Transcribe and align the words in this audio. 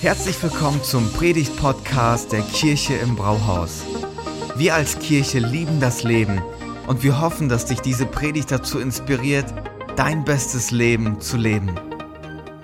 Herzlich 0.00 0.42
willkommen 0.42 0.82
zum 0.82 1.12
Predigt-Podcast 1.12 2.32
der 2.32 2.42
Kirche 2.42 2.94
im 2.94 3.16
Brauhaus. 3.16 3.84
Wir 4.56 4.74
als 4.74 4.98
Kirche 4.98 5.38
lieben 5.38 5.80
das 5.80 6.02
Leben 6.02 6.42
und 6.86 7.02
wir 7.02 7.20
hoffen, 7.20 7.48
dass 7.48 7.66
dich 7.66 7.80
diese 7.80 8.06
Predigt 8.06 8.50
dazu 8.50 8.78
inspiriert, 8.78 9.46
dein 9.96 10.24
bestes 10.24 10.70
Leben 10.70 11.20
zu 11.20 11.36
leben. 11.36 11.70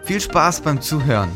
Viel 0.05 0.21
Spaß 0.21 0.61
beim 0.61 0.81
Zuhören. 0.81 1.31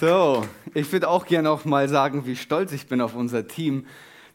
So, 0.00 0.46
ich 0.74 0.92
würde 0.92 1.08
auch 1.08 1.26
gerne 1.26 1.48
noch 1.48 1.64
mal 1.64 1.88
sagen, 1.88 2.24
wie 2.24 2.36
stolz 2.36 2.70
ich 2.70 2.86
bin 2.86 3.00
auf 3.00 3.16
unser 3.16 3.48
Team. 3.48 3.84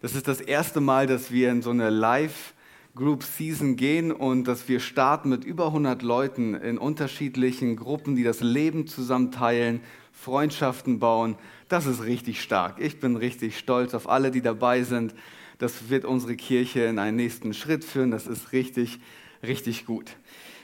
Das 0.03 0.15
ist 0.15 0.27
das 0.27 0.41
erste 0.41 0.81
Mal, 0.81 1.07
dass 1.07 1.31
wir 1.31 1.49
in 1.49 1.61
so 1.61 1.69
eine 1.69 1.89
Live-Group-Season 1.89 3.77
gehen 3.77 4.11
und 4.11 4.49
dass 4.49 4.67
wir 4.67 4.81
starten 4.81 5.29
mit 5.29 5.45
über 5.45 5.67
100 5.67 6.01
Leuten 6.01 6.55
in 6.55 6.77
unterschiedlichen 6.77 7.77
Gruppen, 7.77 8.17
die 8.17 8.25
das 8.25 8.41
Leben 8.41 8.85
zusammen 8.85 9.31
teilen, 9.31 9.79
Freundschaften 10.11 10.99
bauen. 10.99 11.37
Das 11.69 11.85
ist 11.85 12.03
richtig 12.03 12.41
stark. 12.41 12.81
Ich 12.81 12.99
bin 12.99 13.15
richtig 13.15 13.57
stolz 13.57 13.93
auf 13.93 14.09
alle, 14.09 14.29
die 14.29 14.41
dabei 14.41 14.83
sind. 14.83 15.15
Das 15.57 15.89
wird 15.89 16.03
unsere 16.03 16.35
Kirche 16.35 16.81
in 16.81 16.99
einen 16.99 17.15
nächsten 17.15 17.53
Schritt 17.53 17.85
führen. 17.85 18.11
Das 18.11 18.27
ist 18.27 18.51
richtig, 18.51 18.99
richtig 19.41 19.85
gut. 19.85 20.17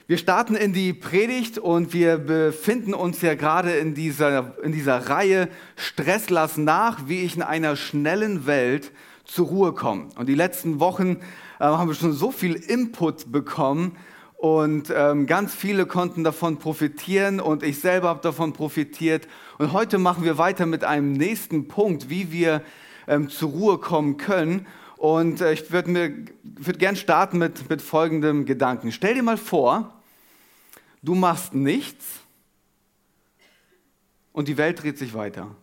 Wir 0.06 0.18
starten 0.18 0.56
in 0.56 0.74
die 0.74 0.92
Predigt 0.92 1.58
und 1.58 1.94
wir 1.94 2.18
befinden 2.18 2.94
uns 2.94 3.22
ja 3.22 3.36
gerade 3.36 3.72
in 3.72 3.94
dieser, 3.94 4.62
in 4.62 4.74
dieser 4.74 4.98
Reihe 5.08 5.48
Stress 5.78 6.30
lass 6.30 6.58
nach, 6.58 7.08
wie 7.08 7.22
ich 7.22 7.38
in 7.38 7.42
einer 7.42 7.78
schnellen 7.78 8.46
Welt 8.46 8.92
zur 9.30 9.48
Ruhe 9.48 9.74
komme. 9.74 10.08
Und 10.18 10.28
die 10.28 10.36
letzten 10.36 10.80
Wochen 10.80 11.18
äh, 11.60 11.66
haben 11.66 11.88
wir 11.88 11.96
schon 11.96 12.14
so 12.14 12.32
viel 12.32 12.56
Input 12.56 13.32
bekommen 13.32 13.98
und 14.40 14.92
ähm, 14.96 15.26
ganz 15.26 15.54
viele 15.54 15.86
konnten 15.86 16.24
davon 16.24 16.60
profitieren 16.60 17.42
und 17.42 17.62
ich 17.62 17.80
selber 17.82 18.08
habe 18.08 18.22
davon 18.22 18.54
profitiert. 18.54 19.28
Und 19.58 19.74
heute 19.74 19.98
machen 19.98 20.24
wir 20.24 20.38
weiter 20.38 20.66
mit 20.66 20.86
einem 20.86 21.12
nächsten 21.12 21.68
Punkt, 21.68 22.10
wie 22.10 22.32
wir 22.32 22.62
ähm, 23.08 23.30
zur 23.30 23.50
Ruhe 23.50 23.78
kommen 23.80 24.16
können. 24.16 24.66
Und 24.96 25.42
äh, 25.42 25.52
ich 25.52 25.72
würde 25.72 26.26
würd 26.44 26.80
gern 26.80 26.96
starten 26.96 27.38
mit, 27.38 27.70
mit 27.70 27.82
folgendem 27.82 28.46
Gedanken. 28.46 28.94
Stell 28.94 29.14
dir 29.14 29.24
mal 29.24 29.36
vor, 29.38 29.94
du 31.02 31.16
machst 31.16 31.54
nichts 31.54 32.06
und 34.32 34.48
die 34.48 34.56
Welt 34.56 34.82
dreht 34.82 34.98
sich 34.98 35.14
weiter. 35.14 35.54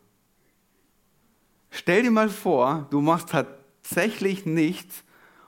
Stell 1.71 2.03
dir 2.03 2.11
mal 2.11 2.29
vor, 2.29 2.87
du 2.91 3.01
machst 3.01 3.31
tatsächlich 3.31 4.47
nichts 4.47 5.05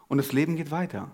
und 0.08 0.19
das 0.19 0.33
Leben 0.33 0.56
geht 0.56 0.70
weiter. 0.70 1.10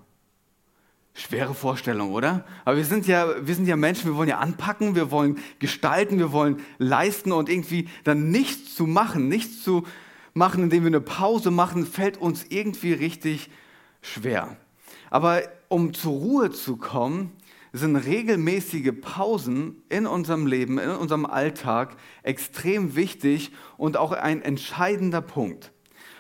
Schwere 1.17 1.55
Vorstellung, 1.55 2.13
oder? 2.13 2.45
Aber 2.65 2.77
wir 2.77 2.85
sind 2.85 3.07
ja, 3.07 3.29
wir 3.47 3.55
sind 3.55 3.67
ja 3.67 3.77
Menschen, 3.77 4.07
wir 4.07 4.17
wollen 4.17 4.29
ja 4.29 4.39
anpacken, 4.39 4.97
wir 4.97 5.13
wollen 5.13 5.39
gestalten, 5.61 6.19
wir 6.19 6.33
wollen 6.33 6.61
leisten 6.79 7.31
und 7.31 7.49
irgendwie 7.49 7.89
dann 8.03 8.31
nichts 8.31 8.75
zu 8.75 8.87
machen, 8.87 9.29
nichts 9.29 9.63
zu 9.63 9.87
machen, 10.33 10.65
indem 10.65 10.83
wir 10.83 10.89
eine 10.89 11.01
Pause 11.01 11.53
machen, 11.53 11.87
fällt 11.87 12.17
uns 12.17 12.47
irgendwie 12.49 12.93
richtig 12.93 13.49
schwer. 14.03 14.57
Aber 15.11 15.43
um 15.69 15.95
zur 15.95 16.13
Ruhe 16.15 16.51
zu 16.51 16.77
kommen, 16.77 17.31
sind 17.79 17.97
regelmäßige 17.97 18.93
Pausen 19.01 19.83
in 19.89 20.07
unserem 20.07 20.47
Leben, 20.47 20.79
in 20.79 20.91
unserem 20.91 21.27
Alltag 21.27 21.97
extrem 22.23 22.95
wichtig 22.95 23.51
und 23.77 23.97
auch 23.97 24.13
ein 24.13 24.43
entscheidender 24.43 25.21
Punkt. 25.21 25.73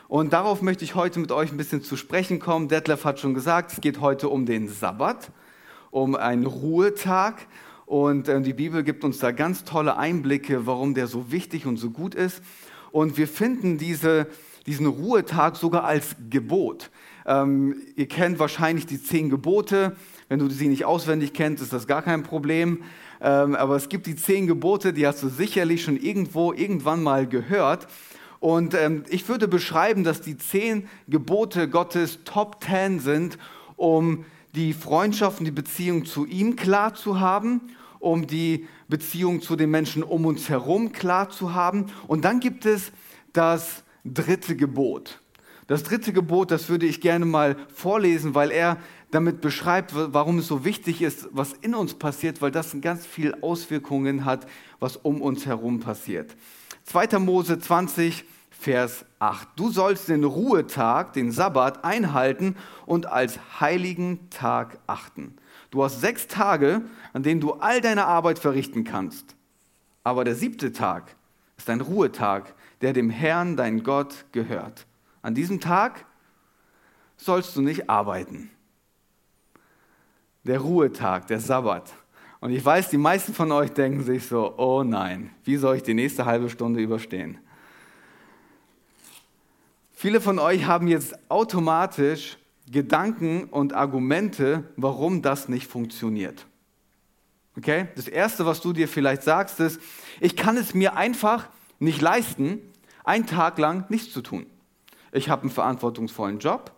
Und 0.08 0.32
darauf 0.32 0.62
möchte 0.62 0.84
ich 0.84 0.97
heute 0.97 1.20
mit 1.20 1.30
euch 1.30 1.52
ein 1.52 1.56
bisschen 1.56 1.80
zu 1.80 1.97
sprechen 1.97 2.41
kommen. 2.41 2.66
Detlef 2.66 3.05
hat 3.05 3.20
schon 3.20 3.34
gesagt, 3.34 3.72
es 3.72 3.80
geht 3.80 4.00
heute 4.00 4.30
um 4.30 4.47
den 4.47 4.69
Sabbat, 4.69 5.30
um 5.92 6.16
einen 6.16 6.44
Ruhetag. 6.44 7.47
Und 7.86 8.28
äh, 8.28 8.41
die 8.41 8.53
Bibel 8.53 8.82
gibt 8.82 9.04
uns 9.04 9.19
da 9.19 9.31
ganz 9.31 9.62
tolle 9.62 9.97
Einblicke, 9.97 10.66
warum 10.66 10.94
der 10.94 11.06
so 11.06 11.31
wichtig 11.31 11.66
und 11.66 11.76
so 11.76 11.91
gut 11.91 12.16
ist. 12.16 12.42
Und 12.91 13.16
wir 13.16 13.28
finden 13.28 13.78
diese, 13.78 14.26
diesen 14.66 14.86
Ruhetag 14.86 15.54
sogar 15.54 15.84
als 15.84 16.16
Gebot. 16.31 16.91
Ähm, 17.26 17.76
ihr 17.94 18.09
kennt 18.09 18.41
wahrscheinlich 18.41 18.86
die 18.86 19.00
zehn 19.00 19.31
Gebote. 19.31 19.94
Wenn 20.28 20.38
du 20.38 20.48
sie 20.48 20.68
nicht 20.68 20.84
auswendig 20.84 21.32
kennst, 21.32 21.62
ist 21.62 21.72
das 21.72 21.86
gar 21.86 22.02
kein 22.02 22.22
Problem. 22.22 22.82
Ähm, 23.20 23.54
aber 23.54 23.76
es 23.76 23.88
gibt 23.88 24.06
die 24.06 24.16
zehn 24.16 24.46
Gebote, 24.46 24.92
die 24.92 25.06
hast 25.06 25.22
du 25.22 25.28
sicherlich 25.28 25.82
schon 25.82 25.96
irgendwo, 25.96 26.52
irgendwann 26.52 27.02
mal 27.02 27.26
gehört. 27.26 27.86
Und 28.40 28.74
ähm, 28.74 29.04
ich 29.08 29.28
würde 29.28 29.48
beschreiben, 29.48 30.04
dass 30.04 30.20
die 30.20 30.36
zehn 30.36 30.88
Gebote 31.08 31.68
Gottes 31.68 32.20
Top 32.24 32.60
Ten 32.60 33.00
sind, 33.00 33.38
um 33.76 34.24
die 34.54 34.72
Freundschaft 34.72 35.40
und 35.40 35.46
die 35.46 35.50
Beziehung 35.50 36.04
zu 36.04 36.26
ihm 36.26 36.54
klar 36.54 36.94
zu 36.94 37.20
haben, 37.20 37.62
um 37.98 38.26
die 38.26 38.66
Beziehung 38.88 39.41
zu 39.41 39.56
den 39.56 39.70
Menschen 39.70 40.02
um 40.02 40.26
uns 40.26 40.48
herum 40.48 40.92
klar 40.92 41.30
zu 41.30 41.54
haben. 41.54 41.86
Und 42.06 42.24
dann 42.24 42.41
gibt 42.41 42.66
es 42.66 42.92
das 43.32 43.82
dritte 44.04 44.56
Gebot. 44.56 45.20
Das 45.66 45.82
dritte 45.82 46.12
Gebot, 46.12 46.50
das 46.50 46.68
würde 46.68 46.84
ich 46.84 47.00
gerne 47.00 47.24
mal 47.24 47.56
vorlesen, 47.74 48.34
weil 48.34 48.50
er 48.50 48.76
damit 49.14 49.41
beschreibt, 49.41 49.92
warum 49.94 50.38
es 50.41 50.48
so 50.48 50.64
wichtig 50.64 51.00
ist, 51.00 51.28
was 51.30 51.52
in 51.52 51.75
uns 51.75 51.94
passiert, 51.94 52.42
weil 52.42 52.50
das 52.50 52.76
ganz 52.80 53.06
viel 53.06 53.34
Auswirkungen 53.42 54.25
hat, 54.25 54.47
was 54.80 54.97
um 54.97 55.22
uns 55.22 55.47
herum 55.47 55.78
passiert. 55.78 56.34
2. 56.84 57.20
Mose 57.20 57.58
20, 57.58 58.24
Vers 58.50 59.04
8. 59.20 59.48
Du 59.56 59.70
sollst 59.70 60.08
den 60.08 60.24
Ruhetag, 60.24 61.12
den 61.12 61.30
Sabbat, 61.30 61.84
einhalten 61.84 62.56
und 62.86 63.06
als 63.06 63.38
heiligen 63.60 64.30
Tag 64.30 64.78
achten. 64.88 65.36
Du 65.70 65.84
hast 65.84 66.00
sechs 66.00 66.26
Tage, 66.26 66.82
an 67.12 67.22
denen 67.22 67.41
du 67.41 67.53
all 67.53 67.80
deine 67.80 68.06
Arbeit 68.06 68.41
verrichten 68.41 68.82
kannst. 68.82 69.36
Aber 70.03 70.24
der 70.24 70.34
siebte 70.34 70.72
Tag 70.72 71.14
ist 71.56 71.70
ein 71.70 71.80
Ruhetag, 71.80 72.54
der 72.80 72.92
dem 72.92 73.10
Herrn, 73.10 73.56
dein 73.56 73.84
Gott, 73.84 74.24
gehört. 74.32 74.86
An 75.22 75.34
diesem 75.34 75.60
Tag 75.60 76.04
sollst 77.16 77.54
du 77.54 77.62
nicht 77.62 77.88
arbeiten 77.88 78.50
der 80.44 80.60
Ruhetag, 80.60 81.27
der 81.27 81.41
Sabbat. 81.41 81.93
Und 82.41 82.50
ich 82.50 82.65
weiß, 82.65 82.91
die 82.91 82.99
meisten 82.99 83.32
von 83.32 83.50
euch 83.53 83.71
denken 83.71 84.03
sich 84.03 84.27
so, 84.27 84.55
oh 84.59 84.82
nein, 84.82 85.31
wie 85.44 85.56
soll 85.56 85.77
ich 85.77 85.82
die 85.82 85.94
nächste 85.94 86.27
halbe 86.27 86.50
Stunde 86.50 86.81
überstehen? 86.81 87.38
Viele 89.93 90.21
von 90.21 90.38
euch 90.38 90.66
haben 90.66 90.87
jetzt 90.87 91.19
automatisch 91.31 92.37
Gedanken 92.71 93.44
und 93.44 93.72
Argumente, 93.72 94.65
warum 94.77 95.22
das 95.22 95.49
nicht 95.49 95.66
funktioniert. 95.66 96.47
Okay? 97.56 97.88
Das 97.97 98.09
erste, 98.09 98.44
was 98.44 98.60
du 98.60 98.72
dir 98.72 98.88
vielleicht 98.88 99.22
sagst, 99.22 99.60
ist, 99.60 99.81
ich 100.21 100.37
kann 100.37 100.56
es 100.56 100.75
mir 100.75 100.97
einfach 100.97 101.49
nicht 101.78 102.00
leisten, 102.00 102.60
einen 103.04 103.27
Tag 103.27 103.59
lang 103.59 103.87
nichts 103.88 104.12
zu 104.12 104.22
tun. 104.22 104.47
Ich 105.12 105.28
habe 105.28 105.43
einen 105.43 105.50
verantwortungsvollen 105.50 106.38
Job, 106.38 106.72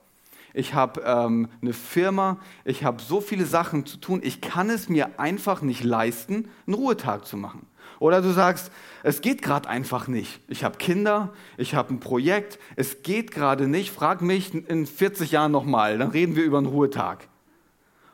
ich 0.56 0.72
habe 0.72 1.02
ähm, 1.04 1.48
eine 1.60 1.74
Firma, 1.74 2.38
ich 2.64 2.82
habe 2.82 3.02
so 3.02 3.20
viele 3.20 3.44
Sachen 3.44 3.84
zu 3.84 3.98
tun, 3.98 4.20
ich 4.22 4.40
kann 4.40 4.70
es 4.70 4.88
mir 4.88 5.20
einfach 5.20 5.60
nicht 5.60 5.84
leisten, 5.84 6.48
einen 6.66 6.74
Ruhetag 6.74 7.26
zu 7.26 7.36
machen. 7.36 7.66
Oder 7.98 8.22
du 8.22 8.30
sagst, 8.30 8.70
es 9.02 9.20
geht 9.20 9.42
gerade 9.42 9.68
einfach 9.68 10.08
nicht. 10.08 10.40
Ich 10.48 10.64
habe 10.64 10.78
Kinder, 10.78 11.32
ich 11.58 11.74
habe 11.74 11.94
ein 11.94 12.00
Projekt, 12.00 12.58
es 12.74 13.02
geht 13.02 13.30
gerade 13.30 13.68
nicht. 13.68 13.90
Frag 13.90 14.22
mich 14.22 14.54
in 14.54 14.86
40 14.86 15.30
Jahren 15.30 15.52
nochmal, 15.52 15.98
dann 15.98 16.10
reden 16.10 16.36
wir 16.36 16.44
über 16.44 16.58
einen 16.58 16.66
Ruhetag. 16.66 17.28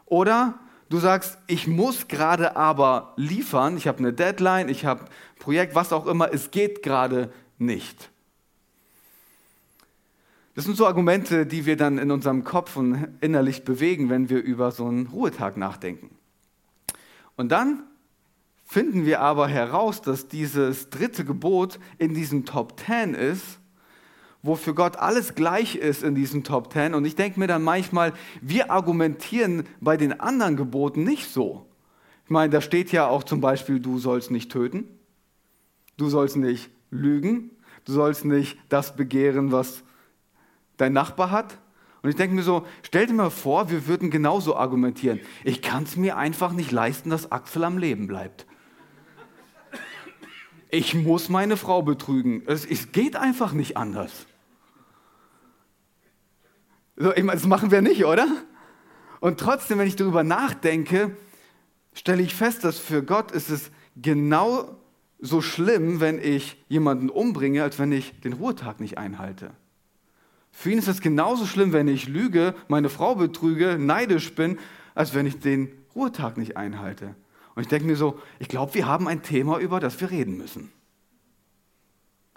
Oder 0.06 0.54
du 0.88 0.98
sagst, 0.98 1.38
ich 1.46 1.68
muss 1.68 2.08
gerade 2.08 2.56
aber 2.56 3.12
liefern, 3.16 3.76
ich 3.76 3.86
habe 3.86 3.98
eine 3.98 4.12
Deadline, 4.12 4.68
ich 4.68 4.84
habe 4.84 5.02
ein 5.02 5.38
Projekt, 5.38 5.74
was 5.74 5.92
auch 5.92 6.06
immer, 6.06 6.32
es 6.32 6.50
geht 6.50 6.82
gerade 6.82 7.32
nicht. 7.58 8.11
Das 10.54 10.64
sind 10.64 10.76
so 10.76 10.86
Argumente, 10.86 11.46
die 11.46 11.64
wir 11.64 11.76
dann 11.76 11.98
in 11.98 12.10
unserem 12.10 12.44
Kopf 12.44 12.76
und 12.76 13.08
innerlich 13.20 13.64
bewegen, 13.64 14.10
wenn 14.10 14.28
wir 14.28 14.42
über 14.42 14.70
so 14.70 14.86
einen 14.86 15.06
Ruhetag 15.06 15.56
nachdenken. 15.56 16.10
Und 17.36 17.50
dann 17.50 17.84
finden 18.66 19.06
wir 19.06 19.20
aber 19.20 19.48
heraus, 19.48 20.02
dass 20.02 20.28
dieses 20.28 20.90
dritte 20.90 21.24
Gebot 21.24 21.78
in 21.98 22.14
diesem 22.14 22.44
Top 22.44 22.76
Ten 22.76 23.14
ist, 23.14 23.60
wo 24.42 24.56
für 24.56 24.74
Gott 24.74 24.96
alles 24.96 25.34
gleich 25.34 25.76
ist 25.76 26.02
in 26.02 26.14
diesem 26.14 26.44
Top 26.44 26.70
Ten. 26.70 26.94
Und 26.94 27.04
ich 27.06 27.16
denke 27.16 27.38
mir 27.40 27.46
dann 27.46 27.62
manchmal, 27.62 28.12
wir 28.40 28.70
argumentieren 28.70 29.64
bei 29.80 29.96
den 29.96 30.20
anderen 30.20 30.56
Geboten 30.56 31.04
nicht 31.04 31.30
so. 31.30 31.66
Ich 32.24 32.30
meine, 32.30 32.50
da 32.50 32.60
steht 32.60 32.92
ja 32.92 33.06
auch 33.06 33.24
zum 33.24 33.40
Beispiel, 33.40 33.80
du 33.80 33.98
sollst 33.98 34.30
nicht 34.30 34.52
töten, 34.52 34.84
du 35.96 36.08
sollst 36.08 36.36
nicht 36.36 36.70
lügen, 36.90 37.50
du 37.84 37.92
sollst 37.92 38.24
nicht 38.24 38.58
das 38.68 38.96
begehren, 38.96 39.52
was 39.52 39.82
dein 40.76 40.92
Nachbar 40.92 41.30
hat? 41.30 41.58
Und 42.02 42.10
ich 42.10 42.16
denke 42.16 42.34
mir 42.34 42.42
so, 42.42 42.66
stell 42.82 43.06
dir 43.06 43.12
mal 43.12 43.30
vor, 43.30 43.70
wir 43.70 43.86
würden 43.86 44.10
genauso 44.10 44.56
argumentieren. 44.56 45.20
Ich 45.44 45.62
kann 45.62 45.84
es 45.84 45.96
mir 45.96 46.16
einfach 46.16 46.52
nicht 46.52 46.72
leisten, 46.72 47.10
dass 47.10 47.30
Axel 47.30 47.62
am 47.62 47.78
Leben 47.78 48.08
bleibt. 48.08 48.46
Ich 50.68 50.94
muss 50.94 51.28
meine 51.28 51.56
Frau 51.56 51.82
betrügen. 51.82 52.42
Es, 52.46 52.64
es 52.64 52.92
geht 52.92 53.14
einfach 53.14 53.52
nicht 53.52 53.76
anders. 53.76 54.26
So, 56.96 57.14
ich 57.14 57.22
meine, 57.22 57.38
das 57.38 57.46
machen 57.46 57.70
wir 57.70 57.82
nicht, 57.82 58.04
oder? 58.04 58.26
Und 59.20 59.38
trotzdem, 59.38 59.78
wenn 59.78 59.86
ich 59.86 59.96
darüber 59.96 60.24
nachdenke, 60.24 61.16
stelle 61.94 62.22
ich 62.22 62.34
fest, 62.34 62.64
dass 62.64 62.78
für 62.78 63.02
Gott 63.02 63.30
ist 63.30 63.50
es 63.50 63.70
genau 63.96 64.76
so 65.20 65.40
schlimm, 65.40 66.00
wenn 66.00 66.18
ich 66.18 66.62
jemanden 66.68 67.10
umbringe, 67.10 67.62
als 67.62 67.78
wenn 67.78 67.92
ich 67.92 68.18
den 68.22 68.32
Ruhetag 68.32 68.80
nicht 68.80 68.98
einhalte. 68.98 69.52
Für 70.52 70.70
ihn 70.70 70.78
ist 70.78 70.88
es 70.88 71.00
genauso 71.00 71.46
schlimm, 71.46 71.72
wenn 71.72 71.88
ich 71.88 72.06
lüge, 72.08 72.54
meine 72.68 72.90
Frau 72.90 73.14
betrüge, 73.14 73.78
neidisch 73.78 74.34
bin, 74.34 74.58
als 74.94 75.14
wenn 75.14 75.26
ich 75.26 75.40
den 75.40 75.72
Ruhetag 75.94 76.36
nicht 76.36 76.56
einhalte. 76.56 77.14
Und 77.54 77.62
ich 77.62 77.68
denke 77.68 77.86
mir 77.86 77.96
so, 77.96 78.20
ich 78.38 78.48
glaube, 78.48 78.74
wir 78.74 78.86
haben 78.86 79.08
ein 79.08 79.22
Thema, 79.22 79.58
über 79.58 79.80
das 79.80 80.00
wir 80.00 80.10
reden 80.10 80.36
müssen. 80.36 80.70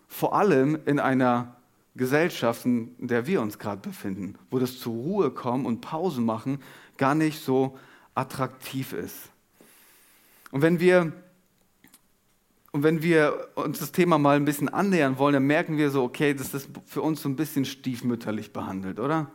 Vor 0.08 0.36
allem 0.36 0.80
in 0.86 1.00
einer 1.00 1.58
Gesellschaft, 1.96 2.66
in 2.66 2.96
der 3.00 3.28
wir 3.28 3.42
uns 3.42 3.60
gerade 3.60 3.82
befinden, 3.82 4.36
wo 4.50 4.60
das 4.60 4.80
zur 4.80 4.94
Ruhe 4.94 5.32
kommen 5.32 5.66
und 5.66 5.82
Pause 5.82 6.22
machen 6.22 6.60
gar 6.98 7.16
nicht 7.16 7.44
so 7.44 7.78
attraktiv 8.14 8.94
ist. 8.94 9.30
Und 10.52 10.62
wenn 10.62 10.80
wir 10.80 11.12
und 12.76 12.84
wenn 12.84 13.02
wir 13.02 13.48
uns 13.56 13.80
das 13.80 13.94
Thema 13.94 14.18
mal 14.18 14.36
ein 14.36 14.44
bisschen 14.44 14.68
annähern 14.68 15.18
wollen, 15.18 15.32
dann 15.32 15.48
merken 15.48 15.78
wir 15.78 15.92
so, 15.92 16.04
okay, 16.04 16.34
das 16.34 16.54
ist 16.54 16.70
für 16.86 17.02
uns 17.02 17.22
so 17.22 17.30
ein 17.30 17.38
bisschen 17.38 17.64
stiefmütterlich 17.64 18.52
behandelt, 18.52 19.00
oder? 19.00 19.32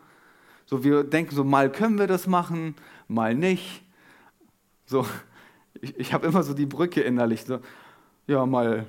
So, 0.66 0.84
wir 0.84 1.04
denken 1.04 1.34
so, 1.34 1.42
mal 1.42 1.72
können 1.72 1.98
wir 1.98 2.06
das 2.06 2.26
machen, 2.26 2.74
mal 3.08 3.34
nicht. 3.34 3.82
So, 4.84 5.06
ich, 5.80 5.98
ich 5.98 6.12
habe 6.12 6.26
immer 6.26 6.42
so 6.42 6.52
die 6.52 6.66
Brücke 6.66 7.00
innerlich, 7.00 7.46
so, 7.46 7.60
ja, 8.26 8.44
mal 8.44 8.84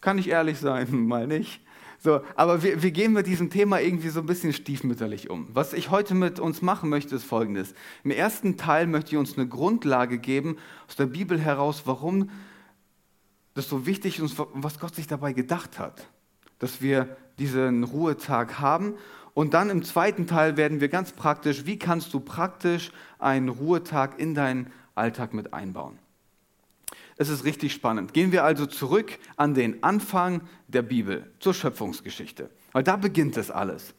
kann 0.00 0.18
ich 0.18 0.28
ehrlich 0.28 0.58
sein, 0.58 0.88
mal 1.06 1.28
nicht. 1.28 1.60
So, 2.00 2.20
aber 2.34 2.64
wir, 2.64 2.82
wir 2.82 2.90
gehen 2.90 3.12
mit 3.12 3.28
diesem 3.28 3.48
Thema 3.48 3.80
irgendwie 3.80 4.08
so 4.08 4.18
ein 4.18 4.26
bisschen 4.26 4.52
stiefmütterlich 4.52 5.30
um. 5.30 5.46
Was 5.52 5.72
ich 5.72 5.92
heute 5.92 6.16
mit 6.16 6.40
uns 6.40 6.62
machen 6.62 6.90
möchte, 6.90 7.14
ist 7.14 7.22
folgendes. 7.22 7.74
Im 8.02 8.10
ersten 8.10 8.56
Teil 8.56 8.88
möchte 8.88 9.12
ich 9.12 9.18
uns 9.18 9.38
eine 9.38 9.46
Grundlage 9.46 10.18
geben 10.18 10.56
aus 10.88 10.96
der 10.96 11.06
Bibel 11.06 11.38
heraus, 11.38 11.82
warum 11.84 12.28
das 13.54 13.68
so 13.68 13.86
wichtig 13.86 14.18
ist 14.18 14.36
was 14.52 14.78
Gott 14.78 14.94
sich 14.94 15.06
dabei 15.06 15.32
gedacht 15.32 15.78
hat, 15.78 16.08
dass 16.58 16.82
wir 16.82 17.16
diesen 17.38 17.84
Ruhetag 17.84 18.58
haben. 18.58 18.94
Und 19.32 19.54
dann 19.54 19.70
im 19.70 19.82
zweiten 19.82 20.26
Teil 20.26 20.56
werden 20.56 20.80
wir 20.80 20.88
ganz 20.88 21.12
praktisch, 21.12 21.66
wie 21.66 21.78
kannst 21.78 22.12
du 22.14 22.20
praktisch 22.20 22.92
einen 23.18 23.48
Ruhetag 23.48 24.18
in 24.18 24.34
deinen 24.34 24.70
Alltag 24.94 25.34
mit 25.34 25.52
einbauen. 25.52 25.98
Es 27.16 27.28
ist 27.28 27.44
richtig 27.44 27.72
spannend. 27.72 28.12
Gehen 28.12 28.32
wir 28.32 28.44
also 28.44 28.66
zurück 28.66 29.18
an 29.36 29.54
den 29.54 29.82
Anfang 29.82 30.42
der 30.68 30.82
Bibel, 30.82 31.32
zur 31.38 31.54
Schöpfungsgeschichte, 31.54 32.50
weil 32.72 32.82
da 32.82 32.96
beginnt 32.96 33.36
es 33.36 33.50
alles. 33.50 33.94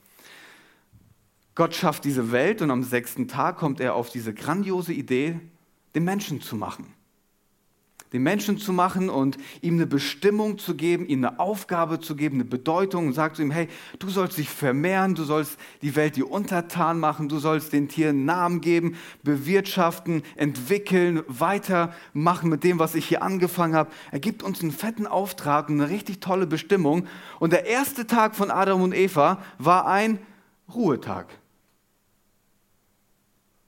Gott 1.53 1.73
schafft 1.73 2.03
diese 2.03 2.33
Welt 2.33 2.61
und 2.61 2.71
am 2.71 2.83
sechsten 2.83 3.29
Tag 3.29 3.57
kommt 3.57 3.79
er 3.79 3.95
auf 3.95 4.09
diese 4.09 4.33
grandiose 4.33 4.91
Idee, 4.91 5.39
den 5.95 6.03
Menschen 6.03 6.41
zu 6.41 6.57
machen 6.57 6.94
den 8.15 8.23
Menschen 8.23 8.57
zu 8.57 8.71
machen 8.71 9.09
und 9.09 9.37
ihm 9.61 9.73
eine 9.73 9.85
Bestimmung 9.85 10.57
zu 10.57 10.75
geben, 10.75 11.05
ihm 11.05 11.25
eine 11.25 11.37
Aufgabe 11.37 11.99
zu 11.99 12.15
geben, 12.15 12.37
eine 12.37 12.45
Bedeutung 12.45 13.07
und 13.07 13.13
sagt 13.13 13.35
zu 13.35 13.41
ihm, 13.41 13.51
hey, 13.51 13.67
du 13.99 14.09
sollst 14.09 14.37
dich 14.37 14.49
vermehren, 14.49 15.15
du 15.15 15.25
sollst 15.25 15.57
die 15.81 15.97
Welt 15.97 16.15
dir 16.15 16.31
untertan 16.31 16.97
machen, 16.97 17.27
du 17.27 17.39
sollst 17.39 17.73
den 17.73 17.89
Tieren 17.89 18.23
Namen 18.23 18.61
geben, 18.61 18.95
bewirtschaften, 19.23 20.23
entwickeln, 20.37 21.23
weitermachen 21.27 22.49
mit 22.49 22.63
dem, 22.63 22.79
was 22.79 22.95
ich 22.95 23.05
hier 23.05 23.21
angefangen 23.21 23.75
habe. 23.75 23.91
Er 24.11 24.19
gibt 24.19 24.43
uns 24.43 24.61
einen 24.61 24.71
fetten 24.71 25.07
Auftrag 25.07 25.67
und 25.67 25.81
eine 25.81 25.89
richtig 25.89 26.21
tolle 26.21 26.47
Bestimmung. 26.47 27.07
Und 27.39 27.51
der 27.51 27.65
erste 27.65 28.07
Tag 28.07 28.35
von 28.35 28.49
Adam 28.49 28.81
und 28.81 28.95
Eva 28.95 29.43
war 29.57 29.87
ein 29.87 30.19
Ruhetag. 30.73 31.27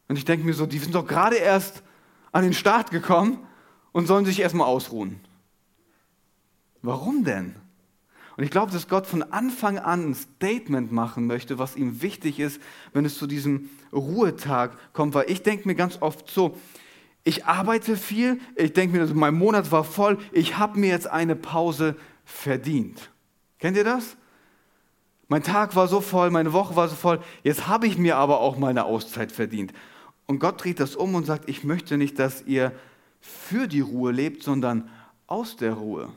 Und 0.08 0.18
ich 0.18 0.24
denke 0.24 0.46
mir 0.46 0.54
so, 0.54 0.66
die 0.66 0.80
sind 0.80 0.96
doch 0.96 1.06
gerade 1.06 1.36
erst 1.36 1.84
an 2.32 2.44
den 2.44 2.54
Start 2.54 2.92
gekommen 2.92 3.40
und 3.98 4.06
sollen 4.06 4.26
sich 4.26 4.40
erstmal 4.40 4.68
ausruhen. 4.68 5.20
Warum 6.84 7.24
denn? 7.24 7.56
Und 8.36 8.44
ich 8.44 8.52
glaube, 8.52 8.72
dass 8.72 8.88
Gott 8.88 9.08
von 9.08 9.24
Anfang 9.24 9.80
an 9.80 10.12
ein 10.12 10.14
Statement 10.14 10.92
machen 10.92 11.26
möchte, 11.26 11.58
was 11.58 11.76
ihm 11.76 12.00
wichtig 12.04 12.40
ist, 12.40 12.62
wenn 12.94 13.06
es 13.06 13.18
zu 13.18 13.26
diesem 13.26 13.72
Ruhetag 13.92 14.78
kommt. 14.94 15.16
Weil 15.16 15.32
ich 15.32 15.42
denke 15.42 15.68
mir 15.68 15.74
ganz 15.74 15.98
oft 16.00 16.30
so, 16.30 16.56
ich 17.24 17.46
arbeite 17.46 17.98
viel, 17.98 18.40
ich 18.56 18.72
denke 18.74 19.00
mir, 19.00 19.08
mein 19.16 19.34
Monat 19.34 19.72
war 19.72 19.84
voll, 19.84 20.20
ich 20.32 20.60
habe 20.60 20.78
mir 20.78 20.90
jetzt 20.90 21.08
eine 21.08 21.36
Pause 21.36 21.96
verdient. 22.24 23.10
Kennt 23.58 23.78
ihr 23.78 23.84
das? 23.84 24.16
Mein 25.28 25.42
Tag 25.42 25.76
war 25.76 25.88
so 25.88 26.02
voll, 26.02 26.30
meine 26.30 26.54
Woche 26.54 26.76
war 26.76 26.88
so 26.88 26.96
voll, 26.96 27.20
jetzt 27.42 27.68
habe 27.68 27.88
ich 27.88 27.98
mir 27.98 28.18
aber 28.18 28.42
auch 28.42 28.60
mal 28.60 28.70
eine 28.70 28.86
Auszeit 28.86 29.32
verdient. 29.32 29.74
Und 30.28 30.38
Gott 30.38 30.64
dreht 30.64 30.80
das 30.80 30.96
um 30.96 31.16
und 31.16 31.26
sagt, 31.26 31.50
ich 31.50 31.64
möchte 31.64 31.98
nicht, 31.98 32.20
dass 32.20 32.44
ihr 32.46 32.74
für 33.20 33.68
die 33.68 33.82
Ruhe 33.82 34.12
lebt, 34.12 34.44
sondern 34.44 34.90
aus 35.28 35.58
der 35.58 35.74
Ruhe. 35.74 36.10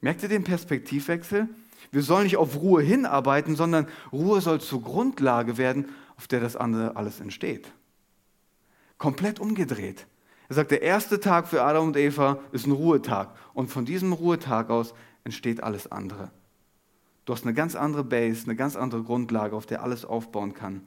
Merkt 0.00 0.22
ihr 0.22 0.28
den 0.28 0.44
Perspektivwechsel? 0.44 1.48
Wir 1.90 2.02
sollen 2.02 2.24
nicht 2.24 2.36
auf 2.36 2.56
Ruhe 2.56 2.82
hinarbeiten, 2.82 3.56
sondern 3.56 3.86
Ruhe 4.12 4.40
soll 4.40 4.60
zur 4.60 4.82
Grundlage 4.82 5.58
werden, 5.58 5.88
auf 6.16 6.28
der 6.28 6.40
das 6.40 6.56
andere 6.56 6.96
alles 6.96 7.20
entsteht. 7.20 7.72
Komplett 8.98 9.40
umgedreht. 9.40 10.06
Er 10.48 10.54
sagt, 10.54 10.70
der 10.70 10.82
erste 10.82 11.20
Tag 11.20 11.46
für 11.46 11.62
Adam 11.62 11.88
und 11.88 11.96
Eva 11.96 12.40
ist 12.52 12.66
ein 12.66 12.72
Ruhetag. 12.72 13.34
Und 13.54 13.68
von 13.68 13.84
diesem 13.84 14.12
Ruhetag 14.12 14.70
aus 14.70 14.94
entsteht 15.24 15.62
alles 15.62 15.90
andere. 15.92 16.30
Du 17.24 17.34
hast 17.34 17.44
eine 17.44 17.54
ganz 17.54 17.76
andere 17.76 18.04
Base, 18.04 18.44
eine 18.44 18.56
ganz 18.56 18.74
andere 18.74 19.02
Grundlage, 19.02 19.54
auf 19.54 19.66
der 19.66 19.82
alles 19.82 20.04
aufbauen 20.04 20.54
kann. 20.54 20.86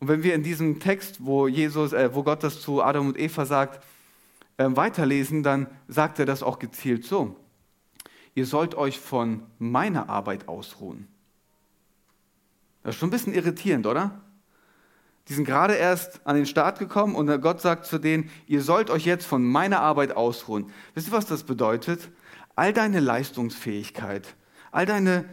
Und 0.00 0.08
wenn 0.08 0.22
wir 0.22 0.34
in 0.34 0.42
diesem 0.42 0.80
Text, 0.80 1.24
wo, 1.24 1.48
Jesus, 1.48 1.92
äh, 1.92 2.14
wo 2.14 2.22
Gott 2.22 2.42
das 2.42 2.60
zu 2.60 2.82
Adam 2.82 3.08
und 3.08 3.18
Eva 3.18 3.44
sagt, 3.44 3.84
äh, 4.56 4.66
weiterlesen, 4.68 5.42
dann 5.42 5.66
sagt 5.88 6.18
er 6.18 6.26
das 6.26 6.42
auch 6.42 6.58
gezielt 6.58 7.04
so. 7.04 7.36
Ihr 8.34 8.46
sollt 8.46 8.74
euch 8.76 8.98
von 9.00 9.42
meiner 9.58 10.08
Arbeit 10.08 10.46
ausruhen. 10.48 11.08
Das 12.82 12.94
ist 12.94 13.00
schon 13.00 13.08
ein 13.08 13.12
bisschen 13.12 13.34
irritierend, 13.34 13.86
oder? 13.86 14.20
Die 15.28 15.34
sind 15.34 15.44
gerade 15.44 15.74
erst 15.74 16.26
an 16.26 16.36
den 16.36 16.46
Start 16.46 16.78
gekommen 16.78 17.14
und 17.14 17.26
Gott 17.42 17.60
sagt 17.60 17.84
zu 17.84 17.98
denen, 17.98 18.30
ihr 18.46 18.62
sollt 18.62 18.88
euch 18.90 19.04
jetzt 19.04 19.26
von 19.26 19.42
meiner 19.44 19.80
Arbeit 19.80 20.16
ausruhen. 20.16 20.70
Wisst 20.94 21.08
ihr, 21.08 21.12
was 21.12 21.26
das 21.26 21.42
bedeutet? 21.42 22.08
All 22.54 22.72
deine 22.72 23.00
Leistungsfähigkeit, 23.00 24.34
all 24.70 24.86
deine 24.86 25.26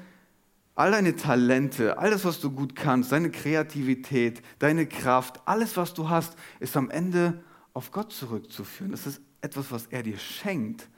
all 0.75 0.91
deine 0.91 1.15
Talente, 1.15 1.97
alles, 1.97 2.25
was 2.25 2.41
du 2.41 2.51
gut 2.51 2.75
kannst, 2.75 3.11
deine 3.11 3.31
Kreativität, 3.31 4.41
deine 4.59 4.85
Kraft, 4.85 5.41
alles, 5.45 5.77
was 5.77 5.93
du 5.93 6.09
hast, 6.09 6.35
ist 6.59 6.75
am 6.75 6.89
Ende 6.89 7.41
auf 7.73 7.91
Gott 7.91 8.11
zurückzuführen. 8.11 8.91
Das 8.91 9.07
ist 9.07 9.21
etwas, 9.41 9.71
was 9.71 9.87
er 9.87 10.03
dir 10.03 10.17
schenkt. 10.17 10.89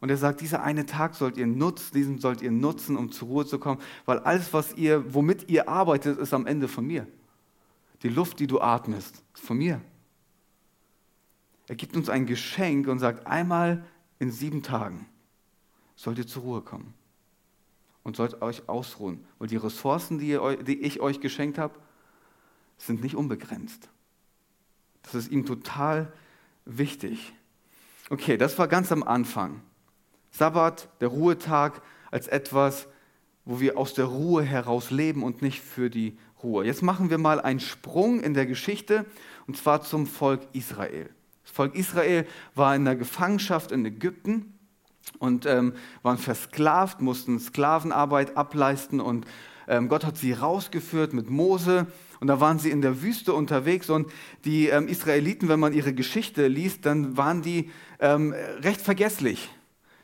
Und 0.00 0.10
er 0.10 0.16
sagt, 0.16 0.40
dieser 0.40 0.62
eine 0.62 0.86
Tag 0.86 1.14
sollt 1.14 1.36
ihr 1.36 1.46
nutzen, 1.46 1.92
diesen 1.92 2.18
sollt 2.20 2.40
ihr 2.40 2.52
nutzen, 2.52 2.96
um 2.96 3.10
zur 3.10 3.28
Ruhe 3.28 3.46
zu 3.46 3.58
kommen, 3.58 3.80
weil 4.06 4.20
alles, 4.20 4.52
was 4.52 4.74
ihr, 4.74 5.12
womit 5.12 5.50
ihr 5.50 5.68
arbeitet, 5.68 6.18
ist 6.18 6.32
am 6.32 6.46
Ende 6.46 6.68
von 6.68 6.86
mir. 6.86 7.06
Die 8.02 8.08
Luft, 8.08 8.38
die 8.38 8.46
du 8.46 8.60
atmest, 8.60 9.22
ist 9.34 9.44
von 9.44 9.58
mir. 9.58 9.80
Er 11.68 11.74
gibt 11.74 11.96
uns 11.96 12.08
ein 12.08 12.26
Geschenk 12.26 12.88
und 12.88 12.98
sagt, 12.98 13.26
einmal 13.26 13.84
in 14.18 14.30
sieben 14.30 14.62
Tagen 14.62 15.06
sollt 15.96 16.18
ihr 16.18 16.26
zur 16.26 16.42
Ruhe 16.42 16.62
kommen 16.62 16.94
und 18.02 18.16
sollt 18.16 18.42
euch 18.42 18.68
ausruhen. 18.68 19.24
Weil 19.38 19.48
die 19.48 19.56
Ressourcen, 19.56 20.18
die, 20.18 20.28
ihr, 20.28 20.56
die 20.62 20.80
ich 20.80 21.00
euch 21.00 21.20
geschenkt 21.20 21.58
habe, 21.58 21.74
sind 22.78 23.02
nicht 23.02 23.14
unbegrenzt. 23.14 23.88
Das 25.02 25.14
ist 25.14 25.30
ihm 25.30 25.46
total 25.46 26.12
wichtig. 26.64 27.32
Okay, 28.08 28.36
das 28.36 28.58
war 28.58 28.68
ganz 28.68 28.90
am 28.92 29.02
Anfang. 29.02 29.62
Sabbat, 30.30 30.88
der 31.00 31.08
Ruhetag, 31.08 31.82
als 32.10 32.26
etwas, 32.26 32.88
wo 33.44 33.60
wir 33.60 33.78
aus 33.78 33.94
der 33.94 34.06
Ruhe 34.06 34.42
heraus 34.42 34.90
leben 34.90 35.22
und 35.22 35.42
nicht 35.42 35.60
für 35.60 35.90
die 35.90 36.18
Ruhe. 36.42 36.64
Jetzt 36.64 36.82
machen 36.82 37.10
wir 37.10 37.18
mal 37.18 37.40
einen 37.40 37.60
Sprung 37.60 38.20
in 38.20 38.34
der 38.34 38.46
Geschichte 38.46 39.04
und 39.46 39.56
zwar 39.56 39.82
zum 39.82 40.06
Volk 40.06 40.46
Israel. 40.52 41.10
Das 41.42 41.52
Volk 41.52 41.74
Israel 41.74 42.26
war 42.54 42.74
in 42.74 42.84
der 42.84 42.96
Gefangenschaft 42.96 43.72
in 43.72 43.84
Ägypten 43.84 44.58
und 45.18 45.46
ähm, 45.46 45.74
waren 46.02 46.18
versklavt, 46.18 47.00
mussten 47.00 47.38
Sklavenarbeit 47.38 48.36
ableisten 48.36 49.00
und 49.00 49.26
ähm, 49.68 49.88
Gott 49.88 50.04
hat 50.04 50.16
sie 50.16 50.32
rausgeführt 50.32 51.12
mit 51.12 51.30
Mose 51.30 51.86
und 52.20 52.26
da 52.26 52.40
waren 52.40 52.58
sie 52.58 52.70
in 52.70 52.82
der 52.82 53.02
Wüste 53.02 53.32
unterwegs 53.32 53.88
und 53.88 54.10
die 54.44 54.68
ähm, 54.68 54.88
Israeliten, 54.88 55.48
wenn 55.48 55.60
man 55.60 55.72
ihre 55.72 55.94
Geschichte 55.94 56.48
liest, 56.48 56.86
dann 56.86 57.16
waren 57.16 57.42
die 57.42 57.70
ähm, 57.98 58.34
recht 58.62 58.80
vergesslich. 58.80 59.48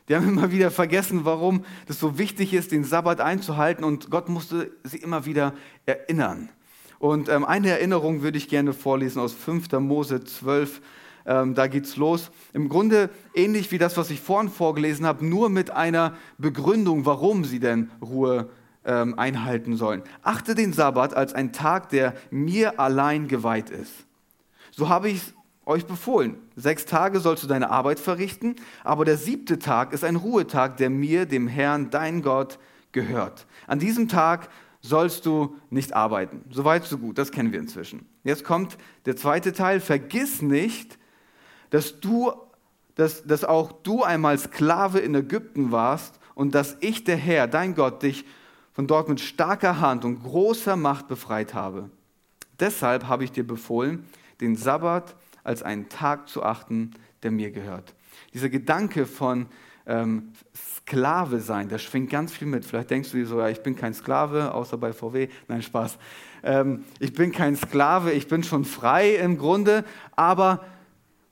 Die 0.09 0.15
haben 0.15 0.29
immer 0.29 0.53
wieder 0.53 0.71
vergessen, 0.71 1.25
warum 1.25 1.65
das 1.87 1.99
so 1.99 2.19
wichtig 2.19 2.55
ist, 2.55 2.73
den 2.73 2.85
Sabbat 2.85 3.21
einzuhalten 3.21 3.85
und 3.85 4.11
Gott 4.11 4.29
musste 4.29 4.71
sie 4.85 4.99
immer 4.99 5.27
wieder 5.27 5.55
erinnern. 5.85 6.49
Und 6.99 7.29
ähm, 7.29 7.45
eine 7.45 7.71
Erinnerung 7.71 8.23
würde 8.23 8.39
ich 8.39 8.49
gerne 8.49 8.73
vorlesen 8.73 9.21
aus 9.21 9.35
5. 9.35 9.71
Mose 9.73 10.25
12, 10.25 10.81
ähm, 11.27 11.55
da 11.55 11.67
geht's 11.67 11.97
los. 11.97 12.31
Im 12.53 12.69
Grunde 12.69 13.11
ähnlich 13.35 13.71
wie 13.73 13.79
das, 13.79 13.97
was 13.97 14.11
ich 14.11 14.21
vorhin 14.21 14.51
vorgelesen 14.51 15.07
habe, 15.07 15.27
nur 15.27 15.49
mit 15.49 15.71
einer 15.71 16.15
Begründung, 16.39 17.05
warum 17.05 17.45
sie 17.45 17.61
denn 17.61 17.91
Ruhe 18.01 18.49
ähm, 18.85 19.19
einhalten 19.19 19.77
sollen. 19.77 20.03
Achte 20.23 20.55
den 20.55 20.73
Sabbat 20.73 21.15
als 21.15 21.35
einen 21.35 21.53
Tag, 21.53 21.89
der 21.91 22.15
mir 22.31 22.79
allein 22.81 23.29
geweiht 23.29 23.71
ist. 23.71 23.93
So 24.71 24.89
habe 24.89 25.09
ich 25.09 25.19
es 25.19 25.35
euch 25.67 25.85
befohlen. 25.85 26.37
Sechs 26.55 26.87
Tage 26.87 27.19
sollst 27.19 27.43
du 27.43 27.49
deine 27.49 27.71
Arbeit 27.71 27.99
verrichten, 27.99 28.55
aber 28.85 29.05
der 29.05 29.17
siebte 29.17 29.59
Tag 29.59 29.93
ist 29.93 30.05
ein 30.05 30.17
Ruhetag, 30.17 30.77
der 30.77 30.91
mir, 30.91 31.27
dem 31.27 31.49
Herrn, 31.49 31.91
dein 31.91 32.23
Gott, 32.23 32.59
gehört. 32.93 33.47
An 33.67 33.81
diesem 33.81 34.09
Tag 34.09 34.49
sollst 34.81 35.27
du 35.27 35.57
nicht 35.71 35.93
arbeiten. 35.93 36.45
Soweit, 36.51 36.85
so 36.85 36.99
gut, 36.99 37.19
das 37.19 37.33
kennen 37.33 37.53
wir 37.53 37.59
inzwischen. 37.59 38.07
Jetzt 38.23 38.45
kommt 38.45 38.79
der 39.05 39.17
zweite 39.17 39.53
Teil. 39.53 39.81
Vergiss 39.81 40.41
nicht, 40.41 40.96
dass 41.71 42.01
du, 42.01 42.33
dass, 42.95 43.25
dass 43.25 43.45
auch 43.45 43.73
du 43.73 44.03
einmal 44.03 44.39
Sklave 44.39 44.99
in 44.99 45.15
Ägypten 45.15 45.73
warst 45.73 46.19
und 46.35 46.55
dass 46.55 46.77
ich, 46.81 47.05
der 47.05 47.17
Herr, 47.17 47.47
dein 47.47 47.75
Gott, 47.75 48.03
dich 48.03 48.25
von 48.73 48.87
dort 48.87 49.09
mit 49.09 49.21
starker 49.21 49.81
Hand 49.81 50.05
und 50.05 50.23
großer 50.23 50.77
Macht 50.77 51.09
befreit 51.09 51.55
habe. 51.55 51.91
Deshalb 52.61 53.09
habe 53.09 53.25
ich 53.25 53.33
dir 53.33 53.47
befohlen, 53.47 54.05
den 54.41 54.57
Sabbat 54.57 55.17
als 55.45 55.63
einen 55.63 55.89
Tag 55.89 56.29
zu 56.29 56.43
achten, 56.43 56.93
der 57.23 57.31
mir 57.31 57.51
gehört. 57.51 57.95
Dieser 58.35 58.49
Gedanke 58.49 59.07
von 59.07 59.47
ähm, 59.87 60.33
Sklave 60.55 61.41
sein, 61.41 61.69
der 61.69 61.79
schwingt 61.79 62.11
ganz 62.11 62.33
viel 62.33 62.49
mit. 62.49 62.65
Vielleicht 62.65 62.91
denkst 62.91 63.11
du 63.13 63.17
dir 63.17 63.27
so, 63.27 63.41
ja, 63.41 63.49
ich 63.49 63.63
bin 63.63 63.77
kein 63.77 63.95
Sklave, 63.95 64.53
außer 64.53 64.77
bei 64.77 64.93
VW. 64.93 65.29
Nein, 65.49 65.63
Spaß. 65.63 65.99
Ähm, 66.43 66.85
ich 66.99 67.13
bin 67.13 67.33
kein 67.33 67.57
Sklave, 67.57 68.13
ich 68.13 68.29
bin 68.29 68.43
schon 68.43 68.65
frei 68.65 69.15
im 69.17 69.39
Grunde, 69.39 69.85
aber 70.17 70.65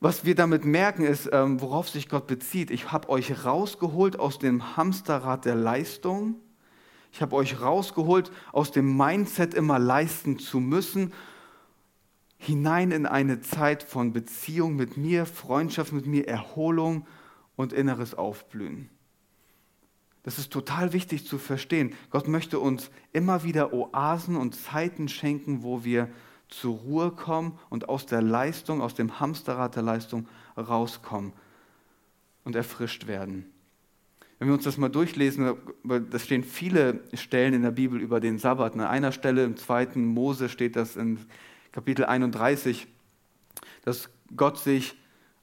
was 0.04 0.26
wir 0.26 0.34
damit 0.34 0.66
merken, 0.66 1.02
ist, 1.02 1.30
ähm, 1.32 1.62
worauf 1.62 1.88
sich 1.88 2.11
Gott 2.11 2.26
bezieht. 2.26 2.70
Ich 2.70 2.92
habe 2.92 3.08
euch 3.08 3.46
rausgeholt 3.46 4.18
aus 4.18 4.38
dem 4.38 4.76
Hamsterrad 4.76 5.46
der 5.46 5.54
Leistung. 5.54 6.34
Ich 7.11 7.23
habe 7.23 7.34
euch 7.34 7.62
rausgeholt 7.62 8.30
aus 8.52 8.70
dem 8.70 8.99
Mindset, 8.99 9.54
immer 9.54 9.78
leisten 9.78 10.38
zu 10.38 10.61
müssen 10.61 11.12
hinein 12.37 12.90
in 12.90 13.06
eine 13.06 13.40
Zeit 13.40 13.82
von 13.82 14.12
Beziehung 14.12 14.76
mit 14.76 14.99
mir, 14.99 15.25
Freundschaft 15.25 15.94
mit 15.94 16.04
mir, 16.04 16.28
Erholung 16.28 17.06
und 17.56 17.73
inneres 17.73 18.14
Aufblühen. 18.14 18.90
Das 20.25 20.38
ist 20.38 20.52
total 20.52 20.92
wichtig 20.92 21.26
zu 21.26 21.38
verstehen. 21.38 21.94
Gott 22.11 22.28
möchte 22.28 22.58
uns 22.58 22.90
immer 23.14 23.44
wieder 23.44 23.73
Oasen 23.73 24.37
und 24.37 24.54
Zeiten 24.54 25.08
schenken, 25.08 25.62
wo 25.62 25.84
wir 25.84 26.11
zur 26.61 26.76
Ruhe 26.76 27.11
kommen 27.11 27.58
und 27.70 27.88
aus 27.88 28.06
der 28.06 28.23
Leistung, 28.23 28.80
aus 28.80 28.94
dem 28.94 29.20
Hamsterrad 29.20 29.76
der 29.76 29.82
Leistung 29.82 30.26
rauskommen 30.56 31.32
und 32.44 32.54
erfrischt 32.54 33.06
werden. 33.06 33.46
Wenn 34.38 34.49
wir 34.49 34.54
uns 34.54 34.64
das 34.64 34.76
mal 34.76 34.88
durchlesen, 34.88 35.54
da 35.84 36.18
stehen 36.18 36.44
viele 36.44 37.00
Stellen 37.14 37.54
in 37.54 37.62
der 37.62 37.70
Bibel 37.70 38.00
über 38.00 38.20
den 38.20 38.38
Sabbat. 38.38 38.75
An 38.75 38.80
einer 38.80 39.12
Stelle 39.12 39.44
im 39.44 39.56
zweiten 39.56 40.04
Mose 40.04 40.49
steht 40.49 40.76
das 40.76 40.96
in 40.96 41.18
Kapitel 41.73 42.04
31, 42.04 42.87
dass 43.84 44.11
Gott 44.37 44.58
sich 44.58 44.96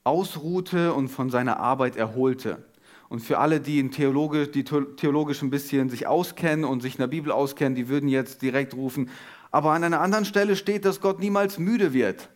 ausruhte 0.04 0.94
und 0.94 1.08
von 1.08 1.30
seiner 1.30 1.60
Arbeit 1.60 1.96
erholte. 1.96 2.66
Und 3.10 3.20
für 3.20 3.40
alle, 3.40 3.60
die, 3.60 3.90
Theologe, 3.90 4.48
die 4.48 4.64
theologisch 4.64 5.42
ein 5.42 5.50
bisschen 5.50 5.90
sich 5.90 6.08
auskennen 6.08 6.64
und 6.64 6.82
sich 6.82 6.96
in 6.96 7.00
der 7.00 7.08
Bibel 7.08 7.32
auskennen, 7.32 7.76
die 7.76 7.90
würden 7.90 8.08
jetzt 8.08 8.42
direkt 8.42 8.74
rufen, 8.74 9.10
aber 9.52 9.72
an 9.72 9.84
einer 9.84 10.02
anderen 10.02 10.26
Stelle 10.26 10.56
steht, 10.56 10.86
dass 10.86 11.02
Gott 11.02 11.20
niemals 11.20 11.60
müde 11.60 11.94
wird. 11.94 12.30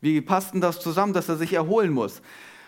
Wie 0.00 0.20
passt 0.20 0.54
denn 0.54 0.60
das 0.60 0.80
zusammen, 0.80 1.12
dass 1.12 1.28
er 1.28 1.36
sich 1.36 1.52
erholen 1.52 1.92
muss? 1.92 2.22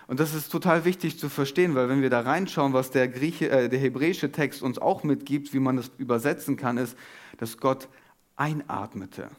Und 0.07 0.21
das 0.21 0.35
ist 0.35 0.51
total 0.53 0.85
wichtig 0.85 1.19
zu 1.19 1.29
verstehen, 1.29 1.75
weil 1.75 1.89
wenn 1.89 2.03
wir 2.03 2.11
da 2.11 2.21
reinschauen, 2.21 2.75
was 2.75 2.91
der, 2.91 3.09
Grieche, 3.09 3.49
äh, 3.49 3.69
der 3.69 3.79
hebräische 3.79 4.31
Text 4.31 4.63
uns 4.63 4.79
auch 4.79 5.03
mitgibt, 5.03 5.55
wie 5.55 5.61
man 5.61 5.77
das 5.77 5.91
übersetzen 5.97 6.57
kann, 6.57 6.77
ist, 6.77 6.97
dass 7.39 7.57
Gott 7.57 7.89
einatmete 8.37 9.31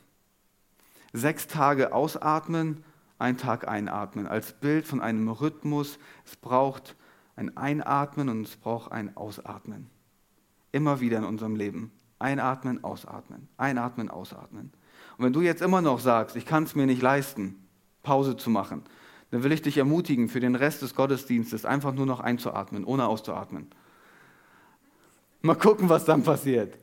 sechs 1.15 1.47
Tage 1.47 1.93
ausatmen, 1.93 2.83
ein 3.17 3.37
Tag 3.37 3.67
einatmen, 3.67 4.27
als 4.27 4.53
Bild 4.53 4.85
von 4.85 5.01
einem 5.01 5.29
Rhythmus. 5.29 5.97
Es 6.25 6.35
braucht 6.35 6.95
ein 7.35 7.55
Einatmen 7.55 8.29
und 8.29 8.47
es 8.47 8.57
braucht 8.57 8.91
ein 8.91 9.15
Ausatmen. 9.15 9.89
Immer 10.71 10.99
wieder 10.99 11.19
in 11.19 11.23
unserem 11.23 11.55
Leben. 11.55 11.91
Einatmen, 12.25 12.83
ausatmen, 12.83 13.47
einatmen, 13.57 14.09
ausatmen. 14.09 14.71
Und 15.17 15.25
wenn 15.25 15.33
du 15.33 15.41
jetzt 15.41 15.61
immer 15.61 15.81
noch 15.81 15.99
sagst, 15.99 16.35
ich 16.35 16.47
kann 16.47 16.63
es 16.63 16.73
mir 16.73 16.87
nicht 16.87 17.03
leisten, 17.03 17.55
Pause 18.01 18.35
zu 18.35 18.49
machen, 18.49 18.81
dann 19.29 19.43
will 19.43 19.51
ich 19.51 19.61
dich 19.61 19.77
ermutigen, 19.77 20.27
für 20.27 20.39
den 20.39 20.55
Rest 20.55 20.81
des 20.81 20.95
Gottesdienstes 20.95 21.65
einfach 21.65 21.93
nur 21.93 22.07
noch 22.07 22.19
einzuatmen, 22.21 22.83
ohne 22.83 23.05
auszuatmen. 23.07 23.67
Mal 25.43 25.55
gucken, 25.55 25.87
was 25.87 26.03
dann 26.03 26.23
passiert. 26.23 26.79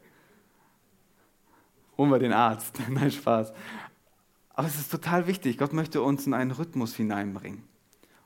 Holen 1.99 2.11
wir 2.11 2.21
den 2.21 2.33
Arzt. 2.33 2.79
Nein, 2.89 3.11
Spaß. 3.11 3.53
Aber 4.55 4.69
es 4.69 4.79
ist 4.79 4.93
total 4.93 5.27
wichtig. 5.27 5.59
Gott 5.59 5.73
möchte 5.73 6.03
uns 6.03 6.25
in 6.25 6.35
einen 6.35 6.53
Rhythmus 6.53 6.95
hineinbringen. 6.95 7.65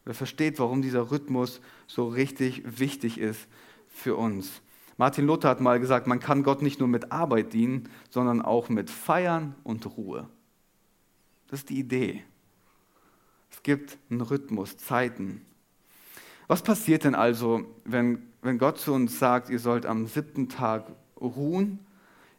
Und 0.05 0.11
er 0.11 0.15
versteht, 0.15 0.59
warum 0.59 0.83
dieser 0.83 1.11
Rhythmus 1.11 1.63
so 1.87 2.09
richtig 2.09 2.63
wichtig 2.79 3.17
ist 3.17 3.49
für 3.89 4.17
uns. 4.17 4.61
Martin 4.99 5.27
Luther 5.27 5.49
hat 5.49 5.61
mal 5.61 5.79
gesagt, 5.79 6.07
man 6.07 6.21
kann 6.21 6.43
Gott 6.43 6.63
nicht 6.63 6.79
nur 6.79 6.89
mit 6.89 7.13
Arbeit 7.13 7.53
dienen, 7.53 7.89
sondern 8.09 8.41
auch 8.41 8.69
mit 8.69 8.91
Feiern 8.91 9.55
und 9.63 9.85
Ruhe. 9.97 10.29
Das 11.49 11.61
ist 11.61 11.71
die 11.71 11.79
Idee. 11.79 12.23
Es 13.51 13.63
gibt 13.63 13.99
einen 14.11 14.23
Rhythmus, 14.23 14.77
Zeiten. 14.79 15.43
Was 16.49 16.63
passiert 16.63 17.05
denn 17.05 17.15
also, 17.15 17.65
wenn, 17.85 18.23
wenn 18.43 18.59
Gott 18.59 18.79
zu 18.79 18.93
uns 18.93 19.19
sagt, 19.19 19.51
ihr 19.51 19.59
sollt 19.59 19.87
am 19.87 20.07
siebten 20.07 20.49
Tag 20.49 20.87
ruhen? 21.21 21.81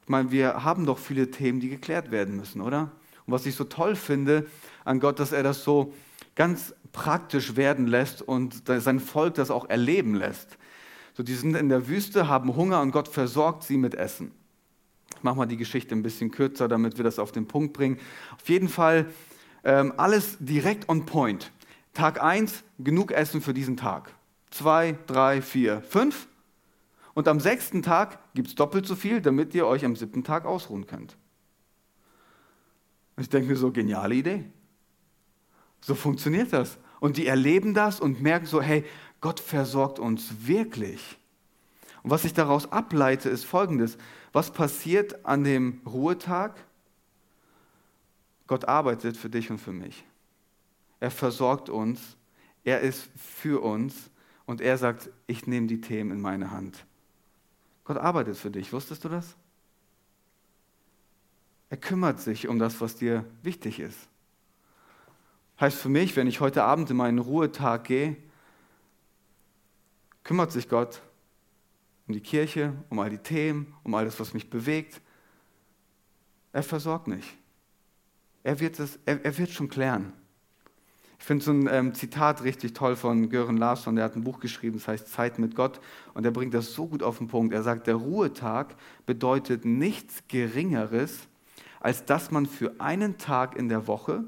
Ich 0.04 0.10
meine, 0.10 0.32
wir 0.32 0.64
haben 0.64 0.86
doch 0.86 0.98
viele 0.98 1.30
Themen, 1.30 1.60
die 1.60 1.70
geklärt 1.70 2.12
werden 2.12 2.38
müssen, 2.38 2.62
oder? 2.62 2.92
Und 3.26 3.34
was 3.34 3.46
ich 3.46 3.56
so 3.56 3.66
toll 3.66 3.96
finde 3.96 4.48
an 4.86 5.00
Gott, 5.00 5.20
dass 5.20 5.34
er 5.34 5.44
das 5.44 5.64
so 5.64 5.94
ganz 6.36 6.74
praktisch 6.94 7.56
werden 7.56 7.88
lässt 7.88 8.22
und 8.22 8.64
sein 8.66 9.00
Volk 9.00 9.36
das 9.36 9.52
auch 9.52 9.70
erleben 9.70 10.16
lässt. 10.16 10.58
So, 11.18 11.24
die 11.24 11.34
sind 11.34 11.56
in 11.56 11.68
der 11.68 11.88
Wüste, 11.88 12.28
haben 12.28 12.56
Hunger 12.56 12.80
und 12.80 12.92
Gott 12.92 13.08
versorgt 13.08 13.64
sie 13.64 13.78
mit 13.78 13.96
Essen. 13.96 14.32
Ich 15.16 15.24
mache 15.24 15.36
mal 15.36 15.48
die 15.48 15.58
Geschichte 15.58 15.96
ein 15.96 16.04
bisschen 16.04 16.30
kürzer, 16.30 16.68
damit 16.68 16.98
wir 16.98 17.04
das 17.04 17.18
auf 17.18 17.32
den 17.32 17.48
Punkt 17.48 17.74
bringen. 17.74 17.98
Auf 18.36 18.48
jeden 18.48 18.70
Fall 18.70 19.08
ähm, 19.64 19.94
alles 19.98 20.38
direkt 20.40 20.90
on 20.90 21.08
point. 21.08 21.52
Tag 21.96 22.22
1, 22.22 22.64
genug 22.78 23.12
Essen 23.12 23.42
für 23.42 23.56
diesen 23.56 23.78
Tag. 23.78 24.14
2, 24.52 24.96
3, 25.08 25.42
4, 25.42 25.82
5. 25.82 26.28
Und 27.16 27.28
am 27.28 27.40
sechsten 27.40 27.82
Tag 27.82 28.20
gibt 28.36 28.50
es 28.50 28.54
doppelt 28.54 28.86
so 28.86 28.96
viel, 28.96 29.20
damit 29.20 29.56
ihr 29.56 29.66
euch 29.66 29.86
am 29.86 29.96
siebten 29.96 30.24
Tag 30.24 30.46
ausruhen 30.46 30.86
könnt. 30.86 31.18
Ich 33.20 33.30
denke 33.30 33.50
mir 33.50 33.58
so, 33.58 33.72
geniale 33.72 34.14
Idee. 34.14 34.46
So 35.82 35.96
funktioniert 35.96 36.54
das. 36.54 36.78
Und 37.00 37.18
die 37.18 37.28
erleben 37.28 37.74
das 37.74 38.00
und 38.00 38.22
merken 38.22 38.46
so, 38.46 38.62
hey, 38.62 38.84
Gott 39.22 39.40
versorgt 39.40 40.00
uns 40.00 40.48
wirklich. 40.48 41.18
Und 42.04 42.12
was 42.12 42.26
ich 42.26 42.34
daraus 42.34 42.72
ableite, 42.72 43.30
ist 43.30 43.44
folgendes. 43.44 43.98
Was 44.32 44.52
passiert 44.52 45.26
an 45.26 45.44
dem 45.44 45.82
Ruhetag? 45.86 46.56
Gott 48.46 48.66
arbeitet 48.66 49.18
für 49.18 49.30
dich 49.30 49.50
und 49.50 49.58
für 49.58 49.74
mich. 49.74 50.06
Er 51.00 51.12
versorgt 51.12 51.70
uns, 51.70 52.16
er 52.64 52.82
ist 52.82 53.10
für 53.16 53.62
uns 53.62 54.10
und 54.46 54.62
er 54.62 54.78
sagt, 54.78 55.10
ich 55.28 55.48
nehme 55.48 55.68
die 55.68 55.82
Themen 55.82 56.12
in 56.12 56.22
meine 56.22 56.52
Hand. 56.52 56.86
Gott 57.84 57.98
arbeitet 57.98 58.38
für 58.38 58.52
dich, 58.52 58.74
wusstest 58.74 59.04
du 59.04 59.10
das? 59.10 59.36
Er 61.70 61.78
kümmert 61.78 62.20
sich 62.20 62.48
um 62.48 62.60
das, 62.60 62.80
was 62.80 62.96
dir 62.96 63.26
wichtig 63.44 63.80
ist. 63.80 63.98
Heißt 65.60 65.78
für 65.78 65.90
mich, 65.90 66.16
wenn 66.16 66.28
ich 66.28 66.40
heute 66.40 66.64
Abend 66.64 66.90
in 66.90 66.98
meinen 66.98 67.20
Ruhetag 67.20 67.84
gehe, 67.86 68.16
kümmert 70.28 70.52
sich 70.52 70.70
Gott 70.70 71.02
um 72.08 72.14
die 72.14 72.22
Kirche, 72.22 72.74
um 72.90 73.00
all 73.00 73.10
die 73.10 73.18
Themen, 73.18 73.74
um 73.84 73.96
alles, 73.96 74.20
was 74.20 74.34
mich 74.34 74.50
bewegt. 74.50 75.02
Er 76.54 76.62
versorgt 76.62 77.08
mich. 77.08 77.38
Er 78.44 78.60
wird, 78.60 78.80
es, 78.80 79.00
er, 79.06 79.26
er 79.26 79.38
wird 79.38 79.50
schon 79.50 79.68
klären. 79.68 80.14
Ich 81.18 81.26
finde 81.26 81.44
so 81.44 81.52
ein 81.52 81.68
ähm, 81.72 81.94
Zitat 81.96 82.44
richtig 82.44 82.74
toll 82.74 82.96
von 82.96 83.30
Göran 83.30 83.58
Larsson, 83.58 83.96
der 83.96 84.06
hat 84.06 84.16
ein 84.16 84.24
Buch 84.24 84.40
geschrieben, 84.40 84.78
das 84.78 84.88
heißt 84.88 85.08
Zeit 85.08 85.40
mit 85.40 85.56
Gott, 85.56 85.82
und 86.14 86.24
er 86.24 86.32
bringt 86.32 86.54
das 86.54 86.74
so 86.74 86.86
gut 86.86 87.02
auf 87.02 87.18
den 87.18 87.28
Punkt. 87.28 87.54
Er 87.54 87.64
sagt, 87.64 87.88
der 87.88 87.96
Ruhetag 87.96 88.76
bedeutet 89.08 89.66
nichts 89.66 90.24
Geringeres 90.28 91.28
als 91.80 92.06
dass 92.06 92.32
man 92.32 92.46
für 92.46 92.80
einen 92.80 93.18
Tag 93.18 93.56
in 93.56 93.70
der 93.70 93.88
Woche 93.88 94.24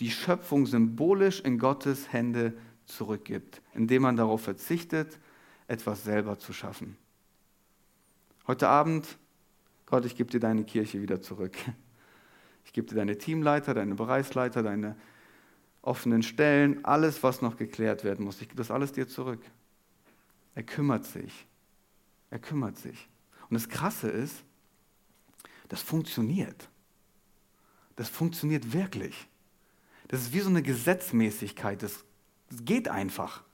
die 0.00 0.10
Schöpfung 0.10 0.66
symbolisch 0.66 1.40
in 1.40 1.58
Gottes 1.58 2.12
Hände 2.12 2.54
zurückgibt, 2.86 3.62
indem 3.74 4.02
man 4.02 4.16
darauf 4.16 4.42
verzichtet, 4.42 5.18
etwas 5.68 6.04
selber 6.04 6.38
zu 6.38 6.52
schaffen. 6.52 6.96
Heute 8.46 8.68
Abend, 8.68 9.18
Gott, 9.86 10.04
ich 10.04 10.16
gebe 10.16 10.30
dir 10.30 10.40
deine 10.40 10.64
Kirche 10.64 11.00
wieder 11.02 11.20
zurück. 11.20 11.56
Ich 12.64 12.72
gebe 12.72 12.86
dir 12.86 12.94
deine 12.94 13.18
Teamleiter, 13.18 13.74
deine 13.74 13.96
Bereichsleiter, 13.96 14.62
deine 14.62 14.96
offenen 15.82 16.22
Stellen, 16.22 16.84
alles, 16.84 17.22
was 17.24 17.42
noch 17.42 17.56
geklärt 17.56 18.04
werden 18.04 18.24
muss. 18.24 18.40
Ich 18.40 18.48
gebe 18.48 18.56
das 18.56 18.70
alles 18.70 18.92
dir 18.92 19.08
zurück. 19.08 19.40
Er 20.54 20.62
kümmert 20.62 21.04
sich. 21.04 21.46
Er 22.30 22.38
kümmert 22.38 22.78
sich. 22.78 23.08
Und 23.50 23.54
das 23.54 23.68
Krasse 23.68 24.08
ist, 24.08 24.44
das 25.68 25.82
funktioniert. 25.82 26.68
Das 27.96 28.08
funktioniert 28.08 28.72
wirklich. 28.72 29.26
Das 30.08 30.20
ist 30.20 30.32
wie 30.32 30.40
so 30.40 30.50
eine 30.50 30.62
Gesetzmäßigkeit. 30.62 31.82
Das, 31.82 32.04
geht 32.60 32.88
einfach. 32.88 33.44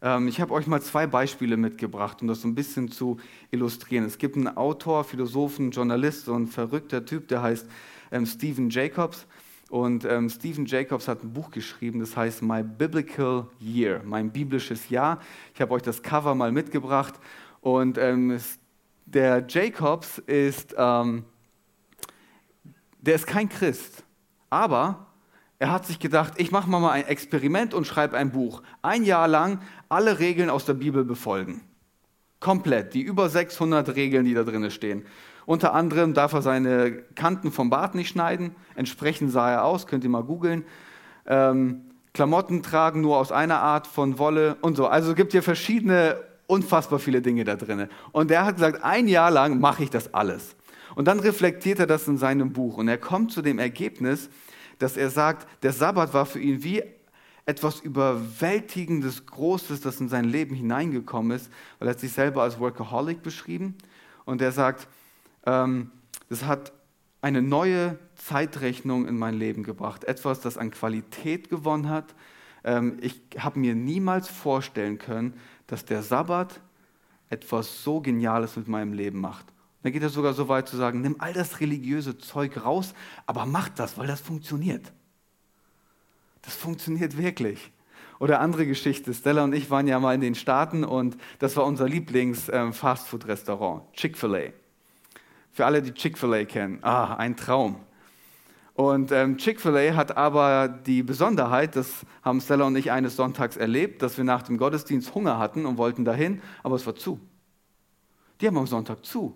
Ähm, 0.00 0.28
ich 0.28 0.40
habe 0.40 0.54
euch 0.54 0.66
mal 0.66 0.80
zwei 0.80 1.06
Beispiele 1.06 1.56
mitgebracht, 1.56 2.22
um 2.22 2.28
das 2.28 2.42
so 2.42 2.48
ein 2.48 2.54
bisschen 2.54 2.90
zu 2.90 3.18
illustrieren. 3.50 4.04
Es 4.04 4.18
gibt 4.18 4.36
einen 4.36 4.56
Autor, 4.56 5.04
Philosophen, 5.04 5.70
Journalist, 5.70 6.26
so 6.26 6.34
ein 6.34 6.46
verrückter 6.46 7.04
Typ, 7.04 7.28
der 7.28 7.42
heißt 7.42 7.66
ähm, 8.12 8.26
Stephen 8.26 8.70
Jacobs. 8.70 9.26
Und 9.70 10.06
ähm, 10.06 10.30
Stephen 10.30 10.64
Jacobs 10.64 11.08
hat 11.08 11.22
ein 11.22 11.32
Buch 11.32 11.50
geschrieben, 11.50 12.00
das 12.00 12.16
heißt 12.16 12.42
My 12.42 12.62
Biblical 12.62 13.48
Year, 13.60 14.00
mein 14.04 14.30
biblisches 14.30 14.88
Jahr. 14.88 15.20
Ich 15.52 15.60
habe 15.60 15.74
euch 15.74 15.82
das 15.82 16.02
Cover 16.02 16.34
mal 16.34 16.52
mitgebracht. 16.52 17.14
Und 17.60 17.98
ähm, 17.98 18.38
der 19.04 19.44
Jacobs 19.46 20.18
ist, 20.18 20.74
ähm, 20.78 21.24
der 23.00 23.16
ist 23.16 23.26
kein 23.26 23.48
Christ, 23.48 24.04
aber 24.48 25.07
er 25.58 25.72
hat 25.72 25.86
sich 25.86 25.98
gedacht, 25.98 26.34
ich 26.36 26.52
mache 26.52 26.70
mal 26.70 26.90
ein 26.90 27.06
Experiment 27.06 27.74
und 27.74 27.86
schreibe 27.86 28.16
ein 28.16 28.30
Buch. 28.30 28.62
Ein 28.80 29.02
Jahr 29.02 29.26
lang 29.26 29.60
alle 29.88 30.18
Regeln 30.20 30.50
aus 30.50 30.64
der 30.64 30.74
Bibel 30.74 31.04
befolgen. 31.04 31.62
Komplett, 32.38 32.94
die 32.94 33.02
über 33.02 33.28
600 33.28 33.96
Regeln, 33.96 34.24
die 34.24 34.34
da 34.34 34.44
drin 34.44 34.70
stehen. 34.70 35.04
Unter 35.46 35.74
anderem 35.74 36.14
darf 36.14 36.32
er 36.34 36.42
seine 36.42 36.92
Kanten 37.14 37.50
vom 37.50 37.70
Bart 37.70 37.96
nicht 37.96 38.10
schneiden. 38.10 38.54
Entsprechend 38.76 39.32
sah 39.32 39.50
er 39.50 39.64
aus, 39.64 39.86
könnt 39.88 40.04
ihr 40.04 40.10
mal 40.10 40.22
googeln. 40.22 40.64
Ähm, 41.26 41.88
Klamotten 42.14 42.62
tragen 42.62 43.00
nur 43.00 43.16
aus 43.16 43.32
einer 43.32 43.60
Art 43.60 43.86
von 43.86 44.18
Wolle 44.18 44.56
und 44.60 44.76
so. 44.76 44.86
Also 44.86 45.10
es 45.10 45.16
gibt 45.16 45.32
hier 45.32 45.42
verschiedene, 45.42 46.20
unfassbar 46.46 46.98
viele 46.98 47.20
Dinge 47.20 47.44
da 47.44 47.56
drin. 47.56 47.88
Und 48.12 48.30
er 48.30 48.44
hat 48.44 48.56
gesagt, 48.56 48.84
ein 48.84 49.08
Jahr 49.08 49.30
lang 49.30 49.58
mache 49.58 49.82
ich 49.82 49.90
das 49.90 50.14
alles. 50.14 50.54
Und 50.94 51.06
dann 51.06 51.18
reflektiert 51.18 51.80
er 51.80 51.86
das 51.86 52.06
in 52.06 52.16
seinem 52.16 52.52
Buch. 52.52 52.76
Und 52.76 52.88
er 52.88 52.98
kommt 52.98 53.32
zu 53.32 53.42
dem 53.42 53.58
Ergebnis, 53.58 54.30
dass 54.78 54.96
er 54.96 55.10
sagt, 55.10 55.46
der 55.62 55.72
Sabbat 55.72 56.14
war 56.14 56.26
für 56.26 56.40
ihn 56.40 56.62
wie 56.62 56.82
etwas 57.46 57.80
Überwältigendes, 57.80 59.24
Großes, 59.24 59.80
das 59.80 60.00
in 60.00 60.08
sein 60.08 60.26
Leben 60.26 60.54
hineingekommen 60.54 61.36
ist, 61.36 61.50
weil 61.78 61.88
er 61.88 61.92
hat 61.92 62.00
sich 62.00 62.12
selber 62.12 62.42
als 62.42 62.60
Workaholic 62.60 63.22
beschrieben. 63.22 63.74
Und 64.26 64.42
er 64.42 64.52
sagt, 64.52 64.86
ähm, 65.46 65.90
das 66.28 66.44
hat 66.44 66.72
eine 67.22 67.40
neue 67.40 67.98
Zeitrechnung 68.16 69.08
in 69.08 69.18
mein 69.18 69.34
Leben 69.34 69.62
gebracht. 69.62 70.04
Etwas, 70.04 70.40
das 70.40 70.58
an 70.58 70.70
Qualität 70.70 71.48
gewonnen 71.48 71.88
hat. 71.88 72.14
Ähm, 72.64 72.98
ich 73.00 73.20
habe 73.38 73.58
mir 73.58 73.74
niemals 73.74 74.28
vorstellen 74.28 74.98
können, 74.98 75.34
dass 75.66 75.84
der 75.84 76.02
Sabbat 76.02 76.60
etwas 77.30 77.82
so 77.82 78.00
Geniales 78.00 78.56
mit 78.56 78.68
meinem 78.68 78.92
Leben 78.92 79.20
macht. 79.20 79.46
Dann 79.88 79.94
geht 79.94 80.02
er 80.02 80.10
sogar 80.10 80.34
so 80.34 80.48
weit 80.48 80.68
zu 80.68 80.76
sagen, 80.76 81.00
nimm 81.00 81.16
all 81.18 81.32
das 81.32 81.60
religiöse 81.60 82.18
Zeug 82.18 82.62
raus, 82.62 82.92
aber 83.24 83.46
mach 83.46 83.70
das, 83.70 83.96
weil 83.96 84.06
das 84.06 84.20
funktioniert. 84.20 84.92
Das 86.42 86.54
funktioniert 86.54 87.16
wirklich. 87.16 87.72
Oder 88.18 88.40
andere 88.40 88.66
Geschichte. 88.66 89.14
Stella 89.14 89.44
und 89.44 89.54
ich 89.54 89.70
waren 89.70 89.88
ja 89.88 89.98
mal 89.98 90.14
in 90.14 90.20
den 90.20 90.34
Staaten 90.34 90.84
und 90.84 91.16
das 91.38 91.56
war 91.56 91.64
unser 91.64 91.88
Lieblings-Fastfood-Restaurant, 91.88 93.82
ähm, 93.82 93.92
Chick-fil-A. 93.94 94.52
Für 95.52 95.64
alle, 95.64 95.80
die 95.80 95.94
Chick-fil-A 95.94 96.44
kennen, 96.44 96.80
ah, 96.82 97.14
ein 97.14 97.34
Traum. 97.34 97.76
Und 98.74 99.10
ähm, 99.10 99.38
Chick-fil-A 99.38 99.94
hat 99.94 100.18
aber 100.18 100.68
die 100.68 101.02
Besonderheit, 101.02 101.76
das 101.76 102.04
haben 102.22 102.42
Stella 102.42 102.66
und 102.66 102.76
ich 102.76 102.92
eines 102.92 103.16
Sonntags 103.16 103.56
erlebt, 103.56 104.02
dass 104.02 104.18
wir 104.18 104.24
nach 104.24 104.42
dem 104.42 104.58
Gottesdienst 104.58 105.14
Hunger 105.14 105.38
hatten 105.38 105.64
und 105.64 105.78
wollten 105.78 106.04
dahin, 106.04 106.42
aber 106.62 106.76
es 106.76 106.84
war 106.84 106.94
zu. 106.94 107.18
Die 108.42 108.46
haben 108.46 108.58
am 108.58 108.66
Sonntag 108.66 109.02
zu. 109.06 109.34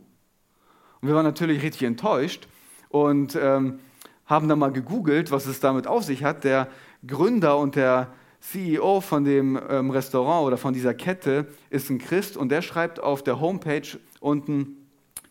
Und 1.03 1.09
wir 1.09 1.17
waren 1.17 1.25
natürlich 1.25 1.63
richtig 1.63 1.83
enttäuscht 1.83 2.47
und 2.89 3.35
ähm, 3.35 3.81
haben 4.27 4.49
dann 4.49 4.61
mal 4.61 4.73
gegoogelt, 4.73 5.33
was 5.33 5.47
es 5.47 5.59
damit 5.59 5.89
auf 5.89 6.05
sich 6.05 6.23
hat. 6.23 6.45
Der 6.45 6.69
Gründer 7.05 7.59
und 7.59 7.75
der 7.75 8.13
CEO 8.41 9.01
von 9.01 9.25
dem 9.25 9.59
ähm, 9.69 9.91
Restaurant 9.91 10.47
oder 10.47 10.57
von 10.57 10.73
dieser 10.73 10.95
Kette 10.95 11.49
ist 11.71 11.91
ein 11.91 11.99
Christ 11.99 12.37
und 12.37 12.51
der 12.51 12.63
schreibt 12.63 13.01
auf 13.01 13.25
der 13.25 13.41
Homepage 13.41 13.99
unten, 14.21 14.77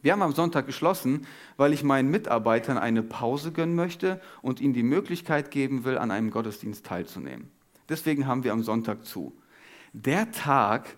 wir 0.02 0.12
haben 0.12 0.22
am 0.22 0.34
Sonntag 0.34 0.66
geschlossen, 0.66 1.26
weil 1.56 1.72
ich 1.72 1.84
meinen 1.84 2.10
Mitarbeitern 2.12 2.78
eine 2.78 3.02
Pause 3.02 3.54
gönnen 3.54 3.76
möchte 3.76 4.20
und 4.42 4.60
ihnen 4.60 4.74
die 4.74 4.84
Möglichkeit 4.84 5.52
geben 5.52 5.86
will, 5.86 5.98
an 5.98 6.12
einem 6.12 6.32
Gottesdienst 6.32 6.86
teilzunehmen. 6.86 7.50
Deswegen 7.88 8.28
haben 8.28 8.44
wir 8.44 8.52
am 8.52 8.64
Sonntag 8.64 9.06
zu. 9.06 9.38
Der 9.94 10.32
Tag, 10.32 10.98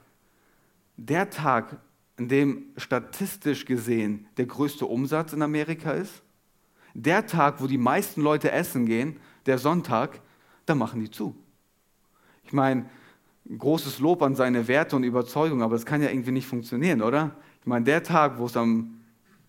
der 0.98 1.30
Tag, 1.30 1.78
in 2.18 2.28
dem 2.28 2.66
statistisch 2.78 3.66
gesehen 3.66 4.28
der 4.38 4.46
größte 4.46 4.86
Umsatz 4.86 5.34
in 5.34 5.42
Amerika 5.42 5.92
ist, 5.92 6.22
der 6.94 7.26
Tag, 7.26 7.62
wo 7.62 7.68
die 7.68 7.78
meisten 7.78 8.22
Leute 8.22 8.52
essen 8.52 8.86
gehen, 8.86 9.20
der 9.46 9.58
Sonntag, 9.58 10.22
da 10.66 10.76
machen 10.76 11.00
die 11.00 11.10
zu. 11.10 11.36
Ich 12.46 12.54
meine, 12.54 12.90
großes 13.58 14.00
Lob 14.00 14.22
an 14.22 14.36
seine 14.36 14.68
Werte 14.68 14.96
und 14.96 15.04
Überzeugung, 15.04 15.64
aber 15.64 15.74
das 15.74 15.86
kann 15.86 16.02
ja 16.02 16.10
irgendwie 16.10 16.32
nicht 16.32 16.48
funktionieren, 16.48 17.02
oder? 17.02 17.36
Ich 17.62 17.68
meine, 17.68 17.86
der 17.86 18.04
Tag, 18.04 18.38
wo 18.38 18.46
es 18.46 18.56
am 18.56 19.02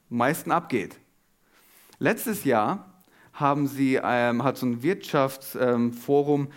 meisten 0.08 0.50
abgeht. 0.50 0.98
Letztes 1.98 2.44
Jahr 2.44 3.02
haben 3.32 3.66
sie, 3.66 4.00
ähm, 4.02 4.42
hat 4.42 4.56
so 4.56 4.66
ein 4.66 4.82
Wirtschaftsforum 4.82 6.48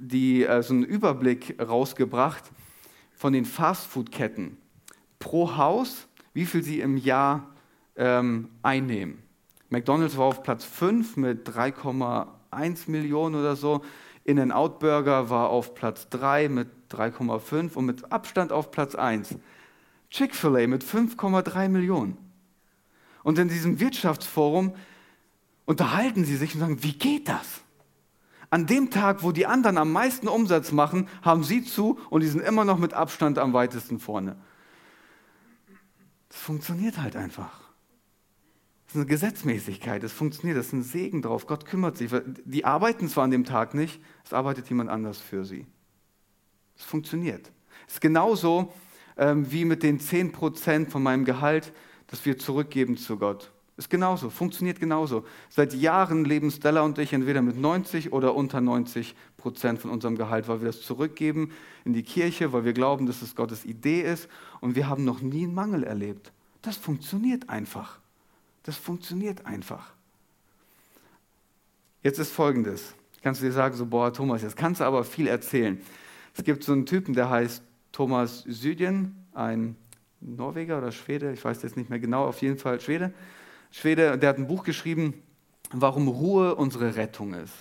ähm, 0.00 0.42
äh, 0.42 0.62
so 0.62 0.74
einen 0.74 0.84
Überblick 0.84 1.56
rausgebracht 1.60 2.44
von 3.14 3.32
den 3.32 3.44
Fastfood-Ketten 3.44 4.56
pro 5.20 5.56
Haus, 5.56 6.08
wie 6.34 6.44
viel 6.44 6.64
sie 6.64 6.80
im 6.80 6.96
Jahr 6.96 7.46
ähm, 7.94 8.48
einnehmen. 8.62 9.22
McDonald's 9.68 10.16
war 10.16 10.26
auf 10.26 10.42
Platz 10.42 10.64
5 10.64 11.16
mit 11.16 11.48
3,1 11.48 12.90
Millionen 12.90 13.36
oder 13.36 13.54
so. 13.54 13.82
In-N-Out 14.24 14.80
Burger 14.80 15.30
war 15.30 15.50
auf 15.50 15.74
Platz 15.74 16.08
3 16.08 16.48
mit 16.48 16.68
3,5 16.90 17.74
und 17.74 17.86
mit 17.86 18.10
Abstand 18.10 18.50
auf 18.50 18.72
Platz 18.72 18.96
1. 18.96 19.36
Chick-fil-A 20.10 20.66
mit 20.66 20.82
5,3 20.82 21.68
Millionen. 21.68 22.16
Und 23.22 23.38
in 23.38 23.48
diesem 23.48 23.78
Wirtschaftsforum 23.78 24.74
unterhalten 25.66 26.24
sie 26.24 26.36
sich 26.36 26.54
und 26.54 26.60
sagen, 26.60 26.82
wie 26.82 26.94
geht 26.94 27.28
das? 27.28 27.60
An 28.48 28.66
dem 28.66 28.90
Tag, 28.90 29.22
wo 29.22 29.30
die 29.30 29.46
anderen 29.46 29.78
am 29.78 29.92
meisten 29.92 30.26
Umsatz 30.26 30.72
machen, 30.72 31.08
haben 31.22 31.44
sie 31.44 31.64
zu 31.64 32.00
und 32.10 32.22
die 32.22 32.26
sind 32.26 32.40
immer 32.40 32.64
noch 32.64 32.78
mit 32.78 32.94
Abstand 32.94 33.38
am 33.38 33.52
weitesten 33.52 34.00
vorne. 34.00 34.36
Das 36.30 36.38
funktioniert 36.38 36.96
halt 36.98 37.16
einfach. 37.16 37.60
Das 38.86 38.94
ist 38.94 38.96
eine 38.96 39.06
Gesetzmäßigkeit, 39.06 40.02
das 40.02 40.12
funktioniert, 40.12 40.58
das 40.58 40.68
ist 40.68 40.72
ein 40.72 40.82
Segen 40.82 41.22
drauf. 41.22 41.46
Gott 41.46 41.66
kümmert 41.66 41.96
sich. 41.96 42.10
Die 42.44 42.64
arbeiten 42.64 43.08
zwar 43.08 43.24
an 43.24 43.30
dem 43.30 43.44
Tag 43.44 43.74
nicht, 43.74 44.00
es 44.24 44.32
arbeitet 44.32 44.68
jemand 44.68 44.90
anders 44.90 45.20
für 45.20 45.44
sie. 45.44 45.66
Es 46.76 46.84
funktioniert. 46.84 47.52
Es 47.86 47.94
ist 47.94 48.00
genauso, 48.00 48.72
ähm, 49.16 49.50
wie 49.52 49.64
mit 49.64 49.82
den 49.82 50.00
10% 50.00 50.88
von 50.88 51.02
meinem 51.02 51.24
Gehalt, 51.24 51.72
das 52.06 52.24
wir 52.24 52.38
zurückgeben 52.38 52.96
zu 52.96 53.18
Gott. 53.18 53.52
Ist 53.76 53.90
genauso, 53.90 54.28
funktioniert 54.30 54.78
genauso. 54.78 55.24
Seit 55.48 55.72
Jahren 55.72 56.24
leben 56.24 56.50
Stella 56.50 56.82
und 56.82 56.98
ich 56.98 57.12
entweder 57.12 57.42
mit 57.42 57.56
90 57.56 58.12
oder 58.12 58.34
unter 58.34 58.60
90 58.60 59.14
Prozent 59.40 59.80
von 59.80 59.90
unserem 59.90 60.16
Gehalt, 60.16 60.48
weil 60.48 60.60
wir 60.60 60.66
das 60.66 60.82
zurückgeben 60.82 61.52
in 61.84 61.92
die 61.92 62.02
Kirche, 62.02 62.52
weil 62.52 62.64
wir 62.64 62.72
glauben, 62.72 63.06
dass 63.06 63.22
es 63.22 63.34
Gottes 63.34 63.64
Idee 63.64 64.02
ist 64.02 64.28
und 64.60 64.76
wir 64.76 64.88
haben 64.88 65.04
noch 65.04 65.20
nie 65.20 65.44
einen 65.44 65.54
Mangel 65.54 65.82
erlebt. 65.82 66.32
Das 66.62 66.76
funktioniert 66.76 67.48
einfach. 67.48 67.98
Das 68.62 68.76
funktioniert 68.76 69.46
einfach. 69.46 69.92
Jetzt 72.02 72.18
ist 72.18 72.30
Folgendes. 72.32 72.94
Kannst 73.22 73.40
du 73.40 73.46
dir 73.46 73.52
sagen, 73.52 73.74
so, 73.74 73.86
boah, 73.86 74.12
Thomas, 74.12 74.42
jetzt 74.42 74.56
kannst 74.56 74.80
du 74.80 74.84
aber 74.84 75.04
viel 75.04 75.26
erzählen. 75.26 75.80
Es 76.36 76.44
gibt 76.44 76.64
so 76.64 76.72
einen 76.72 76.86
Typen, 76.86 77.14
der 77.14 77.28
heißt 77.28 77.62
Thomas 77.92 78.44
Sydien, 78.46 79.26
ein 79.34 79.76
Norweger 80.20 80.78
oder 80.78 80.92
Schwede, 80.92 81.32
ich 81.32 81.44
weiß 81.44 81.62
jetzt 81.62 81.76
nicht 81.76 81.90
mehr 81.90 81.98
genau, 81.98 82.26
auf 82.26 82.40
jeden 82.42 82.58
Fall 82.58 82.80
Schwede. 82.80 83.12
Schwede, 83.70 84.18
der 84.18 84.28
hat 84.30 84.38
ein 84.38 84.46
Buch 84.46 84.64
geschrieben, 84.64 85.14
warum 85.72 86.08
Ruhe 86.08 86.54
unsere 86.54 86.96
Rettung 86.96 87.34
ist. 87.34 87.52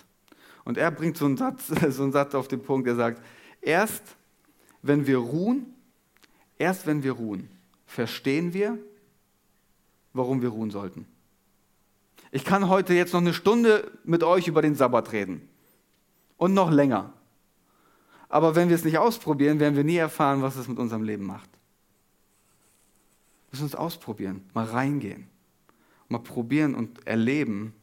Und 0.66 0.78
er 0.78 0.92
bringt 0.92 1.18
so 1.18 1.26
einen 1.26 1.38
Satz, 1.38 1.68
so 1.90 2.04
einen 2.04 2.12
Satz 2.12 2.36
auf 2.36 2.48
den 2.48 2.62
Punkt, 2.62 2.88
er 2.88 2.96
sagt, 2.96 3.22
erst 3.62 4.04
wenn 4.82 5.08
wir 5.08 5.18
ruhen, 5.18 5.74
erst 6.58 6.88
wenn 6.88 7.04
wir 7.04 7.14
ruhen, 7.14 7.50
verstehen 7.86 8.54
wir, 8.54 8.78
warum 10.14 10.42
wir 10.42 10.50
ruhen 10.50 10.72
sollten. 10.72 11.06
Ich 12.32 12.46
kann 12.46 12.70
heute 12.70 12.94
jetzt 12.94 13.14
noch 13.14 13.22
eine 13.22 13.34
Stunde 13.34 13.92
mit 14.04 14.24
euch 14.24 14.48
über 14.48 14.62
den 14.62 14.76
Sabbat 14.76 15.12
reden 15.12 15.48
und 16.38 16.54
noch 16.54 16.72
länger. 16.72 17.14
Aber 18.30 18.56
wenn 18.56 18.70
wir 18.70 18.76
es 18.76 18.86
nicht 18.86 19.00
ausprobieren, 19.00 19.60
werden 19.60 19.76
wir 19.76 19.84
nie 19.84 19.98
erfahren, 19.98 20.44
was 20.44 20.56
es 20.56 20.68
mit 20.68 20.78
unserem 20.78 21.02
Leben 21.04 21.26
macht. 21.26 21.50
Wir 23.50 23.58
müssen 23.58 23.66
es 23.66 23.76
ausprobieren, 23.76 24.48
mal 24.54 24.66
reingehen, 24.66 25.28
mal 26.08 26.20
probieren 26.20 26.76
und 26.76 27.08
erleben. 27.08 27.74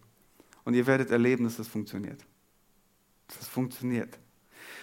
Und 0.64 0.74
ihr 0.74 0.86
werdet 0.86 1.10
erleben, 1.10 1.44
dass 1.44 1.56
das 1.56 1.66
funktioniert. 1.66 2.24
Das 3.28 3.48
funktioniert. 3.48 4.18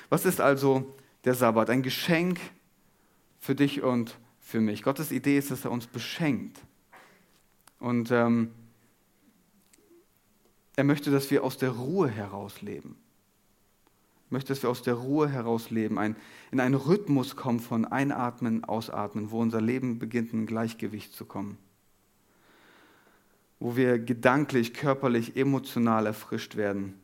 Was 0.10 0.25
ist 0.25 0.41
also 0.41 0.95
der 1.23 1.36
Sabbat? 1.36 1.69
Ein 1.69 1.84
Geschenk 1.84 2.39
für 3.39 3.56
dich 3.56 3.82
und 3.82 4.17
für 4.39 4.62
mich. 4.62 4.84
Gottes 4.84 5.12
Idee 5.12 5.38
ist, 5.38 5.51
dass 5.51 5.65
er 5.65 5.71
uns 5.71 5.88
beschenkt. 5.88 6.60
Und 7.79 8.12
ähm, 8.12 8.51
er 10.75 10.84
möchte, 10.84 11.12
dass 11.12 11.29
wir 11.32 11.43
aus 11.43 11.58
der 11.58 11.71
Ruhe 11.71 12.10
heraus 12.10 12.62
leben. 12.62 12.95
Er 14.29 14.34
möchte, 14.34 14.53
dass 14.53 14.63
wir 14.63 14.69
aus 14.69 14.82
der 14.82 14.95
Ruhe 14.95 15.29
heraus 15.29 15.69
leben, 15.69 15.99
ein, 15.99 16.15
in 16.51 16.60
einen 16.60 16.75
Rhythmus 16.75 17.36
kommen 17.36 17.60
von 17.60 17.86
Einatmen, 17.86 18.63
Ausatmen, 18.63 19.32
wo 19.32 19.39
unser 19.39 19.62
Leben 19.62 19.99
beginnt, 19.99 20.34
in 20.34 20.45
Gleichgewicht 20.45 21.13
zu 21.13 21.25
kommen. 21.25 21.58
Wo 23.60 23.75
wir 23.75 23.99
gedanklich, 23.99 24.73
körperlich, 24.73 25.36
emotional 25.36 26.06
erfrischt 26.06 26.56
werden. 26.56 26.99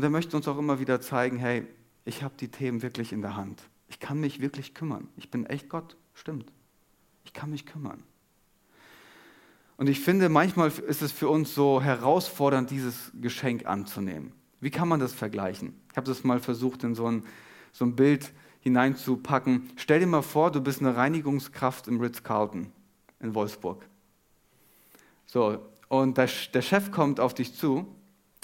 Und 0.00 0.04
er 0.04 0.08
möchte 0.08 0.34
uns 0.34 0.48
auch 0.48 0.56
immer 0.56 0.80
wieder 0.80 1.02
zeigen, 1.02 1.36
hey, 1.36 1.66
ich 2.06 2.22
habe 2.22 2.32
die 2.40 2.48
Themen 2.48 2.80
wirklich 2.80 3.12
in 3.12 3.20
der 3.20 3.36
Hand. 3.36 3.60
Ich 3.86 4.00
kann 4.00 4.18
mich 4.18 4.40
wirklich 4.40 4.72
kümmern. 4.72 5.08
Ich 5.18 5.30
bin 5.30 5.44
echt 5.44 5.68
Gott, 5.68 5.98
stimmt. 6.14 6.50
Ich 7.26 7.34
kann 7.34 7.50
mich 7.50 7.66
kümmern. 7.66 8.02
Und 9.76 9.90
ich 9.90 10.00
finde, 10.00 10.30
manchmal 10.30 10.70
ist 10.70 11.02
es 11.02 11.12
für 11.12 11.28
uns 11.28 11.54
so 11.54 11.82
herausfordernd, 11.82 12.70
dieses 12.70 13.12
Geschenk 13.20 13.66
anzunehmen. 13.66 14.32
Wie 14.58 14.70
kann 14.70 14.88
man 14.88 15.00
das 15.00 15.12
vergleichen? 15.12 15.78
Ich 15.90 15.98
habe 15.98 16.06
das 16.06 16.24
mal 16.24 16.40
versucht, 16.40 16.82
in 16.82 16.94
so 16.94 17.06
ein, 17.06 17.22
so 17.70 17.84
ein 17.84 17.94
Bild 17.94 18.32
hineinzupacken. 18.60 19.68
Stell 19.76 20.00
dir 20.00 20.06
mal 20.06 20.22
vor, 20.22 20.50
du 20.50 20.62
bist 20.62 20.80
eine 20.80 20.96
Reinigungskraft 20.96 21.88
im 21.88 22.00
Ritz-Carlton 22.00 22.72
in 23.20 23.34
Wolfsburg. 23.34 23.86
So, 25.26 25.58
und 25.88 26.16
der, 26.16 26.30
der 26.54 26.62
Chef 26.62 26.90
kommt 26.90 27.20
auf 27.20 27.34
dich 27.34 27.54
zu 27.54 27.86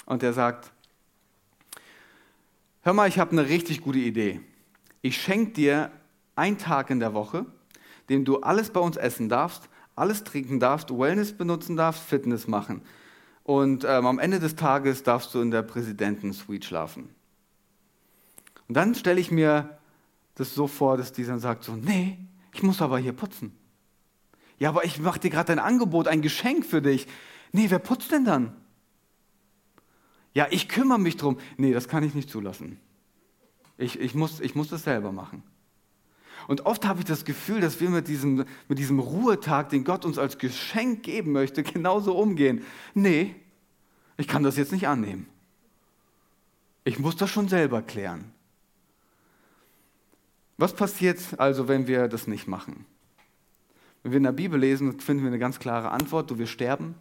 und 0.05 0.21
der 0.21 0.33
sagt, 0.33 0.71
hör 2.87 2.93
mal, 2.93 3.09
ich 3.09 3.19
habe 3.19 3.31
eine 3.31 3.49
richtig 3.49 3.81
gute 3.81 3.99
Idee. 3.99 4.39
Ich 5.01 5.21
schenke 5.21 5.51
dir 5.51 5.91
einen 6.37 6.57
Tag 6.57 6.89
in 6.89 7.01
der 7.01 7.13
Woche, 7.13 7.45
den 8.07 8.23
du 8.23 8.37
alles 8.37 8.69
bei 8.69 8.79
uns 8.79 8.95
essen 8.95 9.27
darfst, 9.27 9.67
alles 9.97 10.23
trinken 10.23 10.61
darfst, 10.61 10.89
Wellness 10.89 11.33
benutzen 11.33 11.75
darfst, 11.75 12.01
Fitness 12.01 12.47
machen. 12.47 12.81
Und 13.43 13.83
ähm, 13.83 14.05
am 14.05 14.19
Ende 14.19 14.39
des 14.39 14.55
Tages 14.55 15.03
darfst 15.03 15.33
du 15.33 15.41
in 15.41 15.51
der 15.51 15.63
Präsidentensuite 15.63 16.65
schlafen. 16.65 17.09
Und 18.69 18.77
dann 18.77 18.95
stelle 18.95 19.19
ich 19.19 19.31
mir 19.31 19.77
das 20.35 20.55
so 20.55 20.67
vor, 20.67 20.95
dass 20.95 21.11
dieser 21.11 21.39
sagt 21.39 21.65
so, 21.65 21.73
nee, 21.75 22.17
ich 22.53 22.63
muss 22.63 22.81
aber 22.81 22.99
hier 22.99 23.11
putzen. 23.11 23.51
Ja, 24.59 24.69
aber 24.69 24.85
ich 24.85 24.97
mache 24.97 25.19
dir 25.19 25.29
gerade 25.29 25.51
ein 25.51 25.59
Angebot, 25.59 26.07
ein 26.07 26.21
Geschenk 26.21 26.65
für 26.65 26.81
dich. 26.81 27.05
Nee, 27.51 27.65
wer 27.69 27.79
putzt 27.79 28.13
denn 28.13 28.23
dann? 28.23 28.55
Ja, 30.37 30.45
ich 30.51 30.69
kümmere 30.69 30.99
mich 30.99 31.17
drum. 31.17 31.39
Nee, 31.57 31.73
das 31.73 31.87
kann 31.87 32.03
ich 32.03 32.13
nicht 32.13 32.29
zulassen. 32.29 32.79
Ich, 33.75 33.99
ich, 33.99 34.13
muss, 34.13 34.39
ich 34.39 34.53
muss 34.53 34.67
das 34.67 34.83
selber 34.83 35.11
machen. 35.11 35.41
Und 36.47 36.67
oft 36.67 36.85
habe 36.85 36.99
ich 36.99 37.05
das 37.05 37.25
Gefühl, 37.25 37.59
dass 37.59 37.81
wir 37.81 37.89
mit 37.89 38.07
diesem, 38.07 38.45
mit 38.67 38.77
diesem 38.77 38.99
Ruhetag, 38.99 39.69
den 39.69 39.83
Gott 39.83 40.05
uns 40.05 40.19
als 40.19 40.37
Geschenk 40.37 41.01
geben 41.01 41.31
möchte, 41.31 41.63
genauso 41.73 42.15
umgehen. 42.15 42.63
Nee, 42.93 43.33
ich 44.15 44.27
kann 44.27 44.43
das 44.43 44.57
jetzt 44.57 44.71
nicht 44.71 44.87
annehmen. 44.87 45.27
Ich 46.83 46.99
muss 46.99 47.15
das 47.15 47.31
schon 47.31 47.47
selber 47.47 47.81
klären. 47.81 48.31
Was 50.57 50.75
passiert 50.75 51.19
also, 51.39 51.67
wenn 51.67 51.87
wir 51.87 52.07
das 52.07 52.27
nicht 52.27 52.47
machen? 52.47 52.85
Wenn 54.03 54.11
wir 54.11 54.17
in 54.17 54.23
der 54.23 54.33
Bibel 54.33 54.59
lesen, 54.59 54.99
finden 54.99 55.23
wir 55.23 55.29
eine 55.29 55.39
ganz 55.39 55.57
klare 55.57 55.89
Antwort, 55.89 56.29
du 56.29 56.37
wirst 56.37 56.51
sterben. 56.51 56.93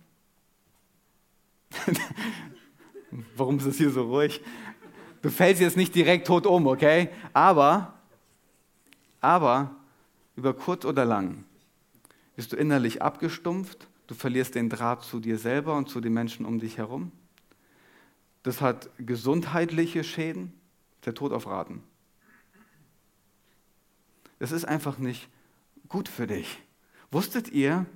Warum 3.37 3.59
ist 3.59 3.67
es 3.67 3.79
hier 3.79 3.91
so 3.91 4.05
ruhig? 4.05 4.41
Du 5.23 5.31
fällst 5.31 5.61
jetzt 5.61 5.77
nicht 5.77 5.95
direkt 5.95 6.27
tot 6.27 6.47
um, 6.47 6.67
okay? 6.67 7.09
Aber, 7.33 7.95
aber 9.21 9.75
über 10.37 10.55
kurz 10.55 10.85
oder 10.85 11.05
lang 11.05 11.45
bist 12.37 12.53
du 12.53 12.57
innerlich 12.57 13.03
abgestumpft, 13.03 13.89
du 14.07 14.15
verlierst 14.15 14.55
den 14.55 14.69
Draht 14.69 15.03
zu 15.03 15.21
dir 15.21 15.39
selber 15.39 15.77
und 15.77 15.89
zu 15.89 16.01
den 16.01 16.13
Menschen 16.13 16.45
um 16.45 16.59
dich 16.59 16.79
herum. 16.79 17.11
Das 18.43 18.61
hat 18.61 18.91
gesundheitliche 18.99 20.05
Schäden, 20.05 20.53
der 21.05 21.15
Tod 21.15 21.33
auf 21.33 21.47
Raten. 21.47 21.83
Das 24.39 24.53
ist 24.53 24.67
einfach 24.67 24.99
nicht 24.99 25.29
gut 25.89 26.09
für 26.09 26.27
dich. 26.27 26.59
Wusstet 27.11 27.51
ihr, 27.51 27.87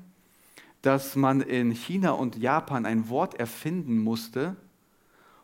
dass 0.82 1.14
man 1.14 1.42
in 1.42 1.70
China 1.72 2.12
und 2.12 2.36
Japan 2.36 2.86
ein 2.86 3.08
Wort 3.10 3.34
erfinden 3.34 3.98
musste, 3.98 4.56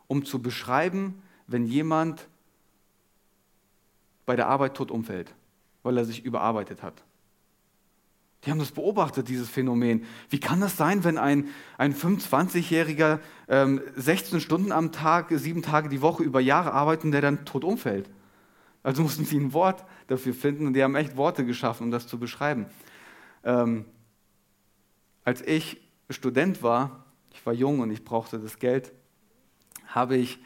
um 0.07 0.25
zu 0.25 0.41
beschreiben, 0.41 1.23
wenn 1.47 1.67
jemand 1.67 2.29
bei 4.25 4.37
der 4.37 4.49
Arbeit 4.49 4.75
tot 4.75 4.91
umfällt, 4.91 5.35
weil 5.83 5.97
er 5.97 6.05
sich 6.05 6.25
überarbeitet 6.25 6.83
hat. 6.83 7.03
Die 8.45 8.51
haben 8.51 8.59
das 8.59 8.71
beobachtet, 8.71 9.29
dieses 9.29 9.49
Phänomen. 9.49 10.05
Wie 10.31 10.39
kann 10.39 10.61
das 10.61 10.77
sein, 10.77 11.03
wenn 11.03 11.19
ein, 11.19 11.49
ein 11.79 11.95
25-Jähriger 11.95 13.19
ähm, 13.49 13.81
16 13.97 14.41
Stunden 14.41 14.71
am 14.71 14.93
Tag, 14.93 15.31
sieben 15.31 15.63
Tage 15.63 15.89
die 15.89 16.01
Woche 16.01 16.23
über 16.23 16.41
Jahre 16.41 16.73
arbeitet 16.73 17.07
und 17.07 17.13
der 17.13 17.23
dann 17.23 17.45
tot 17.45 17.65
umfällt? 17.65 18.09
Also 18.85 19.03
mussten 19.03 19.25
sie 19.25 19.39
ein 19.39 19.53
Wort 19.53 19.85
dafür 20.07 20.33
finden 20.33 20.69
und 20.69 20.75
die 20.75 20.85
haben 20.85 20.95
echt 20.95 21.17
Worte 21.17 21.45
geschaffen, 21.45 21.85
um 21.85 21.91
das 21.91 22.07
zu 22.07 22.21
beschreiben. 22.21 22.67
Ähm, 23.43 23.85
als 25.25 25.43
ich 25.43 25.81
Student 26.09 26.63
war, 26.63 27.05
ich 27.33 27.45
war 27.45 27.53
jung 27.53 27.81
und 27.81 27.91
ich 27.91 28.05
brauchte 28.05 28.39
das 28.39 28.61
Geld, 28.61 28.93
habe 29.87 30.17
ich 30.17 30.39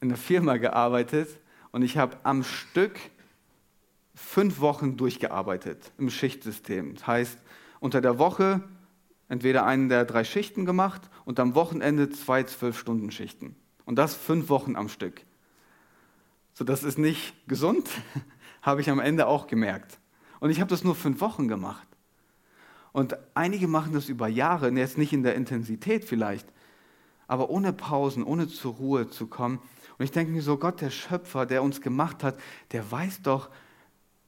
in 0.00 0.08
einer 0.08 0.16
Firma 0.16 0.56
gearbeitet 0.56 1.28
und 1.70 1.82
ich 1.82 1.96
habe 1.96 2.16
am 2.22 2.42
Stück 2.42 2.98
fünf 4.14 4.60
Wochen 4.60 4.96
durchgearbeitet 4.96 5.92
im 5.98 6.10
Schichtsystem. 6.10 6.94
Das 6.94 7.06
heißt, 7.06 7.38
unter 7.80 8.00
der 8.00 8.18
Woche 8.18 8.62
entweder 9.28 9.64
einen 9.64 9.88
der 9.88 10.04
drei 10.04 10.24
Schichten 10.24 10.66
gemacht 10.66 11.02
und 11.24 11.40
am 11.40 11.54
Wochenende 11.54 12.10
zwei 12.10 12.42
Zwölf-Stunden-Schichten. 12.42 13.56
Und 13.84 13.96
das 13.96 14.14
fünf 14.14 14.48
Wochen 14.50 14.76
am 14.76 14.88
Stück. 14.88 15.22
So, 16.52 16.64
das 16.64 16.84
ist 16.84 16.98
nicht 16.98 17.34
gesund, 17.48 17.88
habe 18.62 18.82
ich 18.82 18.90
am 18.90 19.00
Ende 19.00 19.26
auch 19.26 19.46
gemerkt. 19.46 19.98
Und 20.38 20.50
ich 20.50 20.60
habe 20.60 20.68
das 20.68 20.84
nur 20.84 20.94
fünf 20.94 21.20
Wochen 21.20 21.48
gemacht. 21.48 21.88
Und 22.92 23.16
einige 23.34 23.68
machen 23.68 23.94
das 23.94 24.08
über 24.08 24.28
Jahre, 24.28 24.70
jetzt 24.70 24.98
nicht 24.98 25.14
in 25.14 25.22
der 25.22 25.34
Intensität 25.34 26.04
vielleicht, 26.04 26.46
aber 27.32 27.48
ohne 27.48 27.72
Pausen, 27.72 28.24
ohne 28.24 28.46
zur 28.46 28.74
Ruhe 28.74 29.08
zu 29.08 29.26
kommen. 29.26 29.58
Und 29.96 30.04
ich 30.04 30.10
denke 30.10 30.30
mir 30.30 30.42
so, 30.42 30.58
Gott, 30.58 30.82
der 30.82 30.90
Schöpfer, 30.90 31.46
der 31.46 31.62
uns 31.62 31.80
gemacht 31.80 32.22
hat, 32.22 32.38
der 32.72 32.92
weiß 32.92 33.22
doch, 33.22 33.48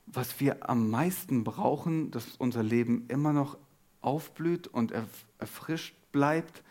was 0.06 0.40
wir 0.40 0.70
am 0.70 0.88
meisten 0.88 1.44
brauchen, 1.44 2.10
dass 2.10 2.24
unser 2.38 2.62
Leben 2.62 3.04
immer 3.08 3.34
noch 3.34 3.58
aufblüht 4.00 4.68
und 4.68 4.90
erfrischt 5.38 5.94
bleibt. 6.12 6.62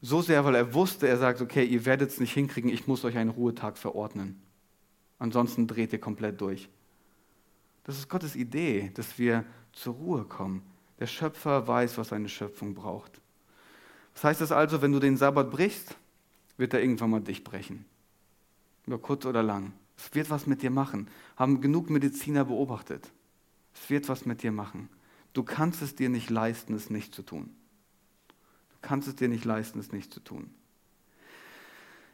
So 0.00 0.22
sehr, 0.22 0.44
weil 0.44 0.56
er 0.56 0.74
wusste, 0.74 1.06
er 1.06 1.18
sagt, 1.18 1.40
okay, 1.40 1.64
ihr 1.64 1.86
werdet 1.86 2.10
es 2.10 2.18
nicht 2.18 2.32
hinkriegen, 2.32 2.68
ich 2.68 2.88
muss 2.88 3.04
euch 3.04 3.16
einen 3.16 3.30
Ruhetag 3.30 3.78
verordnen. 3.78 4.42
Ansonsten 5.20 5.68
dreht 5.68 5.92
ihr 5.92 6.00
komplett 6.00 6.40
durch. 6.40 6.68
Das 7.84 7.96
ist 7.96 8.08
Gottes 8.08 8.34
Idee, 8.34 8.90
dass 8.94 9.20
wir 9.20 9.44
zur 9.72 9.94
Ruhe 9.94 10.24
kommen. 10.24 10.64
Der 10.98 11.06
Schöpfer 11.06 11.68
weiß, 11.68 11.96
was 11.96 12.08
seine 12.08 12.28
Schöpfung 12.28 12.74
braucht. 12.74 13.20
Was 14.18 14.24
heißt 14.24 14.40
das 14.40 14.50
also, 14.50 14.82
wenn 14.82 14.90
du 14.90 14.98
den 14.98 15.16
Sabbat 15.16 15.48
brichst, 15.48 15.94
wird 16.56 16.74
er 16.74 16.80
irgendwann 16.80 17.10
mal 17.10 17.20
dich 17.20 17.44
brechen. 17.44 17.84
Über 18.84 18.98
kurz 18.98 19.24
oder 19.24 19.44
lang. 19.44 19.72
Es 19.96 20.12
wird 20.12 20.28
was 20.28 20.44
mit 20.48 20.60
dir 20.60 20.70
machen. 20.72 21.06
Haben 21.36 21.60
genug 21.60 21.88
Mediziner 21.88 22.44
beobachtet. 22.44 23.12
Es 23.72 23.88
wird 23.90 24.08
was 24.08 24.26
mit 24.26 24.42
dir 24.42 24.50
machen. 24.50 24.88
Du 25.34 25.44
kannst 25.44 25.82
es 25.82 25.94
dir 25.94 26.08
nicht 26.08 26.30
leisten, 26.30 26.74
es 26.74 26.90
nicht 26.90 27.14
zu 27.14 27.22
tun. 27.22 27.54
Du 28.70 28.76
kannst 28.82 29.06
es 29.06 29.14
dir 29.14 29.28
nicht 29.28 29.44
leisten, 29.44 29.78
es 29.78 29.92
nicht 29.92 30.12
zu 30.12 30.18
tun. 30.18 30.52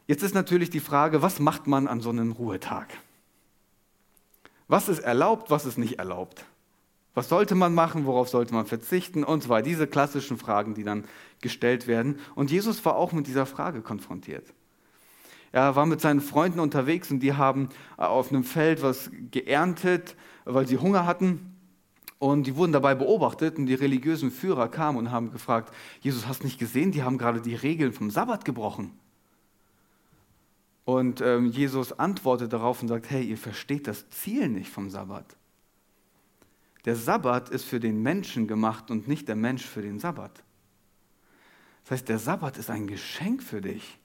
Jetzt 0.05 0.21
ist 0.21 0.35
natürlich 0.35 0.69
die 0.69 0.81
Frage, 0.81 1.23
was 1.23 1.39
macht 1.39 1.65
man 1.65 1.87
an 1.87 2.01
so 2.01 2.11
einem 2.11 2.33
Ruhetag? 2.33 2.93
Was 4.67 4.89
ist 4.89 4.99
erlaubt, 4.99 5.49
was 5.49 5.65
ist 5.65 5.79
nicht 5.79 5.97
erlaubt? 5.97 6.45
Was 7.15 7.29
sollte 7.29 7.55
man 7.55 7.73
machen, 7.73 8.05
worauf 8.05 8.29
sollte 8.29 8.53
man 8.53 8.65
verzichten 8.65 9.23
und 9.23 9.49
weiter. 9.49 9.67
Diese 9.67 9.87
klassischen 9.87 10.37
Fragen, 10.37 10.75
die 10.75 10.83
dann 10.83 11.05
gestellt 11.41 11.87
werden. 11.87 12.19
Und 12.35 12.51
Jesus 12.51 12.83
war 12.85 12.95
auch 12.97 13.13
mit 13.13 13.25
dieser 13.25 13.45
Frage 13.45 13.81
konfrontiert. 13.81 14.53
Er 15.53 15.77
war 15.77 15.85
mit 15.85 16.01
seinen 16.01 16.19
Freunden 16.19 16.59
unterwegs 16.59 17.09
und 17.11 17.21
die 17.21 17.33
haben 17.33 17.69
auf 17.95 18.29
einem 18.29 18.43
Feld 18.43 18.83
was 18.83 19.09
geerntet, 19.31 20.17
weil 20.43 20.67
sie 20.67 20.77
Hunger 20.77 21.05
hatten. 21.05 21.55
Und 22.19 22.47
die 22.47 22.57
wurden 22.57 22.73
dabei 22.73 22.95
beobachtet 22.95 23.57
und 23.57 23.65
die 23.65 23.73
religiösen 23.73 24.31
Führer 24.31 24.67
kamen 24.67 24.97
und 24.97 25.11
haben 25.11 25.31
gefragt, 25.31 25.73
Jesus, 26.01 26.27
hast 26.27 26.43
nicht 26.43 26.59
gesehen, 26.59 26.91
die 26.91 27.03
haben 27.03 27.17
gerade 27.17 27.41
die 27.41 27.55
Regeln 27.55 27.93
vom 27.93 28.09
Sabbat 28.09 28.43
gebrochen. 28.43 28.91
Und 30.83 31.21
ähm, 31.21 31.47
Jesus 31.47 31.97
antwortet 31.97 32.51
darauf 32.51 32.81
und 32.81 32.89
sagt, 32.89 33.09
hey, 33.09 33.23
ihr 33.23 33.37
versteht 33.37 33.87
das 33.87 34.09
Ziel 34.09 34.49
nicht 34.49 34.69
vom 34.69 34.89
Sabbat. 34.89 35.25
Der 36.85 36.95
Sabbat 36.95 37.49
ist 37.49 37.65
für 37.65 37.79
den 37.79 38.01
Menschen 38.01 38.47
gemacht 38.47 38.91
und 38.91 39.07
nicht 39.07 39.27
der 39.27 39.35
Mensch 39.35 39.65
für 39.65 39.81
den 39.81 39.99
Sabbat. 39.99 40.43
Das 41.83 41.91
heißt, 41.91 42.09
der 42.09 42.19
Sabbat 42.19 42.57
ist 42.57 42.69
ein 42.69 42.87
Geschenk 42.87 43.43
für 43.43 43.61
dich. 43.61 43.99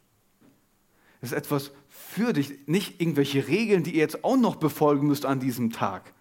Es 1.20 1.32
ist 1.32 1.36
etwas 1.36 1.72
für 1.88 2.32
dich, 2.32 2.66
nicht 2.66 3.00
irgendwelche 3.00 3.46
Regeln, 3.46 3.84
die 3.84 3.92
ihr 3.92 4.00
jetzt 4.00 4.24
auch 4.24 4.36
noch 4.36 4.56
befolgen 4.56 5.06
müsst 5.06 5.26
an 5.26 5.40
diesem 5.40 5.70
Tag. 5.70 6.14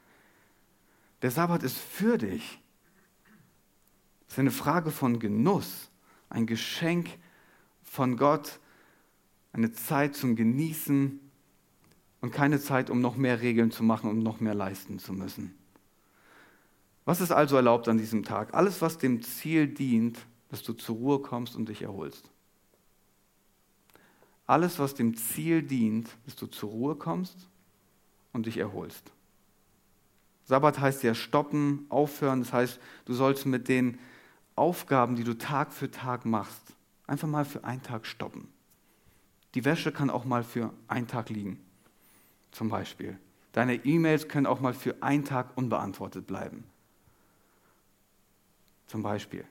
Der 1.22 1.32
Sabbat 1.32 1.64
ist 1.64 1.78
für 1.78 2.18
dich. 2.18 2.60
Es 4.28 4.34
ist 4.34 4.40
eine 4.40 4.52
Frage 4.52 4.92
von 4.92 5.20
Genuss, 5.20 5.90
ein 6.30 6.46
Geschenk 6.46 7.10
von 7.84 8.18
Gott, 8.18 8.60
eine 9.54 9.72
Zeit 9.72 10.16
zum 10.16 10.36
Genießen 10.36 11.20
und 12.22 12.32
keine 12.32 12.60
Zeit, 12.60 12.90
um 12.90 13.02
noch 13.02 13.16
mehr 13.16 13.42
Regeln 13.42 13.72
zu 13.72 13.84
machen 13.84 14.10
und 14.10 14.20
noch 14.20 14.40
mehr 14.40 14.54
leisten 14.54 15.00
zu 15.00 15.14
müssen. 15.14 15.59
Was 17.06 17.22
ist 17.22 17.32
also 17.32 17.56
erlaubt 17.56 17.88
an 17.88 17.98
diesem 17.98 18.24
Tag? 18.24 18.54
Alles, 18.54 18.82
was 18.82 18.98
dem 18.98 19.22
Ziel 19.22 19.68
dient, 19.68 20.20
dass 20.50 20.64
du 20.64 20.74
zur 20.74 20.96
Ruhe 20.96 21.20
kommst 21.20 21.56
und 21.56 21.70
dich 21.70 21.82
erholst. 21.82 22.30
Alles, 24.46 24.80
was 24.80 24.96
dem 24.96 25.16
Ziel 25.16 25.62
dient, 25.62 26.10
dass 26.26 26.36
du 26.36 26.48
zur 26.48 26.70
Ruhe 26.70 26.96
kommst 26.96 27.48
und 28.34 28.46
dich 28.46 28.58
erholst. 28.58 29.12
Sabbat 30.46 30.80
heißt 30.80 31.04
ja 31.04 31.14
stoppen, 31.14 31.86
aufhören. 31.90 32.40
Das 32.40 32.52
heißt, 32.52 32.80
du 33.06 33.14
sollst 33.14 33.46
mit 33.46 33.68
den 33.68 34.00
Aufgaben, 34.56 35.16
die 35.16 35.24
du 35.24 35.38
Tag 35.38 35.72
für 35.72 35.92
Tag 35.92 36.26
machst, 36.26 36.76
einfach 37.06 37.28
mal 37.28 37.46
für 37.46 37.64
einen 37.64 37.84
Tag 37.84 38.06
stoppen. 38.06 38.48
Die 39.56 39.66
Wäsche 39.66 39.92
kann 39.92 40.10
auch 40.10 40.26
mal 40.26 40.44
für 40.44 40.74
einen 40.88 41.08
Tag 41.08 41.30
liegen, 41.30 41.60
zum 42.52 42.70
Beispiel. 42.70 43.18
Deine 43.52 43.86
E-Mails 43.86 44.28
können 44.28 44.46
auch 44.46 44.60
mal 44.60 44.74
für 44.74 45.02
einen 45.02 45.26
Tag 45.26 45.56
unbeantwortet 45.56 46.28
bleiben. 46.28 46.64
Zum 48.90 49.04
Beispiel. 49.04 49.46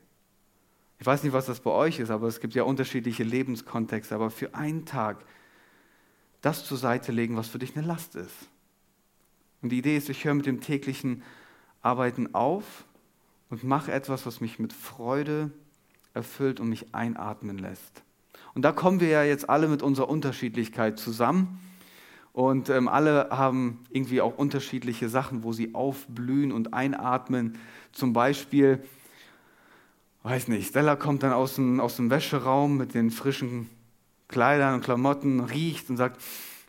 Ich 0.99 1.07
weiß 1.07 1.23
nicht, 1.23 1.33
was 1.33 1.47
das 1.47 1.61
bei 1.61 1.71
euch 1.71 2.01
ist, 2.01 2.11
aber 2.11 2.27
es 2.27 2.41
gibt 2.41 2.55
ja 2.55 2.65
unterschiedliche 2.65 3.23
Lebenskontexte. 3.23 4.17
Aber 4.17 4.31
für 4.31 4.57
einen 4.57 4.85
Tag 4.85 5.25
das 6.41 6.65
zur 6.65 6.77
Seite 6.77 7.13
legen, 7.13 7.37
was 7.37 7.47
für 7.47 7.61
dich 7.61 7.77
eine 7.77 7.87
Last 7.87 8.17
ist. 8.17 8.49
Und 9.63 9.71
die 9.71 9.79
Idee 9.79 9.97
ist, 9.97 10.09
ich 10.09 10.25
höre 10.25 10.35
mit 10.35 10.47
dem 10.47 10.61
täglichen 10.61 11.23
Arbeiten 11.83 12.35
auf 12.35 12.85
und 13.49 13.63
mache 13.63 13.93
etwas, 13.93 14.27
was 14.27 14.41
mich 14.41 14.59
mit 14.59 14.73
Freude 14.73 15.53
erfüllt 16.15 16.59
und 16.59 16.69
mich 16.69 16.93
einatmen 16.93 17.59
lässt. 17.59 18.03
Und 18.55 18.63
da 18.63 18.73
kommen 18.73 18.99
wir 18.99 19.09
ja 19.09 19.23
jetzt 19.23 19.49
alle 19.49 19.69
mit 19.69 19.83
unserer 19.83 20.09
Unterschiedlichkeit 20.09 20.99
zusammen. 20.99 21.61
Und 22.33 22.71
ähm, 22.71 22.89
alle 22.89 23.29
haben 23.31 23.85
irgendwie 23.91 24.21
auch 24.21 24.37
unterschiedliche 24.37 25.09
Sachen, 25.09 25.45
wo 25.45 25.53
sie 25.53 25.77
aufblühen 25.77 26.51
und 26.51 26.75
einatmen. 26.75 27.57
Zum 27.93 28.13
Beispiel, 28.13 28.83
weiß 30.23 30.49
nicht, 30.49 30.69
Stella 30.69 30.97
kommt 30.97 31.23
dann 31.23 31.33
aus 31.33 31.55
dem, 31.55 31.81
aus 31.81 31.97
dem 31.97 32.11
Wäscheraum 32.11 32.77
mit 32.77 32.95
den 32.95 33.11
frischen 33.11 33.71
Kleidern 34.29 34.75
und 34.75 34.85
Klamotten, 34.85 35.41
riecht 35.41 35.89
und 35.91 35.97
sagt, 35.97 36.21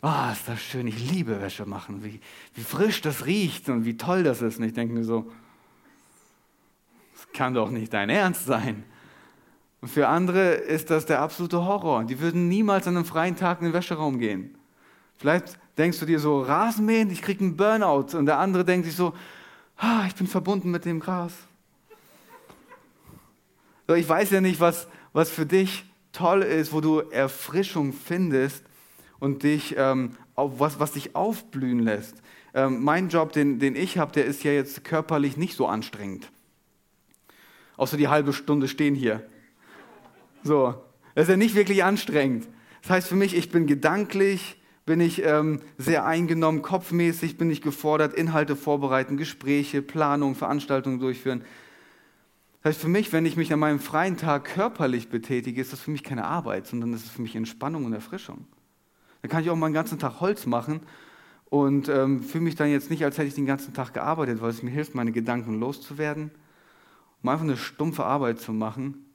ah, 0.01 0.29
oh, 0.29 0.31
ist 0.31 0.47
das 0.47 0.61
schön, 0.61 0.87
ich 0.87 1.11
liebe 1.11 1.41
Wäsche 1.41 1.65
machen, 1.65 2.03
wie, 2.03 2.21
wie 2.55 2.63
frisch 2.63 3.01
das 3.01 3.25
riecht 3.25 3.69
und 3.69 3.85
wie 3.85 3.97
toll 3.97 4.23
das 4.23 4.41
ist. 4.41 4.59
Und 4.59 4.65
ich 4.65 4.73
denke 4.73 4.93
mir 4.93 5.03
so, 5.03 5.29
das 7.13 7.27
kann 7.33 7.53
doch 7.53 7.69
nicht 7.69 7.93
dein 7.93 8.09
Ernst 8.09 8.45
sein. 8.45 8.83
Und 9.81 9.89
für 9.89 10.07
andere 10.07 10.53
ist 10.53 10.89
das 10.89 11.05
der 11.05 11.21
absolute 11.21 11.65
Horror. 11.65 12.03
Die 12.03 12.19
würden 12.19 12.47
niemals 12.47 12.87
an 12.87 12.95
einem 12.95 13.05
freien 13.05 13.35
Tag 13.35 13.59
in 13.59 13.65
den 13.65 13.73
Wäscheraum 13.73 14.19
gehen. 14.19 14.55
Vielleicht 15.17 15.57
denkst 15.77 15.99
du 15.99 16.05
dir 16.05 16.19
so, 16.19 16.41
Rasenmähen, 16.41 17.09
ich 17.11 17.21
kriege 17.21 17.43
einen 17.43 17.57
Burnout. 17.57 18.17
Und 18.17 18.25
der 18.25 18.39
andere 18.39 18.65
denkt 18.65 18.85
sich 18.85 18.95
so, 18.95 19.13
ah, 19.77 20.05
ich 20.07 20.15
bin 20.15 20.27
verbunden 20.27 20.71
mit 20.71 20.85
dem 20.85 20.99
Gras. 20.99 21.33
So, 23.89 23.95
ich 23.95 24.07
weiß 24.07 24.29
ja 24.29 24.39
nicht, 24.39 24.59
was, 24.59 24.87
was 25.13 25.31
für 25.31 25.47
dich 25.47 25.83
toll 26.11 26.43
ist, 26.43 26.73
wo 26.73 26.79
du 26.79 26.99
Erfrischung 26.99 27.91
findest 27.91 28.63
und 29.17 29.41
dich, 29.41 29.73
ähm, 29.79 30.11
was, 30.35 30.79
was 30.79 30.91
dich 30.91 31.15
aufblühen 31.15 31.79
lässt. 31.79 32.13
Ähm, 32.53 32.83
mein 32.83 33.09
Job, 33.09 33.33
den, 33.33 33.57
den 33.57 33.75
ich 33.75 33.97
habe, 33.97 34.11
der 34.11 34.25
ist 34.25 34.43
ja 34.43 34.51
jetzt 34.51 34.83
körperlich 34.83 35.37
nicht 35.37 35.55
so 35.55 35.65
anstrengend. 35.65 36.29
Außer 37.77 37.97
die 37.97 38.09
halbe 38.09 38.31
Stunde 38.31 38.67
stehen 38.67 38.93
hier. 38.93 39.27
So, 40.43 40.75
das 41.15 41.23
ist 41.23 41.31
ja 41.31 41.37
nicht 41.37 41.55
wirklich 41.55 41.83
anstrengend. 41.83 42.47
Das 42.83 42.91
heißt 42.91 43.07
für 43.07 43.15
mich, 43.15 43.35
ich 43.35 43.49
bin 43.49 43.65
gedanklich, 43.65 44.61
bin 44.85 45.01
ich 45.01 45.25
ähm, 45.25 45.61
sehr 45.79 46.05
eingenommen, 46.05 46.61
kopfmäßig 46.61 47.39
bin 47.39 47.49
ich 47.49 47.63
gefordert, 47.63 48.13
Inhalte 48.13 48.55
vorbereiten, 48.55 49.17
Gespräche, 49.17 49.81
Planung, 49.81 50.35
Veranstaltungen 50.35 50.99
durchführen. 50.99 51.43
Das 52.61 52.71
heißt 52.71 52.81
für 52.81 52.89
mich, 52.89 53.13
wenn 53.13 53.25
ich 53.25 53.37
mich 53.37 53.53
an 53.53 53.59
meinem 53.59 53.79
freien 53.79 54.17
Tag 54.17 54.43
körperlich 54.43 55.09
betätige, 55.09 55.61
ist 55.61 55.71
das 55.71 55.79
für 55.79 55.91
mich 55.91 56.03
keine 56.03 56.25
Arbeit, 56.25 56.67
sondern 56.67 56.91
das 56.91 57.03
ist 57.03 57.11
für 57.11 57.21
mich 57.21 57.35
Entspannung 57.35 57.85
und 57.85 57.93
Erfrischung. 57.93 58.45
Dann 59.21 59.31
kann 59.31 59.43
ich 59.43 59.49
auch 59.49 59.55
mal 59.55 59.67
einen 59.67 59.75
ganzen 59.75 59.97
Tag 59.97 60.19
Holz 60.19 60.45
machen 60.45 60.81
und 61.45 61.87
ähm, 61.87 62.21
fühle 62.21 62.43
mich 62.43 62.55
dann 62.55 62.69
jetzt 62.69 62.89
nicht, 62.89 63.03
als 63.05 63.17
hätte 63.17 63.27
ich 63.27 63.35
den 63.35 63.45
ganzen 63.45 63.73
Tag 63.73 63.93
gearbeitet, 63.93 64.41
weil 64.41 64.49
es 64.49 64.61
mir 64.61 64.71
hilft, 64.71 64.93
meine 64.93 65.11
Gedanken 65.13 65.59
loszuwerden, 65.59 66.31
um 67.23 67.29
einfach 67.29 67.45
eine 67.45 67.57
stumpfe 67.57 68.03
Arbeit 68.03 68.39
zu 68.39 68.51
machen. 68.51 69.05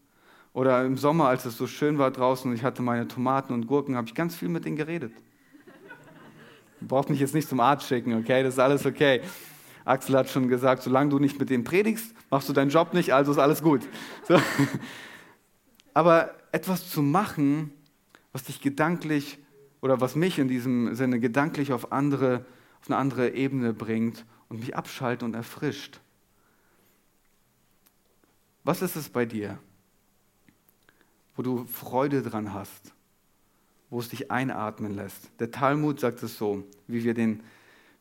Oder 0.54 0.84
im 0.84 0.96
Sommer, 0.96 1.28
als 1.28 1.44
es 1.44 1.56
so 1.56 1.66
schön 1.66 1.98
war 1.98 2.10
draußen 2.10 2.50
und 2.50 2.56
ich 2.56 2.64
hatte 2.64 2.80
meine 2.80 3.08
Tomaten 3.08 3.52
und 3.52 3.66
Gurken, 3.66 3.96
habe 3.96 4.06
ich 4.06 4.14
ganz 4.14 4.36
viel 4.36 4.48
mit 4.48 4.64
denen 4.64 4.76
geredet. 4.76 5.12
Braucht 6.80 7.10
mich 7.10 7.20
jetzt 7.20 7.34
nicht 7.34 7.48
zum 7.48 7.60
Arzt 7.60 7.86
schicken, 7.86 8.14
okay? 8.14 8.42
Das 8.42 8.54
ist 8.54 8.60
alles 8.60 8.86
okay. 8.86 9.20
Axel 9.84 10.16
hat 10.16 10.30
schon 10.30 10.48
gesagt, 10.48 10.82
solange 10.82 11.10
du 11.10 11.18
nicht 11.18 11.38
mit 11.38 11.50
dem 11.50 11.64
predigst, 11.64 12.14
machst 12.30 12.48
du 12.48 12.52
deinen 12.52 12.70
Job 12.70 12.94
nicht, 12.94 13.12
also 13.12 13.32
ist 13.32 13.38
alles 13.38 13.62
gut. 13.62 13.82
So. 14.26 14.40
Aber 15.94 16.34
etwas 16.52 16.88
zu 16.88 17.02
machen, 17.02 17.72
was 18.32 18.44
dich 18.44 18.60
gedanklich 18.60 19.38
oder 19.80 20.00
was 20.00 20.16
mich 20.16 20.38
in 20.38 20.48
diesem 20.48 20.94
Sinne 20.94 21.20
gedanklich 21.20 21.72
auf, 21.72 21.92
andere, 21.92 22.46
auf 22.80 22.88
eine 22.88 22.96
andere 22.96 23.30
Ebene 23.30 23.74
bringt 23.74 24.24
und 24.48 24.60
mich 24.60 24.74
abschaltet 24.74 25.22
und 25.22 25.34
erfrischt. 25.34 26.00
Was 28.64 28.80
ist 28.80 28.96
es 28.96 29.10
bei 29.10 29.26
dir, 29.26 29.58
wo 31.36 31.42
du 31.42 31.66
Freude 31.66 32.22
dran 32.22 32.54
hast, 32.54 32.94
wo 33.90 34.00
es 34.00 34.08
dich 34.08 34.30
einatmen 34.30 34.94
lässt? 34.94 35.30
Der 35.38 35.50
Talmud 35.50 36.00
sagt 36.00 36.22
es 36.22 36.38
so, 36.38 36.64
wie 36.86 37.04
wir 37.04 37.12
den 37.12 37.42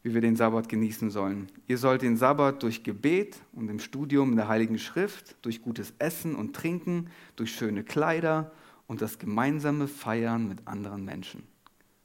wie 0.04 0.14
wir 0.14 0.22
den 0.22 0.36
Sabbat 0.36 0.68
genießen 0.68 1.10
sollen. 1.10 1.48
Ihr 1.68 1.78
sollt 1.78 2.02
den 2.02 2.18
Sabbat 2.18 2.62
durch 2.62 2.84
Gebet 2.84 3.38
und 3.54 3.70
im 3.70 3.80
Studium 3.80 4.36
der 4.36 4.50
Heiligen 4.50 4.78
Schrift, 4.78 5.38
durch 5.42 5.62
gutes 5.62 5.94
Essen 5.98 6.36
und 6.36 6.54
Trinken, 6.54 7.10
durch 7.38 7.56
schöne 7.56 7.84
Kleider 7.84 8.52
und 8.86 9.02
das 9.02 9.18
gemeinsame 9.18 9.88
Feiern 9.88 10.48
mit 10.48 10.68
anderen 10.68 11.06
Menschen. 11.06 11.44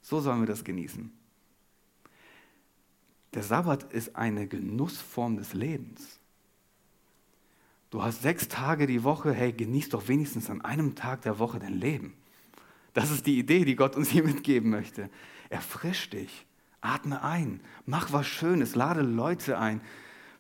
So 0.00 0.20
sollen 0.20 0.40
wir 0.40 0.46
das 0.46 0.62
genießen. 0.62 1.12
Der 3.34 3.42
Sabbat 3.42 3.92
ist 3.92 4.16
eine 4.16 4.46
Genussform 4.46 5.36
des 5.36 5.52
Lebens. 5.52 6.18
Du 7.90 8.02
hast 8.02 8.22
sechs 8.22 8.48
Tage 8.48 8.86
die 8.86 9.02
Woche, 9.02 9.32
hey, 9.32 9.52
genieß 9.52 9.88
doch 9.88 10.08
wenigstens 10.08 10.50
an 10.50 10.60
einem 10.60 10.94
Tag 10.94 11.22
der 11.22 11.38
Woche 11.38 11.58
dein 11.58 11.74
Leben. 11.74 12.14
Das 12.94 13.10
ist 13.10 13.26
die 13.26 13.38
Idee, 13.38 13.64
die 13.64 13.76
Gott 13.76 13.96
uns 13.96 14.08
hier 14.10 14.24
mitgeben 14.24 14.70
möchte. 14.70 15.10
Erfrisch 15.50 16.10
dich, 16.10 16.46
Atme 16.80 17.22
ein, 17.22 17.60
mach 17.86 18.12
was 18.12 18.26
Schönes, 18.26 18.74
lade 18.74 19.02
Leute 19.02 19.58
ein, 19.58 19.80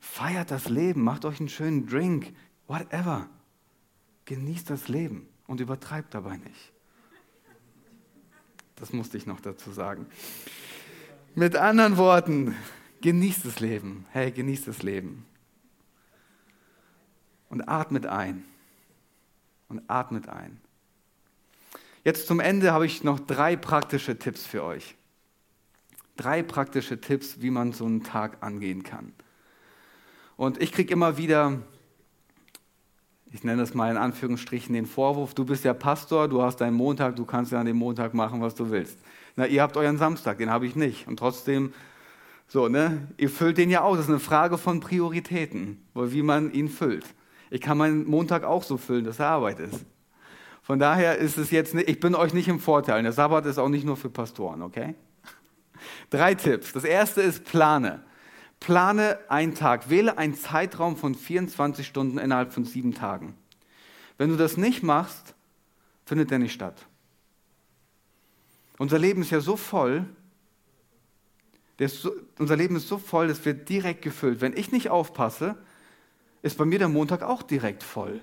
feiert 0.00 0.50
das 0.50 0.68
Leben, 0.68 1.02
macht 1.02 1.24
euch 1.24 1.40
einen 1.40 1.48
schönen 1.48 1.86
Drink, 1.86 2.32
whatever. 2.68 3.28
Genießt 4.24 4.70
das 4.70 4.88
Leben 4.88 5.28
und 5.46 5.60
übertreibt 5.60 6.14
dabei 6.14 6.36
nicht. 6.36 6.72
Das 8.76 8.92
musste 8.92 9.16
ich 9.16 9.26
noch 9.26 9.40
dazu 9.40 9.72
sagen. 9.72 10.06
Mit 11.34 11.56
anderen 11.56 11.96
Worten, 11.96 12.54
genießt 13.00 13.44
das 13.44 13.58
Leben. 13.58 14.06
Hey, 14.10 14.30
genießt 14.30 14.68
das 14.68 14.82
Leben. 14.82 15.24
Und 17.48 17.68
atmet 17.68 18.06
ein. 18.06 18.44
Und 19.68 19.82
atmet 19.88 20.28
ein. 20.28 20.60
Jetzt 22.04 22.28
zum 22.28 22.38
Ende 22.38 22.72
habe 22.72 22.86
ich 22.86 23.02
noch 23.02 23.18
drei 23.18 23.56
praktische 23.56 24.18
Tipps 24.18 24.46
für 24.46 24.62
euch 24.62 24.97
drei 26.18 26.42
praktische 26.42 27.00
Tipps, 27.00 27.40
wie 27.40 27.50
man 27.50 27.72
so 27.72 27.86
einen 27.86 28.04
Tag 28.04 28.42
angehen 28.42 28.82
kann. 28.82 29.14
Und 30.36 30.60
ich 30.62 30.72
kriege 30.72 30.92
immer 30.92 31.16
wieder, 31.16 31.60
ich 33.32 33.44
nenne 33.44 33.62
es 33.62 33.74
mal 33.74 33.90
in 33.90 33.96
Anführungsstrichen 33.96 34.74
den 34.74 34.86
Vorwurf, 34.86 35.34
du 35.34 35.44
bist 35.44 35.64
ja 35.64 35.74
Pastor, 35.74 36.28
du 36.28 36.42
hast 36.42 36.56
deinen 36.60 36.76
Montag, 36.76 37.16
du 37.16 37.24
kannst 37.24 37.52
ja 37.52 37.60
an 37.60 37.66
dem 37.66 37.76
Montag 37.76 38.14
machen, 38.14 38.40
was 38.40 38.54
du 38.54 38.70
willst. 38.70 38.98
Na, 39.36 39.46
ihr 39.46 39.62
habt 39.62 39.76
euren 39.76 39.98
Samstag, 39.98 40.38
den 40.38 40.50
habe 40.50 40.66
ich 40.66 40.76
nicht. 40.76 41.08
Und 41.08 41.18
trotzdem, 41.18 41.72
so, 42.46 42.68
ne, 42.68 43.08
ihr 43.16 43.30
füllt 43.30 43.58
den 43.58 43.70
ja 43.70 43.82
aus. 43.82 43.96
Das 43.96 44.06
ist 44.06 44.10
eine 44.10 44.20
Frage 44.20 44.58
von 44.58 44.80
Prioritäten, 44.80 45.82
wie 45.94 46.22
man 46.22 46.52
ihn 46.52 46.68
füllt. 46.68 47.06
Ich 47.50 47.60
kann 47.60 47.78
meinen 47.78 48.08
Montag 48.08 48.44
auch 48.44 48.62
so 48.62 48.76
füllen, 48.76 49.04
dass 49.04 49.20
er 49.20 49.28
Arbeit 49.28 49.60
ist. 49.60 49.84
Von 50.62 50.78
daher 50.78 51.16
ist 51.16 51.38
es 51.38 51.50
jetzt, 51.50 51.74
ich 51.74 52.00
bin 52.00 52.14
euch 52.14 52.34
nicht 52.34 52.48
im 52.48 52.60
Vorteil. 52.60 53.02
Der 53.02 53.12
Sabbat 53.12 53.46
ist 53.46 53.58
auch 53.58 53.68
nicht 53.70 53.86
nur 53.86 53.96
für 53.96 54.10
Pastoren, 54.10 54.62
okay? 54.62 54.94
Drei 56.10 56.34
Tipps. 56.34 56.72
Das 56.72 56.84
erste 56.84 57.22
ist 57.22 57.44
plane. 57.44 58.02
Plane 58.60 59.18
einen 59.28 59.54
Tag. 59.54 59.90
Wähle 59.90 60.18
einen 60.18 60.34
Zeitraum 60.34 60.96
von 60.96 61.14
24 61.14 61.86
Stunden 61.86 62.18
innerhalb 62.18 62.52
von 62.52 62.64
sieben 62.64 62.94
Tagen. 62.94 63.34
Wenn 64.16 64.30
du 64.30 64.36
das 64.36 64.56
nicht 64.56 64.82
machst, 64.82 65.34
findet 66.04 66.30
der 66.30 66.38
nicht 66.38 66.52
statt. 66.52 66.86
Unser 68.78 68.98
Leben 68.98 69.22
ist 69.22 69.30
ja 69.30 69.40
so 69.40 69.56
voll, 69.56 70.06
so, 71.86 72.12
unser 72.38 72.56
Leben 72.56 72.76
ist 72.76 72.88
so 72.88 72.98
voll, 72.98 73.30
es 73.30 73.44
wird 73.44 73.68
direkt 73.68 74.02
gefüllt. 74.02 74.40
Wenn 74.40 74.56
ich 74.56 74.72
nicht 74.72 74.90
aufpasse, 74.90 75.56
ist 76.42 76.58
bei 76.58 76.64
mir 76.64 76.78
der 76.78 76.88
Montag 76.88 77.22
auch 77.22 77.42
direkt 77.42 77.82
voll. 77.82 78.20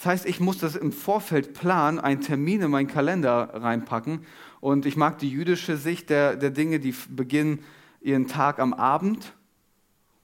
Das 0.00 0.06
heißt, 0.06 0.26
ich 0.26 0.40
muss 0.40 0.56
das 0.56 0.76
im 0.76 0.92
Vorfeld 0.92 1.52
planen, 1.52 1.98
einen 1.98 2.22
Termin 2.22 2.62
in 2.62 2.70
meinen 2.70 2.86
Kalender 2.86 3.50
reinpacken. 3.52 4.24
Und 4.60 4.86
ich 4.86 4.96
mag 4.96 5.18
die 5.18 5.28
jüdische 5.28 5.76
Sicht 5.76 6.08
der, 6.08 6.36
der 6.36 6.48
Dinge, 6.48 6.80
die 6.80 6.94
beginnen 7.10 7.62
ihren 8.00 8.26
Tag 8.26 8.60
am 8.60 8.72
Abend. 8.72 9.34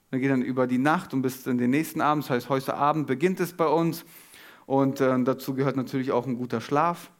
Dann 0.09 0.19
geht 0.19 0.31
dann 0.31 0.41
über 0.41 0.65
die 0.65 0.79
Nacht 0.79 1.13
und 1.13 1.21
bis 1.21 1.45
in 1.45 1.59
den 1.59 1.69
nächsten 1.69 2.01
Abend. 2.01 2.23
Das 2.23 2.31
heißt, 2.31 2.49
heute 2.49 2.73
Abend 2.73 3.05
beginnt 3.05 3.39
es 3.39 3.53
bei 3.53 3.67
uns. 3.67 4.03
Und 4.65 4.99
äh, 4.99 5.23
dazu 5.23 5.53
gehört 5.53 5.75
natürlich 5.75 6.11
auch 6.11 6.25
ein 6.25 6.37
guter 6.37 6.59
Schlaf. 6.59 7.11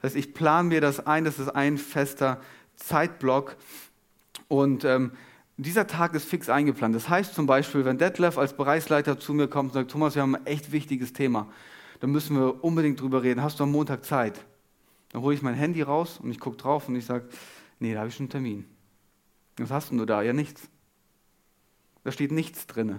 Das 0.00 0.10
heißt, 0.10 0.16
ich 0.16 0.34
plane 0.34 0.68
mir 0.68 0.80
das 0.80 1.04
ein, 1.04 1.24
das 1.24 1.40
ist 1.40 1.48
ein 1.48 1.78
fester 1.78 2.40
Zeitblock. 2.76 3.56
Und 4.46 4.84
ähm, 4.84 5.10
dieser 5.56 5.88
Tag 5.88 6.14
ist 6.14 6.28
fix 6.28 6.48
eingeplant. 6.48 6.94
Das 6.94 7.08
heißt 7.08 7.34
zum 7.34 7.46
Beispiel, 7.46 7.84
wenn 7.84 7.98
Detlef 7.98 8.38
als 8.38 8.56
Bereichsleiter 8.56 9.18
zu 9.18 9.34
mir 9.34 9.48
kommt 9.48 9.70
und 9.70 9.74
sagt, 9.74 9.90
Thomas, 9.90 10.14
wir 10.14 10.22
haben 10.22 10.36
ein 10.36 10.46
echt 10.46 10.70
wichtiges 10.70 11.12
Thema, 11.12 11.48
dann 12.02 12.10
müssen 12.10 12.36
wir 12.36 12.64
unbedingt 12.64 13.00
drüber 13.00 13.22
reden. 13.22 13.44
Hast 13.44 13.60
du 13.60 13.62
am 13.62 13.70
Montag 13.70 14.04
Zeit? 14.04 14.44
Dann 15.10 15.22
hole 15.22 15.36
ich 15.36 15.42
mein 15.42 15.54
Handy 15.54 15.82
raus 15.82 16.18
und 16.20 16.32
ich 16.32 16.40
gucke 16.40 16.56
drauf 16.56 16.88
und 16.88 16.96
ich 16.96 17.06
sage, 17.06 17.28
nee, 17.78 17.92
da 17.92 18.00
habe 18.00 18.08
ich 18.08 18.16
schon 18.16 18.24
einen 18.24 18.30
Termin. 18.30 18.64
Was 19.56 19.70
hast 19.70 19.92
du 19.92 20.04
da? 20.04 20.20
Ja, 20.20 20.32
nichts. 20.32 20.68
Da 22.02 22.10
steht 22.10 22.32
nichts 22.32 22.66
drin. 22.66 22.98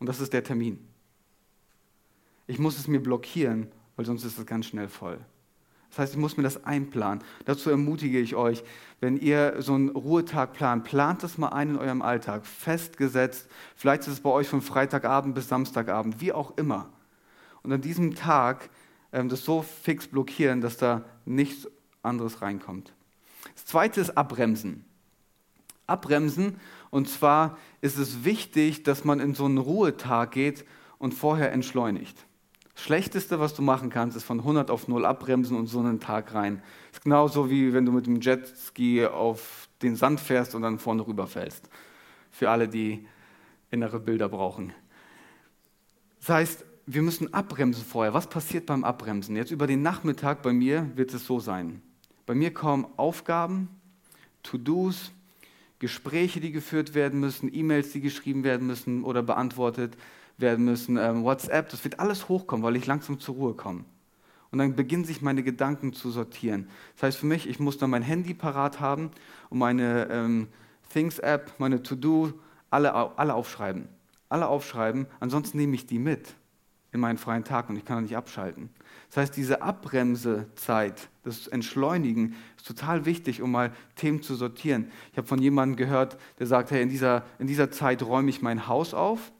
Und 0.00 0.08
das 0.08 0.18
ist 0.18 0.32
der 0.32 0.42
Termin. 0.42 0.88
Ich 2.48 2.58
muss 2.58 2.80
es 2.80 2.88
mir 2.88 3.00
blockieren, 3.00 3.68
weil 3.94 4.04
sonst 4.04 4.24
ist 4.24 4.40
es 4.40 4.44
ganz 4.44 4.66
schnell 4.66 4.88
voll. 4.88 5.20
Das 5.90 6.00
heißt, 6.00 6.14
ich 6.14 6.18
muss 6.18 6.36
mir 6.36 6.42
das 6.42 6.64
einplanen. 6.64 7.22
Dazu 7.44 7.70
ermutige 7.70 8.18
ich 8.18 8.34
euch, 8.34 8.64
wenn 8.98 9.18
ihr 9.18 9.62
so 9.62 9.74
einen 9.74 9.90
Ruhetag 9.90 10.52
plant, 10.52 10.82
plant 10.82 11.22
das 11.22 11.38
mal 11.38 11.50
ein 11.50 11.70
in 11.70 11.76
eurem 11.76 12.02
Alltag, 12.02 12.44
festgesetzt. 12.44 13.48
Vielleicht 13.76 14.02
ist 14.02 14.14
es 14.14 14.20
bei 14.20 14.30
euch 14.30 14.48
von 14.48 14.62
Freitagabend 14.62 15.36
bis 15.36 15.48
Samstagabend, 15.48 16.20
wie 16.20 16.32
auch 16.32 16.56
immer. 16.56 16.90
Und 17.66 17.72
an 17.72 17.80
diesem 17.80 18.14
Tag 18.14 18.70
ähm, 19.12 19.28
das 19.28 19.44
so 19.44 19.60
fix 19.60 20.06
blockieren, 20.06 20.60
dass 20.60 20.76
da 20.76 21.04
nichts 21.24 21.68
anderes 22.00 22.40
reinkommt. 22.40 22.92
Das 23.54 23.66
zweite 23.66 24.00
ist 24.00 24.16
Abbremsen. 24.16 24.84
Abbremsen, 25.88 26.60
und 26.90 27.08
zwar 27.08 27.58
ist 27.80 27.98
es 27.98 28.24
wichtig, 28.24 28.84
dass 28.84 29.04
man 29.04 29.18
in 29.18 29.34
so 29.34 29.46
einen 29.46 29.58
Ruhetag 29.58 30.30
geht 30.30 30.64
und 30.98 31.12
vorher 31.12 31.50
entschleunigt. 31.50 32.26
Schlechteste, 32.76 33.40
was 33.40 33.54
du 33.54 33.62
machen 33.62 33.90
kannst, 33.90 34.16
ist 34.16 34.22
von 34.22 34.38
100 34.38 34.70
auf 34.70 34.86
0 34.86 35.04
abbremsen 35.04 35.56
und 35.56 35.66
so 35.66 35.80
einen 35.80 35.98
Tag 35.98 36.34
rein. 36.34 36.62
Das 36.90 36.98
ist 36.98 37.02
genauso 37.02 37.50
wie 37.50 37.72
wenn 37.72 37.84
du 37.84 37.90
mit 37.90 38.06
dem 38.06 38.20
Jetski 38.20 39.06
auf 39.06 39.68
den 39.82 39.96
Sand 39.96 40.20
fährst 40.20 40.54
und 40.54 40.62
dann 40.62 40.78
vorne 40.78 41.04
rüberfällst. 41.04 41.68
Für 42.30 42.48
alle, 42.48 42.68
die 42.68 43.08
innere 43.72 43.98
Bilder 43.98 44.28
brauchen. 44.28 44.72
Das 46.20 46.28
heißt, 46.28 46.64
wir 46.86 47.02
müssen 47.02 47.34
abbremsen 47.34 47.84
vorher. 47.84 48.14
Was 48.14 48.28
passiert 48.28 48.66
beim 48.66 48.84
Abbremsen? 48.84 49.34
Jetzt 49.34 49.50
über 49.50 49.66
den 49.66 49.82
Nachmittag 49.82 50.42
bei 50.42 50.52
mir 50.52 50.88
wird 50.94 51.12
es 51.12 51.26
so 51.26 51.40
sein. 51.40 51.82
Bei 52.26 52.34
mir 52.34 52.54
kommen 52.54 52.86
Aufgaben, 52.96 53.68
To-Dos, 54.44 55.12
Gespräche, 55.80 56.40
die 56.40 56.52
geführt 56.52 56.94
werden 56.94 57.20
müssen, 57.20 57.52
E-Mails, 57.52 57.90
die 57.90 58.00
geschrieben 58.00 58.44
werden 58.44 58.66
müssen 58.66 59.02
oder 59.04 59.22
beantwortet 59.22 59.96
werden 60.38 60.64
müssen, 60.64 60.96
ähm, 60.96 61.24
WhatsApp, 61.24 61.68
das 61.70 61.82
wird 61.84 61.98
alles 61.98 62.28
hochkommen, 62.28 62.64
weil 62.64 62.76
ich 62.76 62.86
langsam 62.86 63.18
zur 63.18 63.34
Ruhe 63.34 63.54
komme. 63.54 63.84
Und 64.50 64.58
dann 64.58 64.76
beginnen 64.76 65.04
sich 65.04 65.22
meine 65.22 65.42
Gedanken 65.42 65.92
zu 65.92 66.10
sortieren. 66.10 66.68
Das 66.94 67.02
heißt 67.02 67.18
für 67.18 67.26
mich, 67.26 67.48
ich 67.48 67.58
muss 67.58 67.78
dann 67.78 67.90
mein 67.90 68.02
Handy 68.02 68.32
parat 68.32 68.80
haben 68.80 69.10
und 69.50 69.58
meine 69.58 70.08
ähm, 70.10 70.48
Things-App, 70.92 71.54
meine 71.58 71.82
To-Do, 71.82 72.32
alle, 72.70 72.94
alle 72.94 73.34
aufschreiben. 73.34 73.88
Alle 74.28 74.46
aufschreiben, 74.46 75.06
ansonsten 75.20 75.58
nehme 75.58 75.74
ich 75.74 75.86
die 75.86 75.98
mit 75.98 76.34
in 76.92 77.00
meinen 77.00 77.18
freien 77.18 77.44
Tag 77.44 77.68
und 77.68 77.76
ich 77.76 77.84
kann 77.84 77.98
da 77.98 78.00
nicht 78.02 78.16
abschalten. 78.16 78.70
Das 79.08 79.18
heißt, 79.18 79.36
diese 79.36 79.62
Abbremsezeit, 79.62 81.08
das 81.24 81.46
Entschleunigen, 81.46 82.34
ist 82.56 82.66
total 82.66 83.04
wichtig, 83.04 83.42
um 83.42 83.50
mal 83.50 83.72
Themen 83.94 84.22
zu 84.22 84.34
sortieren. 84.34 84.90
Ich 85.12 85.18
habe 85.18 85.26
von 85.26 85.40
jemandem 85.40 85.76
gehört, 85.76 86.18
der 86.38 86.46
sagt, 86.46 86.70
hey, 86.70 86.82
in 86.82 86.88
dieser, 86.88 87.24
in 87.38 87.46
dieser 87.46 87.70
Zeit 87.70 88.02
räume 88.02 88.30
ich 88.30 88.42
mein 88.42 88.66
Haus 88.66 88.94
auf 88.94 89.32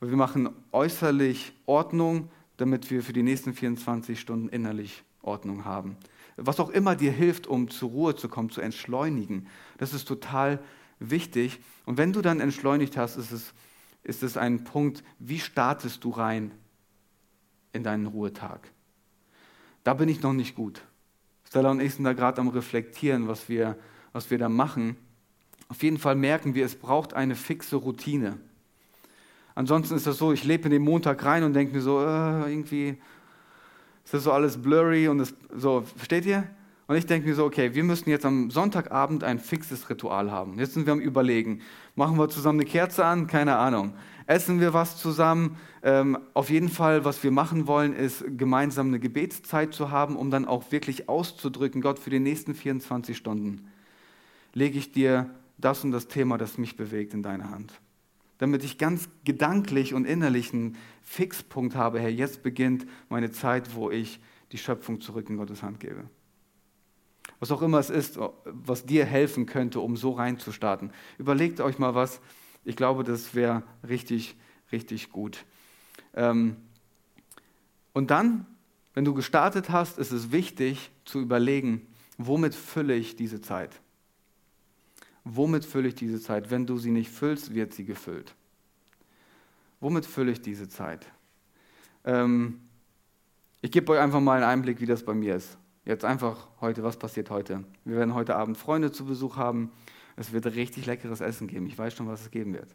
weil 0.00 0.10
wir 0.10 0.16
machen 0.16 0.50
äußerlich 0.72 1.52
Ordnung, 1.64 2.28
damit 2.56 2.90
wir 2.90 3.02
für 3.02 3.12
die 3.12 3.22
nächsten 3.22 3.54
24 3.54 4.18
Stunden 4.18 4.48
innerlich 4.48 5.02
Ordnung 5.22 5.64
haben. 5.64 5.96
Was 6.36 6.60
auch 6.60 6.70
immer 6.70 6.96
dir 6.96 7.12
hilft, 7.12 7.46
um 7.46 7.70
zur 7.70 7.90
Ruhe 7.90 8.14
zu 8.14 8.28
kommen, 8.28 8.50
zu 8.50 8.60
entschleunigen, 8.60 9.46
das 9.78 9.94
ist 9.94 10.06
total 10.06 10.60
wichtig. 10.98 11.60
Und 11.86 11.96
wenn 11.96 12.12
du 12.12 12.20
dann 12.20 12.40
entschleunigt 12.40 12.96
hast, 12.96 13.16
ist 13.16 13.32
es, 13.32 13.54
ist 14.06 14.22
es 14.22 14.36
ein 14.36 14.62
Punkt, 14.62 15.02
wie 15.18 15.40
startest 15.40 16.04
du 16.04 16.10
rein 16.10 16.52
in 17.72 17.82
deinen 17.82 18.06
Ruhetag? 18.06 18.70
Da 19.82 19.94
bin 19.94 20.08
ich 20.08 20.22
noch 20.22 20.32
nicht 20.32 20.54
gut. 20.54 20.80
Stella 21.44 21.70
und 21.70 21.80
ich 21.80 21.94
sind 21.94 22.04
da 22.04 22.12
gerade 22.12 22.40
am 22.40 22.48
Reflektieren, 22.48 23.26
was 23.26 23.48
wir, 23.48 23.76
was 24.12 24.30
wir 24.30 24.38
da 24.38 24.48
machen. 24.48 24.96
Auf 25.68 25.82
jeden 25.82 25.98
Fall 25.98 26.14
merken 26.14 26.54
wir, 26.54 26.64
es 26.64 26.76
braucht 26.76 27.14
eine 27.14 27.34
fixe 27.34 27.76
Routine. 27.76 28.38
Ansonsten 29.56 29.96
ist 29.96 30.06
das 30.06 30.18
so, 30.18 30.32
ich 30.32 30.44
lebe 30.44 30.64
in 30.64 30.70
den 30.70 30.82
Montag 30.82 31.24
rein 31.24 31.42
und 31.42 31.52
denke 31.54 31.74
mir 31.74 31.82
so, 31.82 32.00
äh, 32.00 32.50
irgendwie 32.50 32.98
ist 34.04 34.14
das 34.14 34.22
so 34.22 34.32
alles 34.32 34.60
blurry 34.60 35.08
und 35.08 35.18
das, 35.18 35.34
so, 35.56 35.82
versteht 35.96 36.26
ihr? 36.26 36.48
Und 36.88 36.96
ich 36.96 37.06
denke 37.06 37.28
mir 37.28 37.34
so, 37.34 37.44
okay, 37.44 37.74
wir 37.74 37.82
müssen 37.82 38.10
jetzt 38.10 38.24
am 38.24 38.50
Sonntagabend 38.50 39.24
ein 39.24 39.40
fixes 39.40 39.90
Ritual 39.90 40.30
haben. 40.30 40.58
Jetzt 40.58 40.74
sind 40.74 40.86
wir 40.86 40.92
am 40.92 41.00
Überlegen. 41.00 41.60
Machen 41.96 42.16
wir 42.16 42.28
zusammen 42.28 42.60
eine 42.60 42.68
Kerze 42.68 43.04
an? 43.04 43.26
Keine 43.26 43.56
Ahnung. 43.56 43.94
Essen 44.26 44.60
wir 44.60 44.72
was 44.72 44.96
zusammen? 44.96 45.56
Ähm, 45.82 46.16
auf 46.34 46.48
jeden 46.48 46.68
Fall, 46.68 47.04
was 47.04 47.22
wir 47.24 47.32
machen 47.32 47.66
wollen, 47.66 47.92
ist 47.92 48.24
gemeinsam 48.36 48.88
eine 48.88 49.00
Gebetszeit 49.00 49.74
zu 49.74 49.90
haben, 49.90 50.16
um 50.16 50.30
dann 50.30 50.44
auch 50.44 50.70
wirklich 50.70 51.08
auszudrücken, 51.08 51.80
Gott, 51.80 51.98
für 51.98 52.10
die 52.10 52.20
nächsten 52.20 52.54
24 52.54 53.16
Stunden 53.16 53.68
lege 54.52 54.78
ich 54.78 54.92
dir 54.92 55.30
das 55.58 55.82
und 55.84 55.90
das 55.90 56.06
Thema, 56.06 56.38
das 56.38 56.56
mich 56.56 56.76
bewegt, 56.76 57.14
in 57.14 57.22
deine 57.22 57.50
Hand 57.50 57.72
damit 58.38 58.64
ich 58.64 58.78
ganz 58.78 59.08
gedanklich 59.24 59.94
und 59.94 60.04
innerlich 60.04 60.52
einen 60.52 60.76
Fixpunkt 61.02 61.74
habe, 61.74 62.00
Herr, 62.00 62.10
jetzt 62.10 62.42
beginnt 62.42 62.86
meine 63.08 63.30
Zeit, 63.30 63.74
wo 63.74 63.90
ich 63.90 64.20
die 64.52 64.58
Schöpfung 64.58 65.00
zurück 65.00 65.30
in 65.30 65.36
Gottes 65.36 65.62
Hand 65.62 65.80
gebe. 65.80 66.04
Was 67.40 67.50
auch 67.50 67.62
immer 67.62 67.78
es 67.78 67.90
ist, 67.90 68.18
was 68.44 68.86
dir 68.86 69.04
helfen 69.04 69.46
könnte, 69.46 69.80
um 69.80 69.96
so 69.96 70.12
reinzustarten. 70.12 70.90
Überlegt 71.18 71.60
euch 71.60 71.78
mal 71.78 71.94
was. 71.94 72.20
Ich 72.64 72.76
glaube, 72.76 73.04
das 73.04 73.34
wäre 73.34 73.62
richtig, 73.86 74.36
richtig 74.72 75.10
gut. 75.10 75.44
Ähm, 76.14 76.56
und 77.92 78.10
dann, 78.10 78.46
wenn 78.94 79.04
du 79.04 79.14
gestartet 79.14 79.70
hast, 79.70 79.98
ist 79.98 80.12
es 80.12 80.32
wichtig 80.32 80.90
zu 81.04 81.20
überlegen, 81.20 81.86
womit 82.18 82.54
fülle 82.54 82.94
ich 82.94 83.16
diese 83.16 83.40
Zeit? 83.40 83.80
Womit 85.24 85.64
fülle 85.64 85.88
ich 85.88 85.94
diese 85.94 86.20
Zeit? 86.20 86.50
Wenn 86.50 86.66
du 86.66 86.78
sie 86.78 86.90
nicht 86.90 87.10
füllst, 87.10 87.54
wird 87.54 87.74
sie 87.74 87.84
gefüllt. 87.84 88.34
Womit 89.80 90.06
fülle 90.06 90.32
ich 90.32 90.40
diese 90.40 90.68
Zeit? 90.68 91.06
Ähm, 92.04 92.60
ich 93.60 93.70
gebe 93.70 93.92
euch 93.92 94.00
einfach 94.00 94.20
mal 94.20 94.36
einen 94.36 94.44
Einblick, 94.50 94.80
wie 94.80 94.86
das 94.86 95.04
bei 95.04 95.14
mir 95.14 95.36
ist. 95.36 95.58
Jetzt 95.86 96.04
einfach 96.04 96.48
heute, 96.60 96.82
was 96.82 96.98
passiert 96.98 97.30
heute? 97.30 97.64
Wir 97.84 97.96
werden 97.96 98.12
heute 98.12 98.36
Abend 98.36 98.58
Freunde 98.58 98.92
zu 98.92 99.06
Besuch 99.06 99.36
haben. 99.36 99.70
Es 100.16 100.32
wird 100.32 100.44
richtig 100.46 100.84
leckeres 100.84 101.22
Essen 101.22 101.46
geben. 101.46 101.66
Ich 101.66 101.78
weiß 101.78 101.94
schon, 101.94 102.08
was 102.08 102.20
es 102.20 102.30
geben 102.30 102.52
wird. 102.52 102.74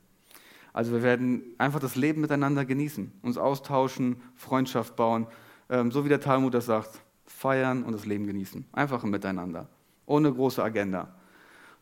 Also 0.74 0.94
wir 0.94 1.04
werden 1.04 1.44
einfach 1.60 1.80
das 1.80 1.96
Leben 1.96 2.22
miteinander 2.22 2.66
genießen, 2.66 3.12
uns 3.22 3.38
austauschen, 3.38 4.22
Freundschaft 4.36 4.96
bauen. 4.96 5.28
Ähm, 5.70 5.92
so 5.92 6.06
wie 6.06 6.10
der 6.10 6.22
Talmud 6.22 6.56
das 6.56 6.66
sagt, 6.66 7.02
feiern 7.26 7.84
und 7.84 7.92
das 7.94 8.08
Leben 8.08 8.26
genießen. 8.26 8.66
Einfach 8.72 9.04
Miteinander. 9.04 9.68
Ohne 10.08 10.34
große 10.34 10.64
Agenda 10.64 11.14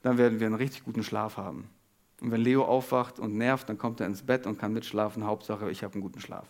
dann 0.01 0.18
werden 0.18 0.39
wir 0.39 0.47
einen 0.47 0.56
richtig 0.56 0.84
guten 0.84 1.04
Schlaf 1.04 1.38
haben. 1.38 1.70
Und 2.22 2.32
wenn 2.32 2.41
Leo 2.41 2.66
aufwacht 2.66 3.20
und 3.20 3.38
nervt, 3.38 3.70
dann 3.70 3.78
kommt 3.78 3.99
er 3.99 4.08
ins 4.08 4.24
Bett 4.24 4.45
und 4.45 4.60
kann 4.60 4.74
mitschlafen. 4.74 5.26
Hauptsache, 5.26 5.70
ich 5.70 5.84
habe 5.84 5.93
einen 5.93 6.04
guten 6.04 6.20
Schlaf. 6.20 6.47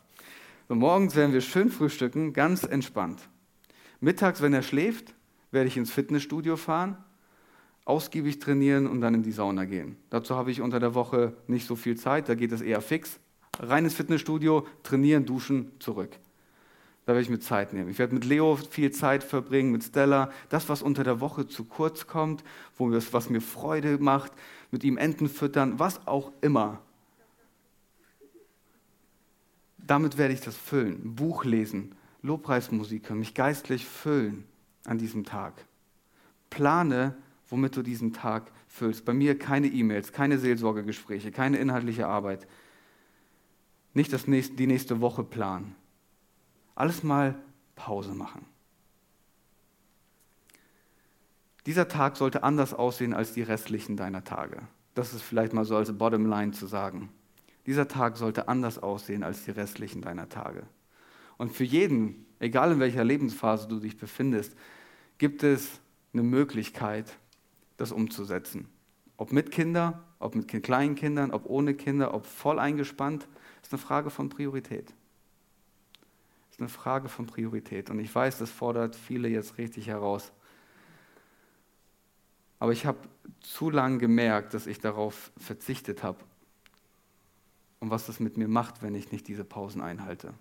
So, 0.68 0.76
morgens 0.76 1.16
werden 1.16 1.34
wir 1.34 1.42
schön 1.42 1.70
frühstücken, 1.70 2.34
ganz 2.34 2.64
entspannt. 2.64 3.28
Mittags, 4.00 4.42
wenn 4.42 4.54
er 4.54 4.64
schläft, 4.64 5.14
werde 5.52 5.68
ich 5.68 5.78
ins 5.78 5.92
Fitnessstudio 5.92 6.56
fahren, 6.56 6.98
ausgiebig 7.86 8.40
trainieren 8.40 8.88
und 8.88 9.02
dann 9.02 9.16
in 9.16 9.24
die 9.24 9.32
Sauna 9.32 9.66
gehen. 9.66 9.98
Dazu 10.10 10.36
habe 10.36 10.52
ich 10.52 10.62
unter 10.62 10.80
der 10.80 10.94
Woche 10.96 11.34
nicht 11.48 11.66
so 11.68 11.76
viel 11.76 11.98
Zeit, 11.98 12.30
da 12.30 12.36
geht 12.36 12.52
es 12.52 12.62
eher 12.62 12.82
fix. 12.82 13.20
Reines 13.60 13.94
Fitnessstudio, 13.94 14.66
trainieren, 14.84 15.26
duschen, 15.26 15.72
zurück. 15.80 16.12
Da 17.06 17.14
werde 17.14 17.24
ich 17.24 17.30
mir 17.30 17.40
Zeit 17.40 17.74
nehmen. 17.74 17.90
Ich 17.90 17.98
werde 17.98 18.14
mit 18.14 18.24
Leo 18.24 18.56
viel 18.56 18.92
Zeit 18.92 19.24
verbringen, 19.24 19.72
mit 19.72 19.84
Stella. 19.84 20.32
Das, 20.50 20.70
was 20.70 20.84
unter 20.84 21.04
der 21.04 21.20
Woche 21.20 21.48
zu 21.48 21.66
kurz 21.66 22.06
kommt, 22.06 22.44
wo 22.78 22.92
wir, 22.92 23.02
was 23.12 23.32
mir 23.32 23.42
Freude 23.42 23.98
macht, 23.98 24.32
mit 24.70 24.84
ihm 24.84 24.96
Enten 24.96 25.28
füttern, 25.28 25.80
was 25.80 26.06
auch 26.08 26.32
immer. 26.42 26.82
Damit 29.80 30.20
werde 30.20 30.36
ich 30.36 30.42
das 30.42 30.56
füllen. 30.56 31.16
Buch 31.16 31.46
lesen, 31.46 31.96
Lobpreismusik 32.22 33.10
hören, 33.10 33.20
mich 33.20 33.34
geistlich 33.34 33.86
füllen 33.86 34.46
an 34.86 34.98
diesem 34.98 35.24
Tag. 35.24 35.54
Plane, 36.50 37.16
womit 37.50 37.76
du 37.76 37.82
diesen 37.82 38.14
Tag 38.14 38.52
füllst. 38.68 39.06
Bei 39.06 39.14
mir 39.14 39.38
keine 39.38 39.68
E-Mails, 39.68 40.12
keine 40.12 40.38
Seelsorgegespräche, 40.38 41.32
keine 41.32 41.58
inhaltliche 41.58 42.08
Arbeit. 42.08 42.48
Nicht 43.94 44.14
das 44.14 44.28
nächste, 44.28 44.56
die 44.56 44.68
nächste 44.68 45.02
Woche 45.02 45.24
planen 45.24 45.76
Alles 46.76 47.04
mal 47.04 47.36
Pause 47.76 48.14
machen. 48.14 48.46
Dieser 51.66 51.88
Tag 51.88 52.18
sollte 52.18 52.44
anders 52.44 52.74
aussehen 52.74 53.14
als 53.14 53.34
die 53.34 53.42
restlichen 53.42 53.98
deiner 53.98 54.24
Tage. 54.24 54.62
Das 54.96 55.14
ist 55.14 55.22
vielleicht 55.22 55.54
mal 55.54 55.66
so 55.66 55.76
als 55.76 55.96
Bottomline 55.98 56.52
zu 56.52 56.68
sagen. 56.68 57.10
Dieser 57.66 57.88
Tag 57.88 58.18
sollte 58.18 58.48
anders 58.48 58.80
aussehen 58.80 59.24
als 59.24 59.46
die 59.46 59.52
restlichen 59.52 60.02
deiner 60.02 60.30
Tage. 60.30 60.64
Und 61.40 61.54
für 61.54 61.64
jeden, 61.64 62.26
egal 62.40 62.74
in 62.74 62.80
welcher 62.80 63.04
Lebensphase 63.04 63.68
du 63.68 63.80
dich 63.80 63.98
befindest, 63.98 64.56
gibt 65.18 65.42
es 65.42 65.80
eine 66.14 66.22
Möglichkeit, 66.22 67.18
das 67.78 67.94
umzusetzen. 67.94 68.68
Ob 69.16 69.32
mit 69.32 69.50
Kindern, 69.50 70.04
ob 70.20 70.36
mit 70.36 70.48
kleinen 70.62 70.96
Kindern, 70.96 71.32
ob 71.32 71.46
ohne 71.46 71.74
Kinder, 71.76 72.14
ob 72.14 72.26
voll 72.26 72.60
eingespannt, 72.60 73.28
ist 73.64 73.72
eine 73.72 73.82
Frage 73.82 74.10
von 74.10 74.28
Priorität. 74.28 74.94
Ist 76.52 76.60
eine 76.60 76.68
Frage 76.68 77.08
von 77.08 77.26
Priorität. 77.26 77.90
Und 77.90 78.00
ich 78.00 78.14
weiß, 78.14 78.38
das 78.40 78.52
fordert 78.52 78.98
viele 78.98 79.30
jetzt 79.30 79.58
richtig 79.58 79.88
heraus. 79.88 80.34
Aber 82.60 82.74
ich 82.74 82.86
habe 82.86 83.00
zu 83.40 83.70
lange 83.70 83.98
gemerkt, 83.98 84.54
dass 84.54 84.68
ich 84.68 84.80
darauf 84.80 85.32
verzichtet 85.38 86.04
habe 86.04 86.20
und 87.80 87.92
was 87.92 88.08
das 88.08 88.20
mit 88.20 88.36
mir 88.36 88.50
macht, 88.50 88.82
wenn 88.82 88.94
ich 88.94 89.14
nicht 89.14 89.30
diese 89.30 89.46
Pausen 89.46 89.80
einhalte. 89.80 90.34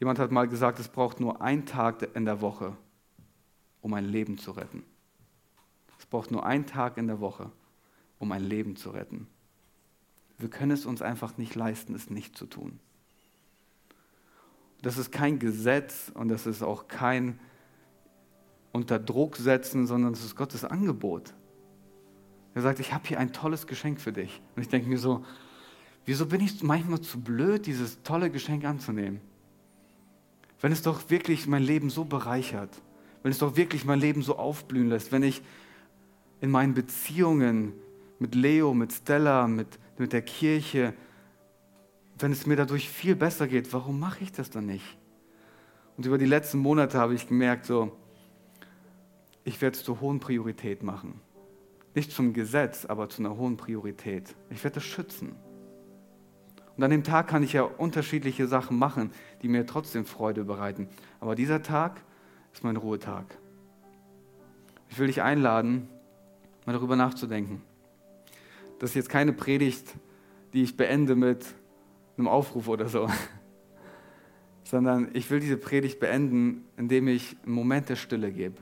Jemand 0.00 0.18
hat 0.18 0.32
mal 0.32 0.48
gesagt, 0.48 0.80
es 0.80 0.88
braucht 0.88 1.20
nur 1.20 1.42
einen 1.42 1.66
Tag 1.66 2.16
in 2.16 2.24
der 2.24 2.40
Woche, 2.40 2.74
um 3.82 3.92
ein 3.92 4.06
Leben 4.06 4.38
zu 4.38 4.50
retten. 4.50 4.82
Es 5.98 6.06
braucht 6.06 6.30
nur 6.30 6.44
einen 6.46 6.64
Tag 6.66 6.96
in 6.96 7.06
der 7.06 7.20
Woche, 7.20 7.52
um 8.18 8.32
ein 8.32 8.42
Leben 8.42 8.76
zu 8.76 8.90
retten. 8.90 9.28
Wir 10.38 10.48
können 10.48 10.72
es 10.72 10.86
uns 10.86 11.02
einfach 11.02 11.36
nicht 11.36 11.54
leisten, 11.54 11.94
es 11.94 12.08
nicht 12.08 12.36
zu 12.36 12.46
tun. 12.46 12.80
Das 14.80 14.96
ist 14.96 15.12
kein 15.12 15.38
Gesetz 15.38 16.10
und 16.14 16.28
das 16.28 16.46
ist 16.46 16.62
auch 16.62 16.88
kein 16.88 17.38
unter 18.72 18.98
Druck 18.98 19.36
setzen, 19.36 19.86
sondern 19.86 20.14
es 20.14 20.24
ist 20.24 20.34
Gottes 20.34 20.64
Angebot. 20.64 21.34
Er 22.54 22.62
sagt, 22.62 22.80
ich 22.80 22.94
habe 22.94 23.06
hier 23.06 23.20
ein 23.20 23.34
tolles 23.34 23.66
Geschenk 23.66 24.00
für 24.00 24.14
dich. 24.14 24.40
Und 24.56 24.62
ich 24.62 24.68
denke 24.70 24.88
mir 24.88 24.98
so, 24.98 25.26
wieso 26.06 26.24
bin 26.24 26.40
ich 26.40 26.62
manchmal 26.62 27.02
zu 27.02 27.20
blöd, 27.20 27.66
dieses 27.66 28.02
tolle 28.02 28.30
Geschenk 28.30 28.64
anzunehmen? 28.64 29.20
Wenn 30.60 30.72
es 30.72 30.82
doch 30.82 31.08
wirklich 31.08 31.46
mein 31.46 31.62
Leben 31.62 31.90
so 31.90 32.04
bereichert, 32.04 32.70
wenn 33.22 33.32
es 33.32 33.38
doch 33.38 33.56
wirklich 33.56 33.84
mein 33.84 34.00
Leben 34.00 34.22
so 34.22 34.36
aufblühen 34.36 34.88
lässt, 34.88 35.12
wenn 35.12 35.22
ich 35.22 35.42
in 36.40 36.50
meinen 36.50 36.74
Beziehungen 36.74 37.74
mit 38.18 38.34
Leo, 38.34 38.74
mit 38.74 38.92
Stella, 38.92 39.46
mit, 39.46 39.78
mit 39.98 40.12
der 40.12 40.22
Kirche, 40.22 40.94
wenn 42.18 42.32
es 42.32 42.46
mir 42.46 42.56
dadurch 42.56 42.88
viel 42.88 43.16
besser 43.16 43.48
geht, 43.48 43.72
warum 43.72 43.98
mache 43.98 44.22
ich 44.22 44.32
das 44.32 44.50
dann 44.50 44.66
nicht? 44.66 44.98
Und 45.96 46.06
über 46.06 46.18
die 46.18 46.26
letzten 46.26 46.58
Monate 46.58 46.98
habe 46.98 47.14
ich 47.14 47.28
gemerkt, 47.28 47.66
so, 47.66 47.96
ich 49.44 49.60
werde 49.60 49.76
es 49.76 49.84
zur 49.84 50.00
hohen 50.00 50.20
Priorität 50.20 50.82
machen. 50.82 51.20
Nicht 51.94 52.12
zum 52.12 52.32
Gesetz, 52.32 52.84
aber 52.84 53.08
zu 53.08 53.22
einer 53.22 53.36
hohen 53.36 53.56
Priorität. 53.56 54.34
Ich 54.50 54.62
werde 54.62 54.78
es 54.78 54.84
schützen. 54.84 55.34
Und 56.80 56.84
an 56.84 56.92
dem 56.92 57.04
Tag 57.04 57.28
kann 57.28 57.42
ich 57.42 57.52
ja 57.52 57.64
unterschiedliche 57.64 58.46
Sachen 58.46 58.78
machen, 58.78 59.10
die 59.42 59.48
mir 59.48 59.66
trotzdem 59.66 60.06
Freude 60.06 60.44
bereiten. 60.44 60.88
Aber 61.20 61.34
dieser 61.34 61.62
Tag 61.62 62.00
ist 62.54 62.64
mein 62.64 62.76
Ruhetag. 62.76 63.26
Ich 64.88 64.98
will 64.98 65.08
dich 65.08 65.20
einladen, 65.20 65.88
mal 66.64 66.72
darüber 66.72 66.96
nachzudenken. 66.96 67.60
Das 68.78 68.92
ist 68.92 68.96
jetzt 68.96 69.08
keine 69.10 69.34
Predigt, 69.34 69.94
die 70.54 70.62
ich 70.62 70.78
beende 70.78 71.16
mit 71.16 71.44
einem 72.16 72.28
Aufruf 72.28 72.66
oder 72.66 72.88
so, 72.88 73.10
sondern 74.64 75.10
ich 75.12 75.30
will 75.30 75.40
diese 75.40 75.58
Predigt 75.58 76.00
beenden, 76.00 76.64
indem 76.78 77.08
ich 77.08 77.36
einen 77.44 77.56
Moment 77.56 77.90
der 77.90 77.96
Stille 77.96 78.32
gebe. 78.32 78.56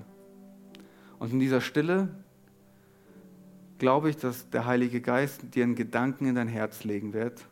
Und 1.20 1.32
in 1.32 1.38
dieser 1.38 1.60
Stille 1.60 2.08
glaube 3.78 4.10
ich, 4.10 4.16
dass 4.16 4.50
der 4.50 4.66
Heilige 4.66 5.00
Geist 5.00 5.54
dir 5.54 5.62
einen 5.62 5.76
Gedanken 5.76 6.26
in 6.26 6.34
dein 6.34 6.48
Herz 6.48 6.82
legen 6.82 7.12
wird 7.12 7.46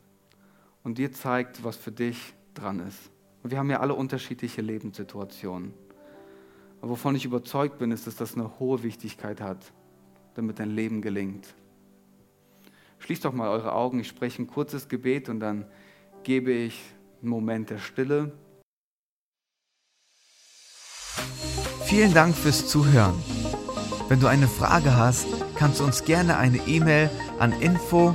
und 0.87 0.99
dir 0.99 1.11
zeigt, 1.11 1.65
was 1.65 1.75
für 1.75 1.91
dich 1.91 2.33
dran 2.55 2.79
ist. 2.79 3.11
Und 3.43 3.51
wir 3.51 3.59
haben 3.59 3.69
ja 3.71 3.81
alle 3.81 3.95
unterschiedliche 3.95 4.63
Lebenssituationen. 4.63 5.75
Aber 6.81 6.93
wovon 6.93 7.17
ich 7.17 7.25
überzeugt 7.25 7.81
bin, 7.81 7.91
ist, 7.91 8.07
dass 8.07 8.15
das 8.15 8.35
eine 8.35 8.61
hohe 8.61 8.85
Wichtigkeit 8.85 9.41
hat, 9.41 9.73
damit 10.37 10.61
dein 10.61 10.71
Leben 10.71 11.03
gelingt. 11.03 11.57
Schließt 13.01 13.25
doch 13.25 13.33
mal 13.33 13.49
eure 13.49 13.73
Augen, 13.73 13.99
ich 13.99 14.07
spreche 14.07 14.41
ein 14.41 14.47
kurzes 14.47 14.89
Gebet 14.89 15.29
und 15.29 15.41
dann 15.41 15.65
gebe 16.23 16.53
ich 16.53 16.81
einen 17.21 17.31
Moment 17.31 17.71
der 17.71 17.79
Stille. 17.79 18.31
Vielen 21.87 22.15
Dank 22.15 22.37
fürs 22.37 22.69
Zuhören. 22.69 23.21
Wenn 24.07 24.21
du 24.21 24.29
eine 24.29 24.47
Frage 24.47 24.97
hast, 24.97 25.27
kannst 25.57 25.81
du 25.81 25.85
uns 25.85 26.05
gerne 26.05 26.37
eine 26.37 26.59
E-Mail 26.69 27.11
an 27.41 27.61
info 27.61 28.15